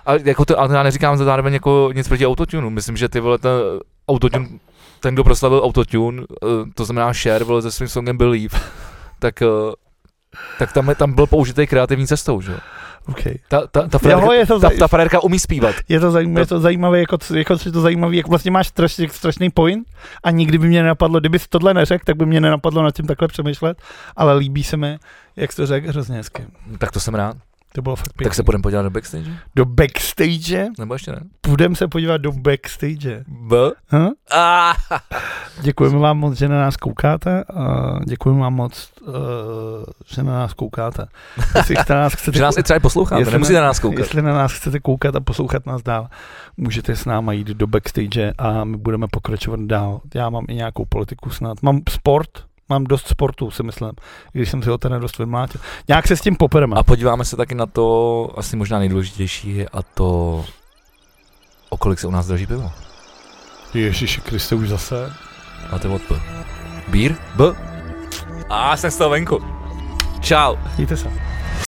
Ale, 0.07 0.21
jako 0.25 0.45
to, 0.45 0.61
ale 0.61 0.75
já 0.75 0.83
neříkám 0.83 1.17
zároveň 1.17 1.55
jako 1.55 1.91
nic 1.95 2.09
proti 2.09 2.27
autotunu. 2.27 2.71
Myslím, 2.71 2.97
že 2.97 3.09
ty 3.09 3.21
vole, 3.21 3.39
ten 3.39 3.51
autotune, 4.09 4.49
ten, 5.01 5.15
kdo 5.15 5.25
proslavil 5.25 5.61
autotune, 5.65 6.23
uh, 6.23 6.27
to 6.75 6.85
znamená 6.85 7.13
Cher, 7.13 7.45
vole, 7.45 7.63
se 7.63 7.71
svým 7.71 7.89
songem 7.89 8.19
Believe, 8.19 8.59
tak, 9.19 9.43
uh, 9.43 9.73
tak 10.59 10.73
tam, 10.73 10.95
tam 10.95 11.13
byl 11.13 11.27
použitý 11.27 11.67
kreativní 11.67 12.07
cestou, 12.07 12.41
že 12.41 12.53
jo. 12.53 12.59
Okay. 13.09 13.35
Ta, 13.49 13.67
ta, 13.67 13.89
ta, 13.89 13.99
frérka, 13.99 14.25
jo, 14.25 14.33
je 14.33 14.47
to 14.47 14.61
ta, 14.61 14.71
ta 14.79 14.89
frérka 14.89 15.21
umí 15.21 15.39
zpívat. 15.39 15.75
Je 15.89 16.01
to, 16.01 16.11
zajímavé, 16.11 16.41
je 16.41 16.47
to 16.47 16.61
zajímavé, 16.61 17.01
jako, 17.01 17.19
jako, 17.35 17.57
je 17.65 17.73
to 17.73 17.81
zajímavé, 17.81 18.17
jak 18.17 18.29
vlastně 18.29 18.51
máš 18.51 18.69
strašný, 18.69 19.09
strašný 19.09 19.51
point 19.51 19.87
a 20.23 20.31
nikdy 20.31 20.59
by 20.59 20.69
mě 20.69 20.83
nenapadlo, 20.83 21.21
kdyby 21.21 21.39
tohle 21.49 21.75
neřekl, 21.75 22.05
tak 22.07 22.17
by 22.17 22.27
mě 22.27 22.41
nenapadlo 22.41 22.83
nad 22.83 22.95
tím 22.95 23.07
takhle 23.07 23.29
přemýšlet, 23.29 23.83
ale 24.17 24.35
líbí 24.35 24.65
se 24.65 24.77
mi, 24.77 24.99
jak 25.37 25.55
to 25.55 25.67
řekl, 25.67 25.89
hrozně 25.89 26.17
hezky. 26.17 26.45
Tak 26.79 26.93
to 26.93 27.01
jsem 27.01 27.15
rád. 27.15 27.37
To 27.75 27.83
bylo 27.83 27.97
fakt 27.97 28.13
pěkný. 28.13 28.25
Tak 28.25 28.35
se 28.35 28.43
půjdeme 28.43 28.63
podívat 28.63 28.83
do 28.83 28.91
backstage? 28.91 29.31
Do 29.57 29.65
backstage? 29.65 30.69
Nebo 30.79 30.95
ještě 30.95 31.13
ne? 31.13 31.21
Půjdeme 31.41 31.77
se 31.77 31.89
podívat 31.89 32.17
do 32.17 32.33
backstage. 32.33 33.25
B? 33.29 33.57
Huh? 33.89 34.11
Ah. 34.33 34.75
Děkujeme 35.61 35.99
vám 35.99 36.19
moc, 36.19 36.39
že 36.39 36.49
na 36.49 36.59
nás 36.59 36.77
koukáte. 36.77 37.45
A 37.45 37.95
děkujeme 38.05 38.41
vám 38.41 38.55
moc, 38.55 38.93
uh, 39.01 39.15
že 40.07 40.23
na 40.23 40.33
nás 40.33 40.55
koukáte. 40.55 41.07
Jestli 41.57 41.75
na 41.91 41.97
nás 41.97 42.15
chcete, 42.15 42.37
že 42.39 42.43
nás 42.43 42.57
i 42.57 42.63
třeba 42.63 42.81
posloucháte, 42.81 43.31
nemusíte 43.31 43.61
na 43.61 43.67
nás 43.67 43.79
koukat. 43.79 43.99
Jestli 43.99 44.23
na 44.23 44.35
nás 44.35 44.53
chcete 44.53 44.81
koukat 44.81 45.17
a 45.17 45.21
poslouchat 45.21 45.67
nás 45.67 45.83
dál, 45.83 46.09
můžete 46.57 46.97
s 46.97 47.05
náma 47.05 47.33
jít 47.33 47.47
do 47.47 47.67
backstage 47.67 48.33
a 48.39 48.65
my 48.65 48.77
budeme 48.77 49.07
pokračovat 49.11 49.61
dál. 49.61 50.01
Já 50.15 50.31
mám 50.31 50.45
i 50.49 50.55
nějakou 50.55 50.85
politiku 50.85 51.31
snad. 51.31 51.63
Mám 51.63 51.81
sport, 51.89 52.31
mám 52.71 52.85
dost 52.85 53.09
sportu, 53.09 53.51
si 53.51 53.63
myslím, 53.63 53.91
když 54.33 54.51
jsem 54.51 54.63
si 54.63 54.69
ho 54.71 54.79
ten 54.79 55.01
dost 55.01 55.19
vymlátil. 55.19 55.61
Nějak 55.89 56.07
se 56.07 56.17
s 56.17 56.21
tím 56.21 56.37
popereme. 56.37 56.77
A 56.77 56.83
podíváme 56.83 57.25
se 57.25 57.37
taky 57.37 57.55
na 57.55 57.67
to, 57.67 58.29
asi 58.37 58.57
možná 58.57 58.79
nejdůležitější, 58.79 59.69
a 59.69 59.83
to, 59.83 60.45
o 61.71 61.77
kolik 61.77 61.99
se 61.99 62.07
u 62.07 62.11
nás 62.11 62.27
drží 62.27 62.47
pivo. 62.47 62.73
Ježíši 63.75 64.21
Kriste, 64.21 64.55
už 64.55 64.69
zase. 64.69 65.13
A 65.71 65.79
to 65.79 65.89
je 65.89 65.95
od 65.95 66.03
P. 66.03 66.15
Bír? 66.89 67.15
B? 67.37 67.45
A 68.49 68.77
jsem 68.77 68.91
z 68.91 68.97
toho 68.97 69.11
venku. 69.11 69.45
Čau. 70.21 70.57
Mějte 70.77 70.97
se. 70.97 71.30